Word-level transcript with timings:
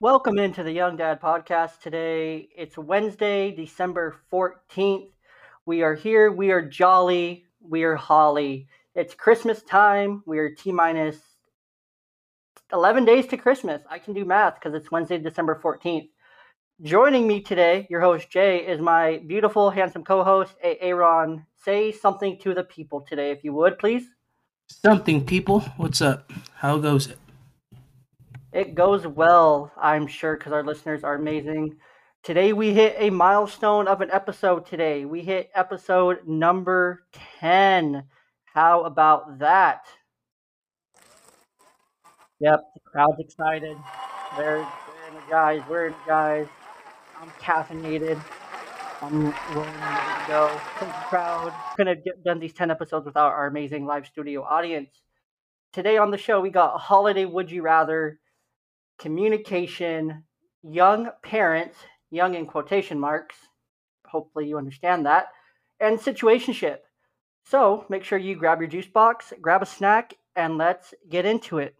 Welcome 0.00 0.40
into 0.40 0.64
the 0.64 0.72
Young 0.72 0.96
Dad 0.96 1.20
Podcast 1.20 1.80
today. 1.80 2.48
It's 2.56 2.76
Wednesday, 2.76 3.52
December 3.54 4.16
14th. 4.32 5.10
We 5.64 5.82
are 5.82 5.94
here. 5.94 6.32
We 6.32 6.50
are 6.50 6.60
jolly. 6.60 7.44
We 7.60 7.84
are 7.84 7.94
holly. 7.94 8.66
It's 8.96 9.14
Christmas 9.14 9.62
time. 9.62 10.24
We 10.26 10.40
are 10.40 10.50
T 10.50 10.72
minus 10.72 11.18
11 12.72 13.04
days 13.04 13.26
to 13.26 13.36
Christmas. 13.36 13.82
I 13.90 13.98
can 13.98 14.14
do 14.14 14.24
math 14.24 14.54
because 14.54 14.74
it's 14.74 14.90
Wednesday, 14.90 15.18
December 15.18 15.60
14th. 15.62 16.08
Joining 16.80 17.26
me 17.26 17.40
today, 17.40 17.86
your 17.90 18.00
host 18.00 18.30
Jey, 18.30 18.66
is 18.66 18.80
my 18.80 19.20
beautiful, 19.26 19.70
handsome 19.70 20.04
co 20.04 20.24
host, 20.24 20.54
Aaron. 20.62 21.46
Say 21.62 21.92
something 21.92 22.38
to 22.40 22.54
the 22.54 22.64
people 22.64 23.02
today, 23.02 23.30
if 23.30 23.44
you 23.44 23.52
would, 23.52 23.78
please. 23.78 24.04
Something, 24.68 25.24
people. 25.24 25.60
What's 25.76 26.00
up? 26.00 26.32
How 26.54 26.78
goes 26.78 27.08
it? 27.08 27.18
It 28.52 28.74
goes 28.74 29.06
well, 29.06 29.70
I'm 29.80 30.06
sure, 30.06 30.36
because 30.36 30.52
our 30.52 30.64
listeners 30.64 31.04
are 31.04 31.14
amazing. 31.14 31.76
Today 32.22 32.52
we 32.52 32.72
hit 32.72 32.96
a 32.98 33.10
milestone 33.10 33.86
of 33.86 34.00
an 34.00 34.10
episode 34.10 34.64
today. 34.64 35.04
We 35.04 35.20
hit 35.20 35.50
episode 35.54 36.26
number 36.26 37.04
10. 37.38 38.04
How 38.44 38.84
about 38.84 39.40
that? 39.40 39.86
Yep, 42.42 42.60
the 42.74 42.80
crowd's 42.80 43.20
excited. 43.20 43.76
They're, 44.36 44.56
they're 44.58 45.10
energized. 45.12 45.62
We're 45.68 45.86
in 45.86 45.92
the 45.92 45.98
guys. 46.08 46.48
I'm 47.20 47.28
caffeinated. 47.40 48.20
I'm 49.00 49.26
ready 49.26 49.32
to 49.32 50.24
go. 50.26 50.60
Thank 50.80 50.92
you, 50.92 51.02
crowd. 51.08 51.52
Couldn't 51.76 51.94
have 51.94 52.04
get- 52.04 52.24
done 52.24 52.40
these 52.40 52.52
10 52.52 52.68
episodes 52.72 53.06
without 53.06 53.30
our 53.30 53.46
amazing 53.46 53.86
live 53.86 54.08
studio 54.08 54.42
audience. 54.42 54.90
Today 55.72 55.98
on 55.98 56.10
the 56.10 56.18
show, 56.18 56.40
we 56.40 56.50
got 56.50 56.78
Holiday 56.78 57.26
Would 57.26 57.48
You 57.48 57.62
Rather, 57.62 58.18
communication, 58.98 60.24
young 60.64 61.10
parents, 61.22 61.76
young 62.10 62.34
in 62.34 62.46
quotation 62.46 62.98
marks. 62.98 63.36
Hopefully, 64.08 64.48
you 64.48 64.58
understand 64.58 65.06
that, 65.06 65.28
and 65.78 65.96
situationship. 65.96 66.78
So 67.44 67.86
make 67.88 68.02
sure 68.02 68.18
you 68.18 68.34
grab 68.34 68.58
your 68.60 68.68
juice 68.68 68.88
box, 68.88 69.32
grab 69.40 69.62
a 69.62 69.66
snack, 69.66 70.14
and 70.34 70.58
let's 70.58 70.92
get 71.08 71.24
into 71.24 71.58
it. 71.58 71.76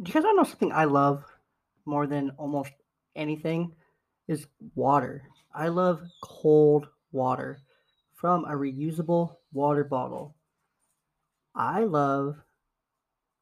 Do 0.00 0.08
you 0.08 0.14
guys 0.14 0.24
want 0.24 0.36
to 0.36 0.42
know 0.42 0.48
something 0.48 0.72
I 0.72 0.84
love 0.84 1.22
more 1.84 2.06
than 2.06 2.30
almost 2.38 2.72
anything? 3.14 3.74
Is 4.26 4.46
water. 4.74 5.22
I 5.54 5.68
love 5.68 6.00
cold 6.22 6.88
water 7.10 7.58
from 8.14 8.46
a 8.46 8.52
reusable 8.52 9.36
water 9.52 9.84
bottle. 9.84 10.34
I 11.54 11.84
love 11.84 12.36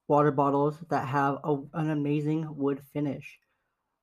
water 0.09 0.33
bottles 0.33 0.75
that 0.89 1.07
have 1.07 1.39
a, 1.45 1.57
an 1.75 1.91
amazing 1.91 2.49
wood 2.57 2.83
finish. 2.93 3.39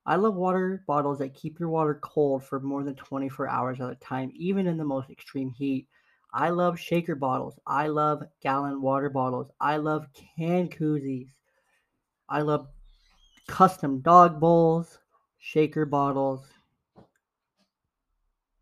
I 0.06 0.16
love 0.16 0.36
water 0.36 0.86
bottles 0.88 1.20
that 1.20 1.34
keep 1.34 1.60
your 1.60 1.68
water 1.68 2.00
cold 2.02 2.46
for 2.46 2.62
more 2.62 2.84
than 2.86 2.96
24 2.96 3.50
hours 3.50 3.82
at 3.82 3.90
a 3.90 3.96
time, 3.96 4.32
even 4.36 4.68
in 4.68 4.78
the 4.78 4.86
most 4.86 5.10
extreme 5.10 5.52
heat. 5.52 5.90
I 6.34 6.52
love 6.52 6.80
shaker 6.80 7.16
bottles. 7.16 7.60
I 7.68 7.88
love 7.88 8.24
gallon 8.42 8.82
water 8.82 9.10
bottles. 9.10 9.52
I 9.60 9.78
love 9.78 10.08
can 10.38 10.70
koozies. 10.70 11.28
I 12.30 12.42
love 12.42 12.68
custom 13.48 14.02
dog 14.02 14.40
bowls, 14.40 15.00
shaker 15.40 15.86
bottles, 15.86 16.46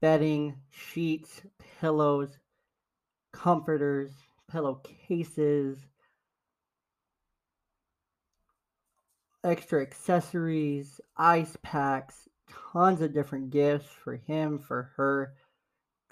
bedding, 0.02 0.56
sheets, 0.72 1.42
pillows, 1.80 2.38
comforters, 3.34 4.12
pillowcases, 4.52 5.80
extra 9.44 9.82
accessories, 9.82 11.02
ice 11.18 11.58
packs, 11.64 12.28
tons 12.72 13.02
of 13.02 13.14
different 13.14 13.50
gifts 13.50 13.90
for 14.04 14.16
him, 14.16 14.60
for 14.60 14.92
her, 14.96 15.34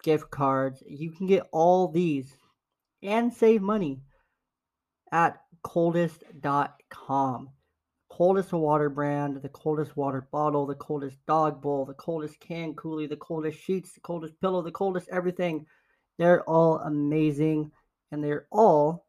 gift 0.02 0.30
cards. 0.30 0.84
You 0.88 1.12
can 1.12 1.28
get 1.28 1.48
all 1.52 1.88
these 1.88 2.36
and 3.02 3.34
save 3.34 3.62
money 3.62 4.02
at 5.12 5.43
coldest.com. 5.64 7.50
Coldest 8.10 8.54
water 8.54 8.90
brand, 8.90 9.42
the 9.42 9.50
coldest 9.50 9.98
water 9.98 10.28
bottle, 10.32 10.68
the 10.68 10.76
coldest 10.76 11.18
dog 11.26 11.62
bowl, 11.62 11.84
the 11.86 11.96
coldest 11.96 12.40
can 12.40 12.76
coolie, 12.76 13.10
the 13.10 13.16
coldest 13.16 13.60
sheets, 13.60 13.94
the 13.94 14.02
coldest 14.02 14.40
pillow, 14.40 14.62
the 14.62 14.72
coldest 14.72 15.10
everything. 15.12 15.66
They're 16.20 16.48
all 16.48 16.78
amazing 16.78 17.72
and 18.12 18.24
they're 18.24 18.46
all 18.52 19.08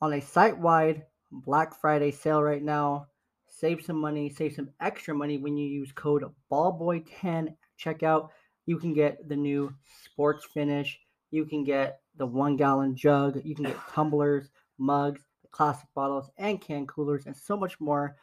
on 0.00 0.14
a 0.14 0.20
site 0.22 0.56
wide 0.58 1.02
Black 1.30 1.78
Friday 1.78 2.10
sale 2.10 2.42
right 2.42 2.62
now. 2.62 3.08
Save 3.48 3.84
some 3.84 3.96
money, 4.00 4.30
save 4.30 4.54
some 4.54 4.70
extra 4.80 5.14
money 5.14 5.36
when 5.36 5.56
you 5.56 5.66
use 5.68 5.92
code 5.92 6.24
BALLBOY10 6.50 7.54
checkout. 7.78 8.30
You 8.64 8.78
can 8.78 8.94
get 8.94 9.28
the 9.28 9.36
new 9.36 9.74
sports 10.04 10.46
finish. 10.52 10.98
You 11.30 11.44
can 11.44 11.64
get 11.64 12.00
the 12.16 12.26
one 12.26 12.56
gallon 12.56 12.96
jug. 12.96 13.40
You 13.44 13.54
can 13.54 13.64
get 13.64 13.88
tumblers, 13.92 14.48
mugs, 14.78 15.25
classic 15.56 15.88
bottles, 15.94 16.30
and 16.36 16.60
can 16.60 16.86
coolers, 16.86 17.26
and 17.26 17.34
so 17.34 17.56
much 17.56 17.80
more 17.80 18.16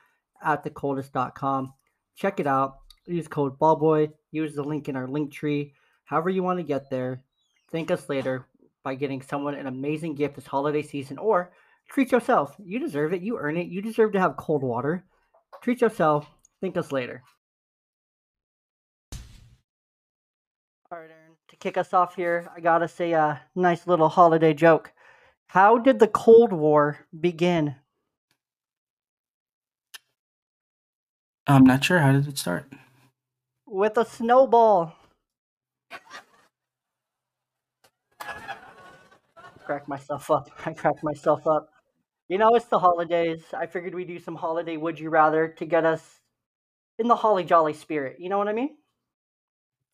at 0.43 0.63
thecoldest.com. 0.63 1.73
Check 2.15 2.39
it 2.39 2.45
out. 2.45 2.77
Use 3.07 3.27
code 3.27 3.57
BALLBOY. 3.57 4.11
Use 4.31 4.53
the 4.53 4.63
link 4.63 4.87
in 4.87 4.95
our 4.95 5.07
link 5.07 5.31
tree. 5.31 5.73
However, 6.05 6.29
you 6.29 6.43
want 6.43 6.59
to 6.59 6.63
get 6.63 6.89
there. 6.91 7.23
Thank 7.71 7.89
us 7.89 8.07
later 8.07 8.45
by 8.83 8.93
getting 8.93 9.21
someone 9.21 9.55
an 9.55 9.65
amazing 9.65 10.13
gift 10.13 10.35
this 10.35 10.45
holiday 10.45 10.83
season 10.83 11.17
or 11.17 11.51
treat 11.89 12.11
yourself. 12.11 12.55
You 12.63 12.77
deserve 12.79 13.13
it. 13.13 13.21
You 13.21 13.39
earn 13.39 13.57
it. 13.57 13.67
You 13.67 13.81
deserve 13.81 14.11
to 14.11 14.19
have 14.19 14.37
cold 14.37 14.61
water. 14.61 15.03
Treat 15.63 15.81
yourself. 15.81 16.29
Thank 16.61 16.77
us 16.77 16.91
later. 16.91 17.23
All 20.91 20.99
right, 20.99 21.09
Aaron. 21.09 21.35
To 21.49 21.55
kick 21.55 21.77
us 21.77 21.93
off 21.93 22.15
here, 22.15 22.47
I 22.55 22.59
gotta 22.59 22.87
say 22.87 23.13
a 23.13 23.41
nice 23.55 23.87
little 23.87 24.09
holiday 24.09 24.53
joke. 24.53 24.93
How 25.47 25.77
did 25.77 25.99
the 25.99 26.07
Cold 26.07 26.51
War 26.51 27.05
begin? 27.19 27.75
I'm 31.45 31.63
not 31.63 31.83
sure. 31.83 31.99
How 31.99 32.11
did 32.11 32.27
it 32.27 32.37
start? 32.37 32.71
With 33.65 33.97
a 33.97 34.05
snowball. 34.05 34.95
Crack 39.65 39.87
myself 39.87 40.29
up. 40.31 40.49
I 40.65 40.73
cracked 40.73 41.03
myself 41.03 41.47
up. 41.47 41.69
You 42.29 42.37
know, 42.37 42.55
it's 42.55 42.65
the 42.65 42.79
holidays. 42.79 43.43
I 43.53 43.65
figured 43.65 43.93
we'd 43.93 44.07
do 44.07 44.19
some 44.19 44.35
holiday 44.35 44.77
would 44.77 44.99
you 44.99 45.09
rather 45.09 45.49
to 45.49 45.65
get 45.65 45.85
us 45.85 46.19
in 46.97 47.07
the 47.07 47.15
holly 47.15 47.43
jolly 47.43 47.73
spirit. 47.73 48.19
You 48.19 48.29
know 48.29 48.37
what 48.37 48.47
I 48.47 48.53
mean? 48.53 48.77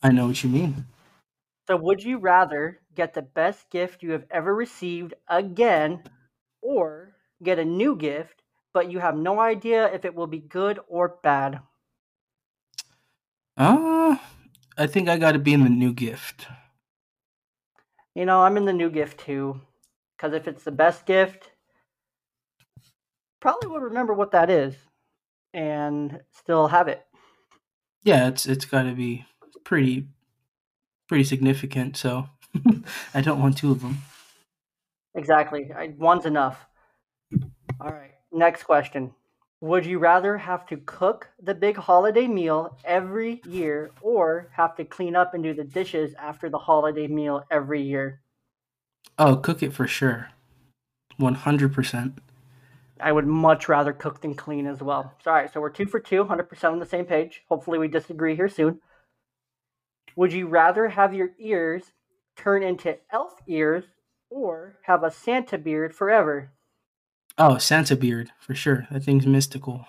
I 0.02 0.12
know 0.12 0.28
what 0.28 0.44
you 0.44 0.50
mean. 0.50 0.86
So, 1.70 1.78
would 1.78 2.04
you 2.04 2.18
rather 2.18 2.82
get 2.96 3.14
the 3.14 3.22
best 3.22 3.70
gift 3.70 4.04
you 4.04 4.12
have 4.12 4.26
ever 4.30 4.54
received 4.54 5.14
again 5.30 6.04
or 6.62 7.16
get 7.42 7.60
a 7.60 7.64
new 7.64 7.96
gift, 7.96 8.44
but 8.74 8.92
you 8.92 9.00
have 9.00 9.16
no 9.16 9.40
idea 9.40 9.90
if 9.94 10.04
it 10.04 10.16
will 10.16 10.28
be 10.28 10.40
good 10.40 10.80
or 10.88 11.20
bad? 11.24 11.62
Uh, 13.58 14.18
I 14.78 14.88
think 14.88 15.08
I 15.10 15.18
got 15.18 15.34
to 15.34 15.40
be 15.40 15.54
in 15.54 15.64
the 15.64 15.70
new 15.70 15.94
gift. 15.94 16.48
You 18.14 18.26
know, 18.26 18.42
I'm 18.44 18.58
in 18.58 18.66
the 18.66 18.74
new 18.74 18.90
gift 18.92 19.20
too. 19.20 19.62
Because 20.16 20.34
if 20.34 20.48
it's 20.48 20.64
the 20.64 20.72
best 20.72 21.06
gift, 21.06 21.54
probably 23.40 23.70
would 23.70 23.84
remember 23.84 24.14
what 24.14 24.32
that 24.32 24.50
is 24.50 24.76
and 25.54 26.22
still 26.32 26.68
have 26.68 26.88
it. 26.88 27.06
Yeah, 28.04 28.28
it's 28.28 28.46
it's 28.46 28.66
got 28.66 28.84
to 28.84 28.94
be 28.94 29.26
pretty 29.64 30.08
pretty 31.10 31.26
significant. 31.26 31.98
So 31.98 32.30
I 33.14 33.20
don't 33.20 33.42
want 33.42 33.58
two 33.58 33.72
of 33.72 33.82
them. 33.82 33.98
Exactly. 35.16 35.72
I, 35.76 35.94
one's 35.98 36.26
enough. 36.26 36.66
All 37.82 37.92
right. 37.92 38.12
Next 38.32 38.64
question. 38.64 39.14
Would 39.62 39.86
you 39.86 40.00
rather 40.00 40.38
have 40.38 40.66
to 40.68 40.78
cook 40.78 41.28
the 41.42 41.54
big 41.54 41.76
holiday 41.76 42.28
meal 42.28 42.78
every 42.86 43.42
year 43.46 43.92
or 44.02 44.50
have 44.54 44.78
to 44.78 44.86
clean 44.86 45.18
up 45.18 45.34
and 45.34 45.44
do 45.44 45.54
the 45.54 45.66
dishes 45.66 46.14
after 46.18 46.50
the 46.50 46.58
holiday 46.58 47.08
meal 47.08 47.44
every 47.52 47.82
year? 47.82 48.22
Oh, 49.18 49.36
cook 49.36 49.62
it 49.62 49.74
for 49.74 49.86
sure. 49.86 50.30
100%. 51.20 52.18
I 53.02 53.12
would 53.12 53.28
much 53.28 53.68
rather 53.68 53.92
cook 53.92 54.22
than 54.22 54.34
clean 54.34 54.66
as 54.66 54.82
well. 54.82 55.14
So, 55.24 55.32
all 55.32 55.38
right, 55.38 55.52
so 55.52 55.60
we're 55.60 55.70
two 55.70 55.86
for 55.86 56.00
two, 56.00 56.24
100% 56.24 56.72
on 56.72 56.80
the 56.80 56.86
same 56.86 57.06
page. 57.06 57.44
Hopefully, 57.50 57.80
we 57.80 57.90
disagree 57.90 58.36
here 58.36 58.50
soon. 58.50 58.80
Would 60.20 60.34
you 60.34 60.48
rather 60.48 60.90
have 60.90 61.14
your 61.14 61.30
ears 61.40 61.94
turn 62.36 62.62
into 62.62 62.98
elf 63.10 63.36
ears 63.48 63.86
or 64.30 64.76
have 64.82 65.06
a 65.06 65.12
Santa 65.12 65.58
beard 65.58 65.96
forever? 65.96 66.52
Oh, 67.38 67.58
Santa 67.58 67.96
beard 67.96 68.30
for 68.38 68.54
sure. 68.54 68.86
That 68.92 69.06
thing's 69.06 69.26
mystical. 69.26 69.86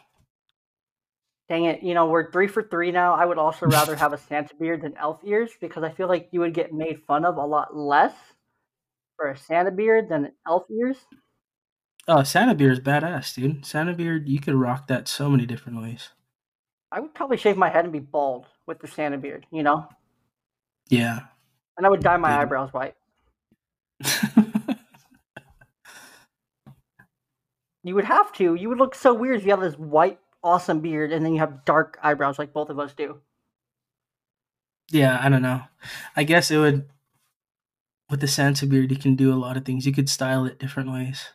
Dang 1.48 1.64
it, 1.64 1.82
you 1.82 1.94
know, 1.94 2.06
we're 2.06 2.30
three 2.30 2.46
for 2.46 2.62
three 2.62 2.92
now. 2.92 3.14
I 3.14 3.24
would 3.24 3.38
also 3.38 3.66
rather 3.66 3.96
have 3.96 4.12
a 4.12 4.18
Santa 4.18 4.54
beard 4.54 4.82
than 4.82 4.96
elf 4.96 5.18
ears 5.24 5.50
because 5.60 5.82
I 5.82 5.90
feel 5.90 6.06
like 6.06 6.28
you 6.30 6.38
would 6.38 6.54
get 6.54 6.72
made 6.72 7.02
fun 7.08 7.24
of 7.24 7.36
a 7.36 7.44
lot 7.44 7.76
less 7.76 8.14
for 9.16 9.32
a 9.32 9.36
Santa 9.36 9.72
beard 9.72 10.08
than 10.08 10.30
elf 10.46 10.62
ears. 10.70 10.98
Oh, 12.06 12.22
Santa 12.22 12.54
beard 12.54 12.74
is 12.74 12.78
badass, 12.78 13.34
dude. 13.34 13.66
Santa 13.66 13.94
beard, 13.94 14.28
you 14.28 14.38
could 14.38 14.54
rock 14.54 14.86
that 14.86 15.08
so 15.08 15.28
many 15.28 15.44
different 15.44 15.82
ways. 15.82 16.10
I 16.92 17.00
would 17.00 17.14
probably 17.14 17.36
shave 17.36 17.56
my 17.56 17.68
head 17.68 17.82
and 17.82 17.92
be 17.92 17.98
bald 17.98 18.46
with 18.68 18.78
the 18.78 18.86
Santa 18.86 19.18
beard, 19.18 19.44
you 19.50 19.64
know? 19.64 19.88
Yeah. 20.90 21.20
And 21.78 21.86
I 21.86 21.88
would 21.88 22.02
dye 22.02 22.18
my 22.18 22.28
Dude. 22.28 22.38
eyebrows 22.40 22.72
white. 22.72 22.94
You 27.82 27.94
would 27.94 28.04
have 28.04 28.32
to. 28.34 28.54
You 28.54 28.68
would 28.68 28.78
look 28.78 28.94
so 28.94 29.14
weird 29.14 29.38
if 29.38 29.44
you 29.44 29.50
have 29.52 29.60
this 29.60 29.78
white, 29.78 30.18
awesome 30.44 30.80
beard 30.80 31.12
and 31.12 31.24
then 31.24 31.32
you 31.32 31.38
have 31.40 31.64
dark 31.64 31.98
eyebrows 32.02 32.38
like 32.38 32.52
both 32.52 32.68
of 32.70 32.78
us 32.78 32.92
do. 32.94 33.20
yeah, 34.90 35.18
I 35.22 35.28
don't 35.28 35.42
know. 35.42 35.62
I 36.16 36.24
guess 36.24 36.50
it 36.50 36.58
would. 36.58 36.88
With 38.10 38.20
the 38.20 38.28
Santa 38.28 38.66
beard, 38.66 38.90
you 38.90 38.98
can 38.98 39.14
do 39.14 39.32
a 39.32 39.36
lot 39.38 39.56
of 39.56 39.64
things. 39.64 39.86
You 39.86 39.92
could 39.92 40.08
style 40.10 40.44
it 40.44 40.58
different 40.58 40.90
ways. 40.92 41.28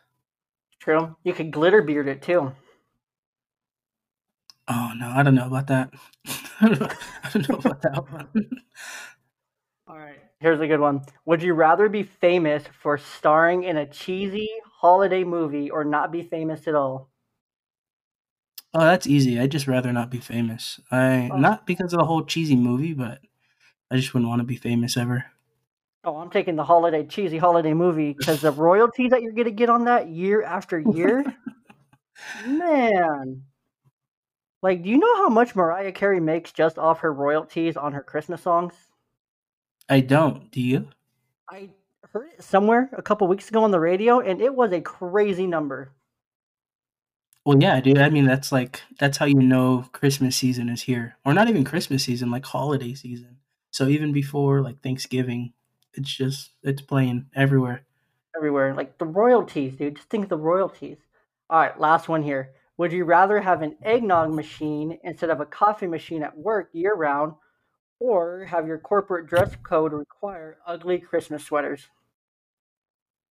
True. 0.79 1.15
You 1.23 1.33
could 1.33 1.49
glitter 1.51 1.81
beard 1.81 2.07
it 2.07 2.21
too. 2.21 2.51
Oh 4.67 4.91
no, 4.97 5.07
I 5.07 5.23
don't 5.23 5.35
know 5.35 5.47
about 5.47 5.67
that. 5.67 5.91
I 6.61 6.67
don't 7.33 7.49
know 7.49 7.55
about 7.55 7.81
that 7.81 8.05
one. 8.11 8.29
All 9.87 9.97
right. 9.97 10.19
Here's 10.39 10.59
a 10.59 10.67
good 10.67 10.79
one. 10.79 11.01
Would 11.25 11.41
you 11.41 11.53
rather 11.53 11.89
be 11.89 12.03
famous 12.03 12.63
for 12.81 12.97
starring 12.97 13.63
in 13.63 13.77
a 13.77 13.85
cheesy 13.87 14.49
holiday 14.79 15.23
movie 15.23 15.69
or 15.71 15.83
not 15.83 16.11
be 16.11 16.21
famous 16.23 16.67
at 16.67 16.75
all? 16.75 17.09
Oh, 18.73 18.81
that's 18.81 19.07
easy. 19.07 19.39
I'd 19.39 19.51
just 19.51 19.67
rather 19.67 19.91
not 19.93 20.09
be 20.11 20.19
famous. 20.19 20.79
I 20.91 21.29
Oh. 21.31 21.37
not 21.37 21.65
because 21.65 21.93
of 21.93 21.99
the 21.99 22.05
whole 22.05 22.25
cheesy 22.25 22.55
movie, 22.55 22.93
but 22.93 23.21
I 23.91 23.97
just 23.97 24.13
wouldn't 24.13 24.29
want 24.29 24.41
to 24.41 24.45
be 24.45 24.57
famous 24.57 24.97
ever. 24.97 25.25
Oh, 26.03 26.17
I'm 26.17 26.29
taking 26.29 26.55
the 26.55 26.63
holiday 26.63 27.05
cheesy 27.05 27.37
holiday 27.37 27.73
movie 27.73 28.13
because 28.13 28.39
the 28.41 28.51
royalties 28.51 29.09
that 29.09 29.21
you're 29.23 29.33
gonna 29.33 29.51
get 29.51 29.69
on 29.69 29.85
that 29.85 30.07
year 30.07 30.43
after 30.43 30.79
year, 30.79 31.25
man. 32.35 33.45
Like, 34.61 34.83
do 34.83 34.89
you 34.89 34.97
know 34.97 35.15
how 35.15 35.29
much 35.29 35.55
Mariah 35.55 35.93
Carey 35.93 36.19
makes 36.19 36.51
just 36.51 36.77
off 36.77 36.99
her 36.99 37.13
royalties 37.13 37.77
on 37.77 37.93
her 37.93 38.03
Christmas 38.03 38.41
songs? 38.41 38.89
I 39.89 39.99
don't. 39.99 40.51
Do 40.51 40.61
you? 40.61 40.87
I 41.49 41.69
heard 42.11 42.29
it 42.37 42.43
somewhere 42.43 42.89
a 42.97 43.01
couple 43.01 43.27
weeks 43.27 43.49
ago 43.49 43.63
on 43.63 43.71
the 43.71 43.79
radio, 43.79 44.19
and 44.19 44.41
it 44.41 44.55
was 44.55 44.71
a 44.71 44.81
crazy 44.81 45.47
number. 45.47 45.91
Well, 47.45 47.61
yeah, 47.61 47.79
dude. 47.79 47.99
I 47.99 48.09
mean, 48.09 48.25
that's 48.25 48.51
like 48.51 48.81
that's 48.99 49.17
how 49.17 49.25
you 49.25 49.35
know 49.35 49.87
Christmas 49.91 50.35
season 50.35 50.69
is 50.69 50.81
here, 50.81 51.17
or 51.23 51.33
not 51.33 51.47
even 51.47 51.63
Christmas 51.63 52.03
season, 52.03 52.31
like 52.31 52.45
holiday 52.45 52.95
season. 52.95 53.37
So 53.69 53.87
even 53.87 54.11
before 54.11 54.61
like 54.61 54.81
Thanksgiving, 54.81 55.53
it's 55.93 56.13
just 56.13 56.51
it's 56.63 56.81
playing 56.81 57.27
everywhere. 57.35 57.83
everywhere. 58.35 58.73
Like 58.73 58.97
the 58.97 59.05
royalties, 59.05 59.75
dude. 59.75 59.97
Just 59.97 60.09
think 60.09 60.23
of 60.23 60.29
the 60.29 60.37
royalties. 60.37 60.97
All 61.49 61.59
right, 61.59 61.79
last 61.79 62.09
one 62.09 62.23
here. 62.23 62.53
Would 62.77 62.91
you 62.91 63.05
rather 63.05 63.39
have 63.39 63.61
an 63.61 63.77
eggnog 63.83 64.33
machine 64.33 64.97
instead 65.03 65.29
of 65.29 65.39
a 65.39 65.45
coffee 65.45 65.87
machine 65.87 66.23
at 66.23 66.37
work 66.37 66.69
year 66.73 66.95
round, 66.95 67.33
or 67.99 68.45
have 68.45 68.67
your 68.67 68.77
corporate 68.79 69.27
dress 69.27 69.55
code 69.63 69.93
require 69.93 70.57
ugly 70.65 70.99
Christmas 70.99 71.43
sweaters? 71.45 71.87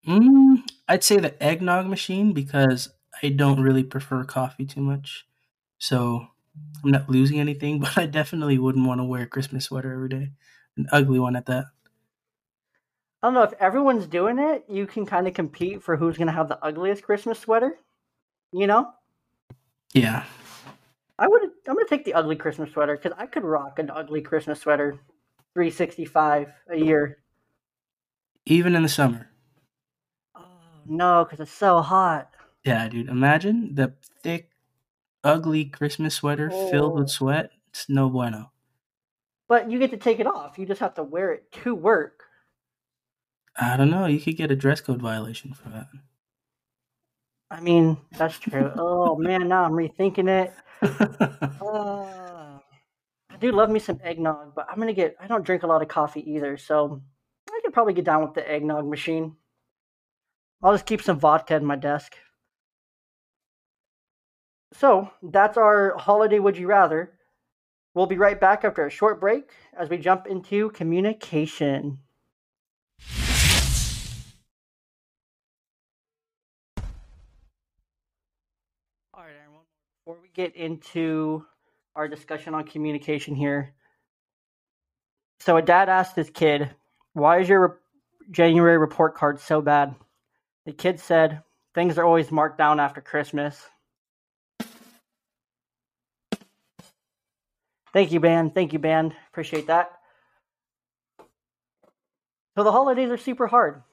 Mm, 0.07 0.63
I'd 0.89 1.05
say 1.05 1.19
the 1.19 1.41
eggnog 1.43 1.87
machine 1.87 2.33
because 2.33 2.89
I 3.23 3.29
don't 3.29 3.61
really 3.61 3.85
prefer 3.85 4.25
coffee 4.25 4.67
too 4.67 4.81
much. 4.81 5.27
So 5.79 6.29
I'm 6.85 6.91
not 6.91 7.09
losing 7.09 7.41
anything, 7.41 7.81
but 7.81 7.97
I 7.97 8.07
definitely 8.07 8.59
wouldn't 8.59 8.87
want 8.87 9.01
to 9.01 9.05
wear 9.05 9.23
a 9.23 9.27
Christmas 9.27 9.67
sweater 9.67 9.93
every 9.93 10.09
day. 10.09 10.33
An 10.77 10.87
ugly 10.91 11.19
one 11.19 11.37
at 11.37 11.47
that. 11.47 11.67
I 13.23 13.27
don't 13.27 13.35
know 13.35 13.43
if 13.43 13.53
everyone's 13.55 14.07
doing 14.07 14.39
it. 14.39 14.65
You 14.69 14.87
can 14.87 15.07
kind 15.07 15.29
of 15.29 15.35
compete 15.35 15.83
for 15.83 15.97
who's 15.97 16.19
gonna 16.19 16.33
have 16.33 16.49
the 16.49 16.63
ugliest 16.65 17.05
Christmas 17.05 17.39
sweater. 17.39 17.79
You 18.53 18.67
know, 18.67 18.93
Yeah. 19.95 20.25
I 21.23 21.29
would. 21.29 21.43
I'm 21.69 21.75
gonna 21.77 21.87
take 21.89 22.05
the 22.05 22.15
ugly 22.15 22.35
Christmas 22.35 22.73
sweater 22.73 22.97
because 22.97 23.17
I 23.17 23.27
could 23.27 23.45
rock 23.45 23.79
an 23.79 23.91
ugly 23.91 24.21
Christmas 24.23 24.61
sweater, 24.61 24.99
365 25.55 26.49
a 26.71 26.77
year. 26.77 27.19
Even 28.45 28.75
in 28.75 28.83
the 28.83 28.89
summer. 28.89 29.31
Oh 30.35 30.43
no, 30.85 31.25
because 31.25 31.39
it's 31.39 31.53
so 31.57 31.81
hot. 31.81 32.31
Yeah, 32.65 32.89
dude. 32.89 33.09
Imagine 33.09 33.77
the 33.77 33.95
thick, 34.25 34.51
ugly 35.23 35.65
Christmas 35.67 36.17
sweater 36.17 36.51
filled 36.51 36.95
Oh. 36.95 37.01
with 37.01 37.09
sweat. 37.11 37.51
It's 37.69 37.89
no 37.89 38.11
bueno. 38.11 38.51
But 39.49 39.71
you 39.71 39.79
get 39.79 39.93
to 39.93 39.97
take 39.97 40.19
it 40.19 40.27
off. 40.27 40.59
You 40.59 40.67
just 40.67 40.81
have 40.81 40.95
to 40.95 41.05
wear 41.05 41.31
it 41.33 41.53
to 41.63 41.73
work. 41.75 42.25
I 43.57 43.77
don't 43.77 43.91
know. 43.91 44.07
You 44.07 44.19
could 44.19 44.37
get 44.37 44.51
a 44.51 44.57
dress 44.57 44.81
code 44.81 45.01
violation 45.01 45.53
for 45.55 45.69
that. 45.69 45.87
I 47.51 47.61
mean, 47.61 47.99
that's 48.19 48.39
true. 48.41 48.73
oh 48.77 49.15
man, 49.17 49.47
now 49.49 49.63
I'm 49.65 49.73
rethinking 49.73 50.29
it. 50.29 50.53
Uh, 51.63 52.59
I 53.31 53.37
do 53.41 53.53
love 53.53 53.71
me 53.71 53.79
some 53.79 54.01
eggnog, 54.03 54.55
but 54.55 54.67
I'm 54.69 54.79
gonna 54.79 54.93
get. 54.93 55.17
I 55.21 55.27
don't 55.27 55.45
drink 55.45 55.63
a 55.63 55.67
lot 55.67 55.81
of 55.81 55.89
coffee 55.89 56.29
either, 56.33 56.57
so 56.57 57.01
I 57.51 57.61
could 57.63 57.73
probably 57.73 57.95
get 57.95 58.05
down 58.05 58.23
with 58.23 58.35
the 58.35 58.49
eggnog 58.49 58.87
machine. 58.87 59.37
I'll 60.63 60.73
just 60.73 60.87
keep 60.87 61.01
some 61.03 61.19
vodka 61.19 61.55
in 61.57 61.65
my 61.65 61.77
desk. 61.77 62.17
So 64.73 65.11
that's 65.23 65.57
our 65.57 65.97
holiday. 65.99 66.39
Would 66.39 66.57
you 66.57 66.67
rather? 66.67 67.13
We'll 67.95 68.07
be 68.07 68.17
right 68.17 68.41
back 68.41 68.65
after 68.65 68.87
a 68.87 68.91
short 68.91 69.21
break 69.21 69.51
as 69.77 69.89
we 69.89 69.99
jump 69.99 70.27
into 70.27 70.71
communication. 70.71 71.99
All 79.15 79.23
right, 79.25 79.35
Aaron. 79.39 79.53
Before 80.05 80.21
we 80.21 80.31
get 80.35 80.57
into 80.57 81.47
our 81.95 82.09
discussion 82.09 82.55
on 82.55 82.65
communication 82.65 83.37
here, 83.37 83.73
so 85.39 85.57
a 85.57 85.63
dad 85.63 85.89
asked 85.89 86.17
his 86.17 86.29
kid, 86.29 86.75
"Why 87.13 87.39
is 87.39 87.49
your 87.49 87.69
re- 87.69 87.77
January 88.33 88.79
report 88.79 89.15
card 89.15 89.39
so 89.39 89.61
bad?" 89.61 89.95
The 90.65 90.73
kid 90.73 90.99
said, 90.99 91.45
"Things 91.73 91.99
are 91.99 92.05
always 92.05 92.33
marked 92.33 92.59
down 92.59 92.81
after 92.81 93.01
Christmas." 93.01 93.71
Thank 97.93 98.11
you, 98.11 98.19
band. 98.19 98.55
Thank 98.55 98.73
you, 98.73 98.81
band. 98.81 99.15
Appreciate 99.29 99.69
that. 99.69 100.01
So 102.57 102.65
the 102.65 102.73
holidays 102.73 103.11
are 103.11 103.17
super 103.17 103.47
hard, 103.47 103.85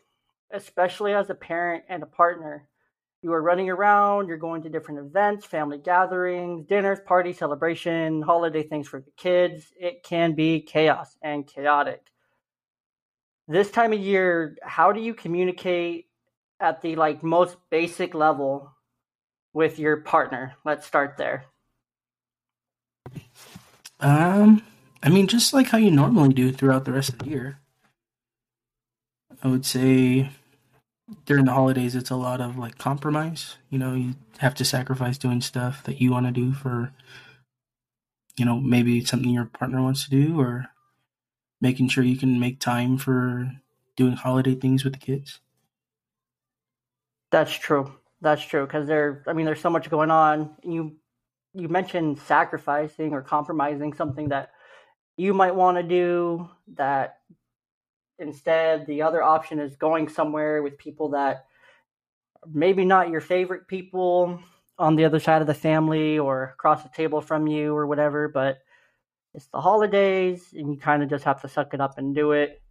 especially 0.49 1.13
as 1.13 1.29
a 1.29 1.35
parent 1.35 1.83
and 1.87 2.01
a 2.01 2.07
partner. 2.07 2.67
You 3.21 3.33
are 3.33 3.41
running 3.41 3.69
around, 3.69 4.27
you're 4.29 4.37
going 4.37 4.63
to 4.63 4.69
different 4.69 5.01
events, 5.01 5.45
family 5.45 5.77
gatherings, 5.77 6.65
dinners, 6.65 6.99
parties, 7.05 7.37
celebration, 7.37 8.21
holiday 8.21 8.63
things 8.63 8.87
for 8.87 9.01
the 9.01 9.11
kids. 9.17 9.65
It 9.77 10.03
can 10.03 10.35
be 10.35 10.61
chaos 10.61 11.17
and 11.21 11.45
chaotic. 11.45 12.01
This 13.47 13.71
time 13.71 13.91
of 13.91 13.99
year, 13.99 14.57
how 14.61 14.93
do 14.93 15.01
you 15.01 15.13
communicate 15.13 16.07
at 16.61 16.81
the 16.81 16.95
like 16.95 17.21
most 17.21 17.57
basic 17.69 18.13
level 18.13 18.71
with 19.53 19.79
your 19.79 19.97
partner? 19.97 20.55
Let's 20.63 20.85
start 20.85 21.17
there. 21.17 21.45
Um, 23.99 24.63
I 25.03 25.09
mean, 25.09 25.27
just 25.27 25.53
like 25.53 25.67
how 25.67 25.77
you 25.77 25.91
normally 25.91 26.33
do 26.33 26.53
throughout 26.53 26.85
the 26.85 26.93
rest 26.93 27.09
of 27.09 27.19
the 27.19 27.29
year. 27.29 27.59
I 29.43 29.47
would 29.47 29.65
say 29.65 30.29
during 31.25 31.45
the 31.45 31.53
holidays, 31.53 31.95
it's 31.95 32.09
a 32.09 32.15
lot 32.15 32.41
of 32.41 32.57
like 32.57 32.77
compromise. 32.77 33.57
You 33.69 33.79
know, 33.79 33.93
you 33.93 34.15
have 34.39 34.55
to 34.55 34.65
sacrifice 34.65 35.17
doing 35.17 35.41
stuff 35.41 35.83
that 35.83 36.01
you 36.01 36.11
want 36.11 36.25
to 36.25 36.31
do 36.31 36.53
for, 36.53 36.91
you 38.37 38.45
know, 38.45 38.59
maybe 38.59 39.03
something 39.05 39.29
your 39.29 39.45
partner 39.45 39.81
wants 39.81 40.03
to 40.05 40.09
do, 40.09 40.39
or 40.39 40.67
making 41.61 41.89
sure 41.89 42.03
you 42.03 42.17
can 42.17 42.39
make 42.39 42.59
time 42.59 42.97
for 42.97 43.51
doing 43.95 44.13
holiday 44.13 44.55
things 44.55 44.83
with 44.83 44.93
the 44.93 44.99
kids. 44.99 45.39
That's 47.31 47.53
true. 47.53 47.93
That's 48.21 48.43
true 48.43 48.65
because 48.65 48.87
there. 48.87 49.23
I 49.27 49.33
mean, 49.33 49.45
there's 49.45 49.61
so 49.61 49.69
much 49.69 49.89
going 49.89 50.11
on. 50.11 50.55
You 50.63 50.95
you 51.53 51.67
mentioned 51.69 52.19
sacrificing 52.19 53.13
or 53.13 53.21
compromising 53.21 53.93
something 53.93 54.29
that 54.29 54.51
you 55.17 55.33
might 55.33 55.55
want 55.55 55.77
to 55.77 55.83
do. 55.83 56.49
That 56.75 57.19
instead, 58.19 58.87
the 58.87 59.03
other 59.03 59.23
option 59.23 59.59
is 59.59 59.75
going 59.77 60.09
somewhere 60.09 60.61
with 60.63 60.77
people 60.77 61.09
that 61.11 61.45
maybe 62.51 62.85
not 62.85 63.09
your 63.09 63.21
favorite 63.21 63.67
people 63.67 64.39
on 64.77 64.95
the 64.95 65.05
other 65.05 65.19
side 65.19 65.41
of 65.41 65.47
the 65.47 65.53
family 65.53 66.19
or 66.19 66.43
across 66.43 66.83
the 66.83 66.89
table 66.89 67.21
from 67.21 67.47
you 67.47 67.75
or 67.75 67.87
whatever. 67.87 68.27
But 68.29 68.59
it's 69.33 69.47
the 69.47 69.61
holidays, 69.61 70.53
and 70.53 70.73
you 70.73 70.79
kind 70.79 71.03
of 71.03 71.09
just 71.09 71.25
have 71.25 71.41
to 71.41 71.49
suck 71.49 71.73
it 71.73 71.81
up 71.81 71.97
and 71.97 72.15
do 72.15 72.33
it. 72.33 72.61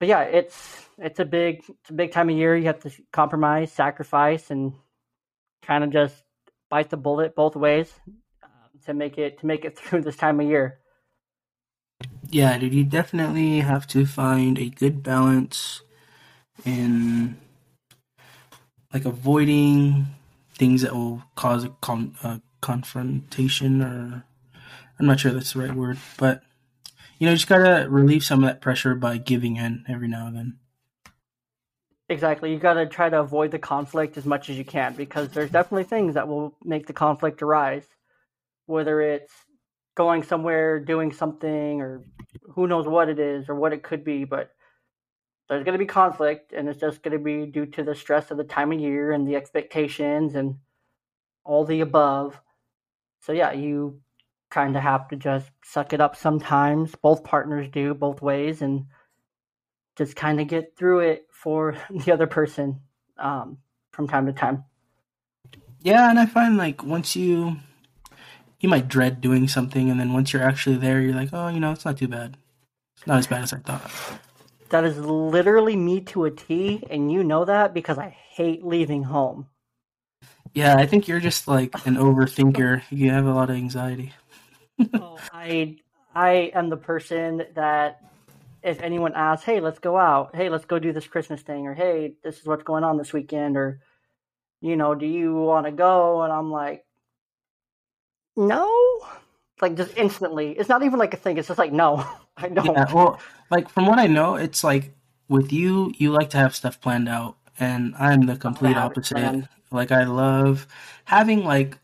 but 0.00 0.08
yeah, 0.08 0.22
it's 0.22 0.86
it's 0.98 1.20
a 1.20 1.24
big 1.24 1.62
it's 1.68 1.90
a 1.90 1.94
big 1.94 2.12
time 2.12 2.30
of 2.30 2.36
year. 2.36 2.56
You 2.56 2.66
have 2.66 2.82
to 2.82 2.92
compromise, 3.12 3.72
sacrifice, 3.72 4.50
and 4.50 4.74
kind 5.62 5.84
of 5.84 5.90
just 5.90 6.16
bite 6.70 6.90
the 6.90 6.96
bullet 6.98 7.36
both 7.36 7.56
ways 7.56 7.92
um, 8.44 8.50
to 8.86 8.94
make 8.94 9.18
it 9.18 9.40
to 9.40 9.46
make 9.46 9.64
it 9.66 9.78
through 9.80 10.02
this 10.02 10.16
time 10.16 10.40
of 10.40 10.48
year. 10.48 10.79
Yeah, 12.32 12.56
dude, 12.58 12.74
you 12.74 12.84
definitely 12.84 13.58
have 13.58 13.88
to 13.88 14.06
find 14.06 14.56
a 14.56 14.68
good 14.68 15.02
balance 15.02 15.82
in 16.64 17.36
like 18.94 19.04
avoiding 19.04 20.06
things 20.54 20.82
that 20.82 20.94
will 20.94 21.24
cause 21.34 21.64
a, 21.64 21.70
con- 21.80 22.14
a 22.22 22.40
confrontation 22.60 23.82
or 23.82 24.24
I'm 24.98 25.06
not 25.06 25.18
sure 25.18 25.32
that's 25.32 25.54
the 25.54 25.60
right 25.60 25.74
word, 25.74 25.98
but 26.18 26.42
you 27.18 27.26
know, 27.26 27.34
just 27.34 27.48
gotta 27.48 27.88
relieve 27.90 28.22
some 28.22 28.44
of 28.44 28.48
that 28.48 28.60
pressure 28.60 28.94
by 28.94 29.16
giving 29.16 29.56
in 29.56 29.84
every 29.88 30.06
now 30.06 30.28
and 30.28 30.36
then. 30.36 30.58
Exactly. 32.08 32.52
You 32.52 32.58
got 32.58 32.74
to 32.74 32.86
try 32.86 33.08
to 33.08 33.20
avoid 33.20 33.50
the 33.50 33.58
conflict 33.58 34.16
as 34.16 34.24
much 34.24 34.50
as 34.50 34.56
you 34.58 34.64
can 34.64 34.94
because 34.94 35.28
there's 35.30 35.50
definitely 35.50 35.84
things 35.84 36.14
that 36.14 36.28
will 36.28 36.56
make 36.64 36.86
the 36.86 36.92
conflict 36.92 37.42
arise. 37.42 37.86
Whether 38.66 39.00
it's 39.00 39.32
going 39.94 40.22
somewhere, 40.22 40.80
doing 40.80 41.12
something, 41.12 41.80
or 41.80 42.04
who 42.54 42.66
knows 42.66 42.86
what 42.86 43.08
it 43.08 43.18
is 43.18 43.48
or 43.48 43.54
what 43.54 43.72
it 43.72 43.82
could 43.82 44.04
be, 44.04 44.24
but 44.24 44.50
there's 45.48 45.64
going 45.64 45.72
to 45.72 45.84
be 45.84 45.86
conflict 45.86 46.52
and 46.52 46.68
it's 46.68 46.80
just 46.80 47.02
going 47.02 47.16
to 47.16 47.22
be 47.22 47.44
due 47.44 47.66
to 47.66 47.82
the 47.82 47.94
stress 47.94 48.30
of 48.30 48.36
the 48.36 48.44
time 48.44 48.72
of 48.72 48.78
year 48.78 49.12
and 49.12 49.26
the 49.26 49.34
expectations 49.34 50.36
and 50.36 50.56
all 51.44 51.64
the 51.64 51.80
above. 51.80 52.40
So, 53.20 53.32
yeah, 53.32 53.52
you 53.52 54.00
kind 54.50 54.76
of 54.76 54.82
have 54.82 55.08
to 55.08 55.16
just 55.16 55.50
suck 55.64 55.92
it 55.92 56.00
up 56.00 56.16
sometimes. 56.16 56.94
Both 56.94 57.24
partners 57.24 57.68
do, 57.72 57.94
both 57.94 58.22
ways, 58.22 58.62
and 58.62 58.86
just 59.96 60.16
kind 60.16 60.40
of 60.40 60.46
get 60.46 60.76
through 60.76 61.00
it 61.00 61.26
for 61.30 61.76
the 61.90 62.12
other 62.12 62.26
person 62.26 62.80
um, 63.18 63.58
from 63.92 64.06
time 64.06 64.26
to 64.26 64.32
time. 64.32 64.64
Yeah, 65.82 66.10
and 66.10 66.18
I 66.18 66.26
find 66.26 66.56
like 66.56 66.84
once 66.84 67.16
you 67.16 67.56
you 68.60 68.68
might 68.68 68.88
dread 68.88 69.20
doing 69.20 69.48
something, 69.48 69.90
and 69.90 69.98
then 69.98 70.12
once 70.12 70.32
you're 70.32 70.42
actually 70.42 70.76
there, 70.76 71.00
you're 71.00 71.14
like, 71.14 71.30
oh, 71.32 71.48
you 71.48 71.60
know, 71.60 71.72
it's 71.72 71.84
not 71.84 71.98
too 71.98 72.08
bad. 72.08 72.36
It's 72.96 73.06
not 73.06 73.18
as 73.18 73.26
bad 73.26 73.42
as 73.42 73.52
I 73.52 73.58
thought. 73.58 73.90
That 74.68 74.84
is 74.84 74.98
literally 74.98 75.74
me 75.74 76.00
to 76.02 76.26
a 76.26 76.30
T, 76.30 76.84
and 76.90 77.10
you 77.10 77.24
know 77.24 77.44
that 77.46 77.74
because 77.74 77.98
I 77.98 78.10
hate 78.10 78.64
leaving 78.64 79.02
home. 79.02 79.46
Yeah, 80.52 80.76
I 80.76 80.86
think 80.86 81.08
you're 81.08 81.20
just 81.20 81.48
like 81.48 81.74
an 81.86 81.96
overthinker. 81.96 82.82
You 82.90 83.10
have 83.10 83.26
a 83.26 83.32
lot 83.32 83.50
of 83.50 83.56
anxiety. 83.56 84.12
oh, 84.94 85.18
I 85.32 85.78
I 86.14 86.52
am 86.54 86.68
the 86.68 86.76
person 86.76 87.46
that 87.54 88.02
if 88.62 88.80
anyone 88.80 89.14
asks, 89.14 89.44
"Hey, 89.44 89.60
let's 89.60 89.78
go 89.78 89.96
out. 89.96 90.34
Hey, 90.34 90.50
let's 90.50 90.66
go 90.66 90.78
do 90.78 90.92
this 90.92 91.06
Christmas 91.06 91.40
thing," 91.40 91.66
or 91.66 91.74
"Hey, 91.74 92.14
this 92.22 92.38
is 92.38 92.46
what's 92.46 92.64
going 92.64 92.84
on 92.84 92.98
this 92.98 93.12
weekend," 93.12 93.56
or 93.56 93.80
you 94.60 94.76
know, 94.76 94.94
"Do 94.94 95.06
you 95.06 95.34
want 95.34 95.66
to 95.66 95.72
go?" 95.72 96.22
and 96.22 96.32
I'm 96.32 96.50
like, 96.50 96.84
"No." 98.36 98.68
Like 99.60 99.76
just 99.76 99.96
instantly. 99.96 100.52
It's 100.52 100.68
not 100.68 100.82
even 100.82 100.98
like 100.98 101.12
a 101.12 101.18
thing. 101.18 101.36
It's 101.36 101.48
just 101.48 101.58
like, 101.58 101.72
"No, 101.72 102.06
I 102.36 102.48
don't." 102.48 102.66
Yeah, 102.66 102.92
well, 102.92 103.20
like 103.50 103.68
from 103.68 103.86
what 103.86 103.98
I 103.98 104.06
know, 104.06 104.36
it's 104.36 104.64
like 104.64 104.94
with 105.28 105.52
you, 105.52 105.92
you 105.96 106.10
like 106.10 106.30
to 106.30 106.38
have 106.38 106.54
stuff 106.54 106.80
planned 106.80 107.08
out, 107.08 107.36
and 107.58 107.94
I'm 107.98 108.26
the 108.26 108.34
oh, 108.34 108.36
complete 108.36 108.76
opposite. 108.76 109.48
Like 109.70 109.92
I 109.92 110.04
love 110.04 110.66
having 111.04 111.44
like 111.44 111.78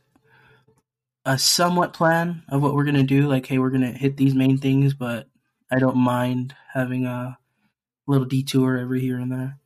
a 1.24 1.38
somewhat 1.38 1.92
plan 1.92 2.42
of 2.48 2.62
what 2.62 2.74
we're 2.74 2.84
gonna 2.84 3.02
do. 3.02 3.28
Like, 3.28 3.46
hey, 3.46 3.58
we're 3.58 3.70
gonna 3.70 3.92
hit 3.92 4.16
these 4.16 4.34
main 4.34 4.58
things, 4.58 4.94
but 4.94 5.28
I 5.70 5.78
don't 5.78 5.96
mind 5.96 6.54
having 6.72 7.06
a 7.06 7.38
little 8.06 8.26
detour 8.26 8.78
every 8.78 9.00
here 9.00 9.18
and 9.18 9.30
there. 9.30 9.58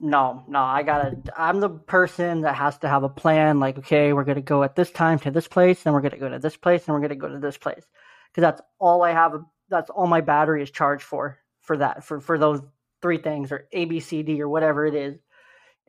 No, 0.00 0.44
no, 0.48 0.60
I 0.60 0.82
gotta. 0.82 1.16
I'm 1.36 1.60
the 1.60 1.70
person 1.70 2.42
that 2.42 2.54
has 2.56 2.78
to 2.78 2.88
have 2.88 3.04
a 3.04 3.08
plan. 3.08 3.60
Like, 3.60 3.78
okay, 3.78 4.12
we're 4.12 4.24
gonna 4.24 4.42
go 4.42 4.62
at 4.62 4.76
this 4.76 4.90
time 4.90 5.18
to 5.20 5.30
this 5.30 5.48
place, 5.48 5.82
then 5.82 5.92
we're 5.94 6.02
gonna 6.02 6.18
go 6.18 6.28
to 6.28 6.38
this 6.38 6.56
place, 6.56 6.86
and 6.86 6.94
we're 6.94 7.00
gonna 7.00 7.14
go 7.16 7.28
to 7.28 7.38
this 7.38 7.56
place, 7.56 7.84
because 8.30 8.42
that's 8.42 8.60
all 8.78 9.02
I 9.02 9.12
have. 9.12 9.34
That's 9.70 9.90
all 9.90 10.06
my 10.06 10.20
battery 10.20 10.62
is 10.62 10.70
charged 10.70 11.04
for. 11.04 11.38
For 11.62 11.78
that, 11.78 12.04
for 12.04 12.20
for 12.20 12.38
those 12.38 12.60
three 13.00 13.18
things, 13.18 13.50
or 13.52 13.66
A, 13.72 13.86
B, 13.86 14.00
C, 14.00 14.22
D, 14.22 14.42
or 14.42 14.48
whatever 14.48 14.84
it 14.86 14.94
is, 14.94 15.18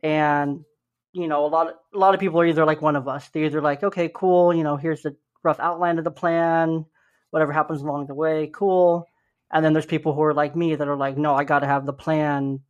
and 0.02 0.64
you 1.12 1.28
know, 1.28 1.44
a 1.44 1.48
lot 1.48 1.68
of 1.68 1.74
a 1.94 1.98
lot 1.98 2.14
of 2.14 2.20
people 2.20 2.40
are 2.40 2.46
either 2.46 2.64
like 2.64 2.80
one 2.82 2.96
of 2.96 3.08
us. 3.08 3.28
They're 3.28 3.44
either 3.44 3.60
like, 3.60 3.82
okay, 3.82 4.10
cool, 4.14 4.54
you 4.54 4.62
know, 4.64 4.76
here's 4.76 5.02
the 5.02 5.16
rough 5.42 5.60
outline 5.60 5.98
of 5.98 6.04
the 6.04 6.10
plan. 6.10 6.86
Whatever 7.30 7.52
happens 7.52 7.82
along 7.82 8.06
the 8.06 8.14
way, 8.14 8.50
cool 8.54 9.06
and 9.52 9.64
then 9.64 9.72
there's 9.72 9.86
people 9.86 10.12
who 10.14 10.22
are 10.22 10.34
like 10.34 10.56
me 10.56 10.74
that 10.74 10.88
are 10.88 10.96
like, 10.96 11.16
no, 11.16 11.34
I 11.34 11.44
got 11.44 11.60
to 11.60 11.66
have 11.66 11.86
the 11.86 11.92
plan. 11.92 12.60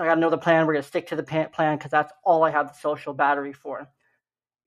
I 0.00 0.04
got 0.04 0.14
to 0.14 0.20
know 0.20 0.30
the 0.30 0.38
plan. 0.38 0.66
We're 0.66 0.74
going 0.74 0.82
to 0.82 0.88
stick 0.88 1.08
to 1.08 1.16
the 1.16 1.22
plan 1.22 1.76
because 1.76 1.90
that's 1.90 2.12
all 2.24 2.44
I 2.44 2.50
have 2.50 2.68
the 2.68 2.78
social 2.78 3.12
battery 3.12 3.52
for. 3.52 3.88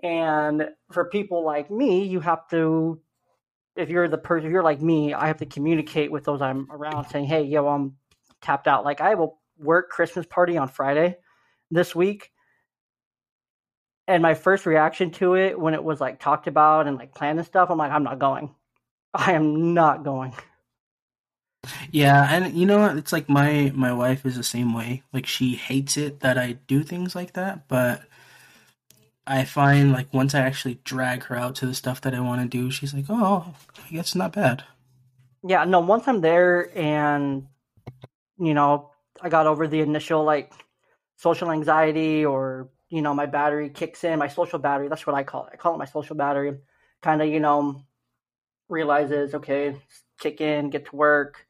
And 0.03 0.69
for 0.91 1.05
people 1.05 1.43
like 1.43 1.71
me, 1.71 2.05
you 2.05 2.19
have 2.19 2.47
to, 2.49 3.01
if 3.75 3.89
you're 3.89 4.07
the 4.07 4.17
person, 4.17 4.47
if 4.47 4.51
you're 4.51 4.63
like 4.63 4.81
me, 4.81 5.13
I 5.13 5.27
have 5.27 5.37
to 5.37 5.45
communicate 5.45 6.11
with 6.11 6.25
those 6.25 6.41
I'm 6.41 6.67
around 6.71 7.07
saying, 7.09 7.25
hey, 7.25 7.43
yo, 7.43 7.67
I'm 7.67 7.95
tapped 8.41 8.67
out. 8.67 8.85
Like 8.85 9.01
I 9.01 9.15
will 9.15 9.39
work 9.57 9.89
Christmas 9.89 10.25
party 10.25 10.57
on 10.57 10.67
Friday 10.67 11.17
this 11.71 11.95
week. 11.95 12.31
And 14.07 14.21
my 14.21 14.35
first 14.35 14.67
reaction 14.67 15.09
to 15.11 15.35
it 15.35 15.59
when 15.59 15.73
it 15.73 15.83
was 15.83 15.99
like 15.99 16.19
talked 16.19 16.45
about 16.45 16.85
and 16.85 16.97
like 16.97 17.15
planned 17.15 17.39
and 17.39 17.47
stuff, 17.47 17.71
I'm 17.71 17.77
like, 17.79 17.91
I'm 17.91 18.03
not 18.03 18.19
going. 18.19 18.53
I 19.13 19.31
am 19.33 19.73
not 19.73 20.03
going. 20.03 20.33
Yeah, 21.91 22.27
and 22.29 22.55
you 22.55 22.65
know 22.65 22.79
what? 22.79 22.97
It's 22.97 23.13
like 23.13 23.29
my 23.29 23.71
my 23.75 23.93
wife 23.93 24.25
is 24.25 24.35
the 24.35 24.43
same 24.43 24.73
way. 24.73 25.03
Like 25.13 25.25
she 25.25 25.55
hates 25.55 25.97
it 25.97 26.21
that 26.21 26.37
I 26.37 26.53
do 26.67 26.83
things 26.83 27.15
like 27.15 27.33
that, 27.33 27.67
but 27.67 28.03
I 29.27 29.45
find 29.45 29.91
like 29.91 30.13
once 30.13 30.35
I 30.35 30.41
actually 30.41 30.79
drag 30.83 31.23
her 31.23 31.35
out 31.35 31.55
to 31.55 31.65
the 31.65 31.73
stuff 31.73 32.01
that 32.01 32.13
I 32.13 32.19
want 32.19 32.41
to 32.41 32.47
do, 32.47 32.71
she's 32.71 32.93
like, 32.93 33.05
"Oh, 33.09 33.53
I 33.77 33.89
guess 33.91 34.15
not 34.15 34.33
bad." 34.33 34.63
Yeah, 35.47 35.63
no. 35.65 35.79
Once 35.79 36.07
I'm 36.07 36.21
there, 36.21 36.75
and 36.77 37.47
you 38.37 38.53
know, 38.53 38.91
I 39.21 39.29
got 39.29 39.47
over 39.47 39.67
the 39.67 39.81
initial 39.81 40.23
like 40.23 40.53
social 41.17 41.51
anxiety, 41.51 42.25
or 42.25 42.69
you 42.89 43.01
know, 43.01 43.13
my 43.13 43.25
battery 43.25 43.69
kicks 43.69 44.03
in, 44.03 44.19
my 44.19 44.27
social 44.27 44.59
battery. 44.59 44.89
That's 44.89 45.07
what 45.07 45.15
I 45.15 45.23
call 45.23 45.45
it. 45.45 45.51
I 45.53 45.57
call 45.57 45.75
it 45.75 45.79
my 45.79 45.85
social 45.85 46.15
battery. 46.15 46.57
Kind 47.01 47.21
of, 47.21 47.27
you 47.27 47.39
know, 47.39 47.81
realizes, 48.69 49.35
okay, 49.35 49.75
kick 50.19 50.41
in, 50.41 50.69
get 50.69 50.85
to 50.87 50.95
work, 50.95 51.45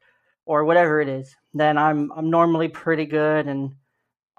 or 0.46 0.64
whatever 0.64 1.00
it 1.00 1.08
is, 1.08 1.34
then 1.52 1.76
I'm 1.76 2.10
I'm 2.12 2.30
normally 2.30 2.68
pretty 2.68 3.04
good 3.04 3.46
and 3.46 3.74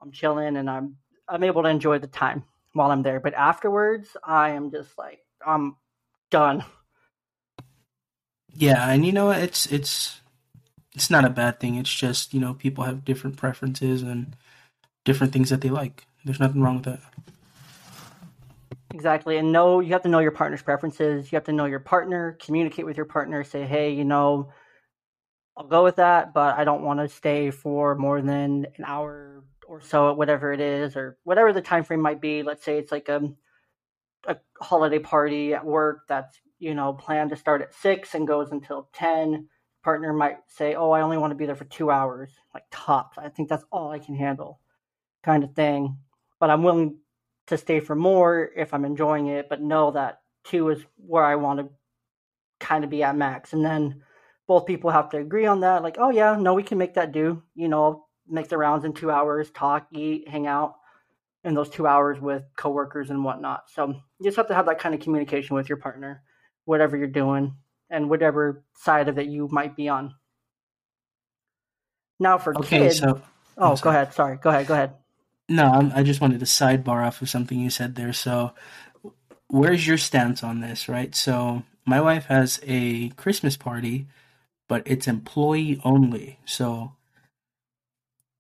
I'm 0.02 0.12
chilling 0.12 0.58
and 0.58 0.70
I'm 0.70 0.96
I'm 1.28 1.44
able 1.44 1.64
to 1.64 1.70
enjoy 1.70 2.00
the 2.00 2.08
time 2.08 2.44
while 2.74 2.90
I'm 2.90 3.04
there. 3.04 3.20
But 3.20 3.34
afterwards, 3.34 4.16
I 4.24 4.52
am 4.52 4.72
just 4.72 4.98
like 4.98 5.20
I'm 5.46 5.76
done. 6.32 6.64
Yeah, 8.56 8.90
and 8.90 9.06
you 9.06 9.12
know 9.12 9.30
it's 9.30 9.68
it's 9.68 10.22
it's 10.96 11.12
not 11.12 11.26
a 11.26 11.30
bad 11.30 11.60
thing. 11.60 11.76
It's 11.76 11.94
just 11.94 12.34
you 12.34 12.40
know 12.40 12.54
people 12.56 12.86
have 12.86 13.06
different 13.06 13.38
preferences 13.38 14.02
and 14.02 14.36
different 15.04 15.34
things 15.34 15.50
that 15.50 15.62
they 15.62 15.70
like. 15.70 16.06
There's 16.26 16.40
nothing 16.40 16.62
wrong 16.62 16.76
with 16.78 16.86
that. 16.86 17.02
Exactly. 18.94 19.38
And 19.38 19.52
know 19.52 19.80
you 19.80 19.94
have 19.94 20.02
to 20.04 20.10
know 20.10 20.20
your 20.20 20.32
partner's 20.32 20.62
preferences. 20.62 21.32
You 21.32 21.36
have 21.36 21.44
to 21.46 21.52
know 21.52 21.66
your 21.66 21.80
partner, 21.80 22.38
communicate 22.42 22.86
with 22.86 22.98
your 22.98 23.06
partner, 23.06 23.44
say, 23.44 23.64
hey, 23.66 23.92
you 23.92 24.06
know, 24.06 24.50
I'll 25.58 25.68
go 25.68 25.84
with 25.84 25.96
that, 25.96 26.34
but 26.34 26.58
I 26.58 26.64
don't 26.64 26.84
want 26.84 27.00
to 27.00 27.10
stay 27.10 27.50
for 27.50 27.96
more 27.96 28.22
than 28.22 28.68
an 28.78 28.86
hour 28.86 29.44
or 29.68 29.82
so, 29.82 30.14
whatever 30.14 30.54
it 30.54 30.60
is, 30.60 30.96
or 30.96 31.18
whatever 31.24 31.52
the 31.52 31.62
time 31.62 31.84
frame 31.84 32.02
might 32.02 32.22
be. 32.22 32.44
Let's 32.44 32.64
say 32.64 32.78
it's 32.78 32.92
like 32.92 33.10
a 33.10 33.34
a 34.28 34.38
holiday 34.62 35.00
party 35.00 35.54
at 35.54 35.66
work 35.66 36.02
that's 36.08 36.40
you 36.60 36.76
know 36.76 36.94
planned 36.94 37.32
to 37.32 37.36
start 37.36 37.62
at 37.62 37.74
six 37.74 38.14
and 38.14 38.28
goes 38.28 38.52
until 38.52 38.90
ten. 38.94 39.50
Partner 39.84 40.14
might 40.14 40.38
say, 40.48 40.76
"Oh, 40.76 40.92
I 40.92 41.02
only 41.02 41.18
want 41.18 41.32
to 41.32 41.36
be 41.36 41.46
there 41.46 41.56
for 41.56 41.66
two 41.66 41.90
hours, 41.92 42.30
like 42.54 42.64
tops. 42.72 43.18
I 43.18 43.30
think 43.30 43.50
that's 43.50 43.66
all 43.72 43.90
I 43.92 44.00
can 44.00 44.16
handle," 44.16 44.60
kind 45.24 45.44
of 45.44 45.54
thing. 45.56 45.98
But 46.40 46.52
I'm 46.52 46.64
willing 46.64 47.00
to 47.48 47.58
stay 47.58 47.80
for 47.80 47.96
more 47.96 48.52
if 48.56 48.74
I'm 48.74 48.86
enjoying 48.86 49.28
it, 49.28 49.48
but 49.50 49.62
know 49.62 49.92
that 49.92 50.22
two 50.44 50.70
is 50.70 50.84
where 50.98 51.24
I 51.24 51.36
want 51.36 51.60
to 51.60 51.70
kind 52.60 52.84
of 52.84 52.90
be 52.90 53.04
at 53.04 53.16
max. 53.16 53.54
And 53.54 53.66
then 53.66 54.04
both 54.48 54.66
people 54.66 54.89
have 54.89 55.10
to 55.10 55.18
agree 55.18 55.46
on 55.46 55.60
that. 55.62 55.84
Like, 55.84 55.98
oh 56.00 56.10
yeah, 56.10 56.38
no, 56.39 56.54
we 56.54 56.63
can 56.63 56.77
make 56.77 56.96
that 56.96 57.12
do. 57.12 57.44
You 57.54 57.68
know, 57.68 58.06
make 58.27 58.48
the 58.48 58.58
rounds 58.58 58.86
in 58.86 58.94
two 58.94 59.12
hours, 59.12 59.51
talk, 59.51 59.88
eat, 59.92 60.27
hang 60.27 60.48
out 60.48 60.75
in 61.44 61.54
those 61.54 61.70
two 61.70 61.88
hours 61.88 62.20
with 62.20 62.44
coworkers 62.56 63.10
and 63.10 63.24
whatnot. 63.24 63.70
So 63.74 63.88
you 63.88 64.24
just 64.24 64.38
have 64.38 64.48
to 64.48 64.56
have 64.56 64.66
that 64.66 64.80
kind 64.80 64.96
of 64.96 65.01
communication 65.01 65.56
with 65.56 65.70
your 65.70 65.77
partner, 65.77 66.24
whatever 66.66 66.98
you're 66.98 67.08
doing 67.08 67.56
and 67.89 68.10
whatever 68.10 68.63
side 68.75 69.08
of 69.08 69.18
it 69.18 69.27
you 69.27 69.48
might 69.51 69.75
be 69.75 69.88
on. 69.88 70.13
Now 72.20 72.38
for 72.38 72.58
okay, 72.58 72.80
kids. 72.80 73.00
So, 73.00 73.22
oh, 73.58 73.75
go 73.77 73.89
ahead. 73.89 74.13
Sorry. 74.13 74.38
Go 74.38 74.50
ahead. 74.50 74.68
Go 74.68 74.74
ahead. 74.74 74.94
No, 75.50 75.72
I'm, 75.72 75.92
i 75.96 76.04
just 76.04 76.20
wanted 76.20 76.39
to 76.39 76.46
sidebar 76.46 77.06
off 77.06 77.22
of 77.22 77.30
something 77.30 77.60
you 77.60 77.70
said 77.70 77.96
there. 77.96 78.12
So, 78.12 78.51
where's 79.48 79.88
your 79.88 79.98
stance 79.98 80.44
on 80.44 80.60
this, 80.60 80.89
right? 80.89 81.16
So, 81.16 81.63
my 81.86 82.01
wife 82.01 82.25
has 82.25 82.60
a 82.63 83.10
Christmas 83.10 83.56
party 83.56 84.08
but 84.68 84.84
it's 84.86 85.08
employee 85.08 85.80
only. 85.84 86.40
So 86.46 86.94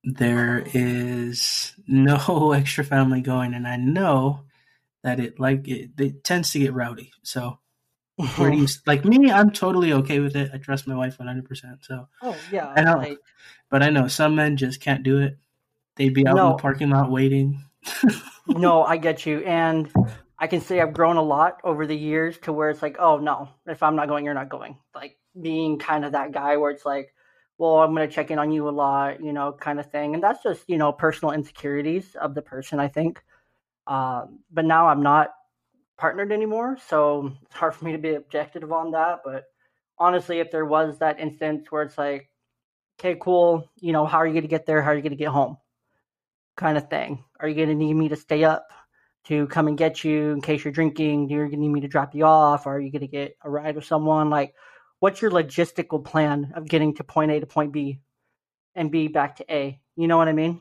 there 0.03 0.63
is 0.73 1.73
no 1.87 2.51
extra 2.55 2.83
family 2.83 3.21
going, 3.21 3.53
and 3.53 3.67
I 3.67 3.77
know 3.77 4.43
that 5.03 5.19
it 5.19 5.39
like 5.39 5.67
it, 5.67 5.91
it 5.97 6.23
tends 6.23 6.51
to 6.51 6.59
get 6.59 6.73
rowdy. 6.73 7.11
So 7.23 7.59
where 8.37 8.51
do 8.51 8.57
you 8.57 8.67
like 8.85 9.05
me? 9.05 9.31
I'm 9.31 9.51
totally 9.51 9.93
okay 9.93 10.19
with 10.19 10.35
it. 10.35 10.51
I 10.53 10.57
trust 10.57 10.87
my 10.87 10.95
wife 10.95 11.19
100. 11.19 11.45
percent 11.45 11.79
So 11.81 12.07
oh 12.21 12.35
yeah, 12.51 12.67
I 12.67 12.81
know, 12.81 12.97
like, 12.97 13.19
but 13.69 13.83
I 13.83 13.89
know 13.89 14.07
some 14.07 14.35
men 14.35 14.57
just 14.57 14.81
can't 14.81 15.03
do 15.03 15.19
it. 15.19 15.37
They'd 15.95 16.13
be 16.13 16.27
out 16.27 16.37
in 16.37 16.45
the 16.45 16.53
parking 16.55 16.89
lot 16.89 17.11
waiting. 17.11 17.63
no, 18.47 18.83
I 18.83 18.97
get 18.97 19.25
you, 19.25 19.39
and 19.39 19.91
I 20.39 20.47
can 20.47 20.61
say 20.61 20.79
I've 20.79 20.93
grown 20.93 21.17
a 21.17 21.23
lot 21.23 21.59
over 21.63 21.87
the 21.87 21.97
years 21.97 22.37
to 22.39 22.53
where 22.53 22.69
it's 22.69 22.81
like, 22.81 22.97
oh 22.99 23.17
no, 23.17 23.49
if 23.65 23.81
I'm 23.81 23.95
not 23.95 24.07
going, 24.07 24.25
you're 24.25 24.33
not 24.33 24.49
going. 24.49 24.77
Like 24.93 25.17
being 25.39 25.79
kind 25.79 26.05
of 26.05 26.11
that 26.11 26.31
guy 26.31 26.57
where 26.57 26.71
it's 26.71 26.85
like, 26.85 27.13
well, 27.57 27.79
I'm 27.79 27.93
gonna 27.93 28.07
check 28.07 28.29
in 28.29 28.37
on 28.39 28.51
you 28.51 28.69
a 28.69 28.71
lot, 28.71 29.21
you 29.23 29.33
know, 29.33 29.51
kind 29.53 29.79
of 29.79 29.89
thing, 29.91 30.13
and 30.13 30.23
that's 30.23 30.43
just 30.43 30.63
you 30.67 30.77
know 30.77 30.91
personal 30.91 31.33
insecurities 31.33 32.15
of 32.15 32.35
the 32.35 32.41
person, 32.41 32.79
I 32.79 32.87
think. 32.87 33.23
Um, 33.87 34.39
but 34.51 34.65
now 34.65 34.87
I'm 34.87 35.01
not 35.01 35.29
partnered 35.97 36.31
anymore, 36.31 36.77
so 36.87 37.33
it's 37.43 37.55
hard 37.55 37.75
for 37.75 37.85
me 37.85 37.93
to 37.93 37.97
be 37.97 38.13
objective 38.15 38.71
on 38.71 38.91
that. 38.91 39.21
But 39.25 39.45
honestly, 39.97 40.39
if 40.39 40.51
there 40.51 40.65
was 40.65 40.99
that 40.99 41.19
instance 41.19 41.67
where 41.71 41.83
it's 41.83 41.97
like, 41.97 42.29
okay, 42.99 43.17
cool, 43.19 43.69
you 43.79 43.93
know, 43.93 44.05
how 44.05 44.19
are 44.19 44.27
you 44.27 44.33
gonna 44.35 44.47
get 44.47 44.65
there? 44.67 44.81
How 44.83 44.91
are 44.91 44.95
you 44.95 45.01
gonna 45.01 45.15
get 45.15 45.29
home? 45.29 45.57
Kind 46.57 46.77
of 46.77 46.89
thing. 46.89 47.23
Are 47.39 47.47
you 47.47 47.55
gonna 47.55 47.75
need 47.75 47.93
me 47.93 48.09
to 48.09 48.15
stay 48.15 48.43
up? 48.43 48.67
To 49.27 49.47
come 49.47 49.67
and 49.67 49.77
get 49.77 50.03
you 50.03 50.31
in 50.31 50.41
case 50.41 50.63
you're 50.63 50.71
drinking? 50.73 51.27
Do 51.27 51.35
you 51.35 51.47
need 51.47 51.69
me 51.69 51.81
to 51.81 51.87
drop 51.87 52.13
you 52.15 52.25
off? 52.25 52.65
Or 52.65 52.75
are 52.75 52.79
you 52.79 52.91
going 52.91 53.01
to 53.01 53.07
get 53.07 53.35
a 53.43 53.49
ride 53.49 53.75
with 53.75 53.85
someone? 53.85 54.29
Like, 54.29 54.53
what's 54.99 55.21
your 55.21 55.31
logistical 55.31 56.03
plan 56.03 56.51
of 56.55 56.67
getting 56.67 56.95
to 56.95 57.03
point 57.03 57.31
A 57.31 57.39
to 57.39 57.45
point 57.45 57.71
B 57.71 57.99
and 58.75 58.91
B 58.91 59.07
back 59.07 59.37
to 59.37 59.53
A? 59.53 59.79
You 59.95 60.07
know 60.07 60.17
what 60.17 60.27
I 60.27 60.33
mean? 60.33 60.59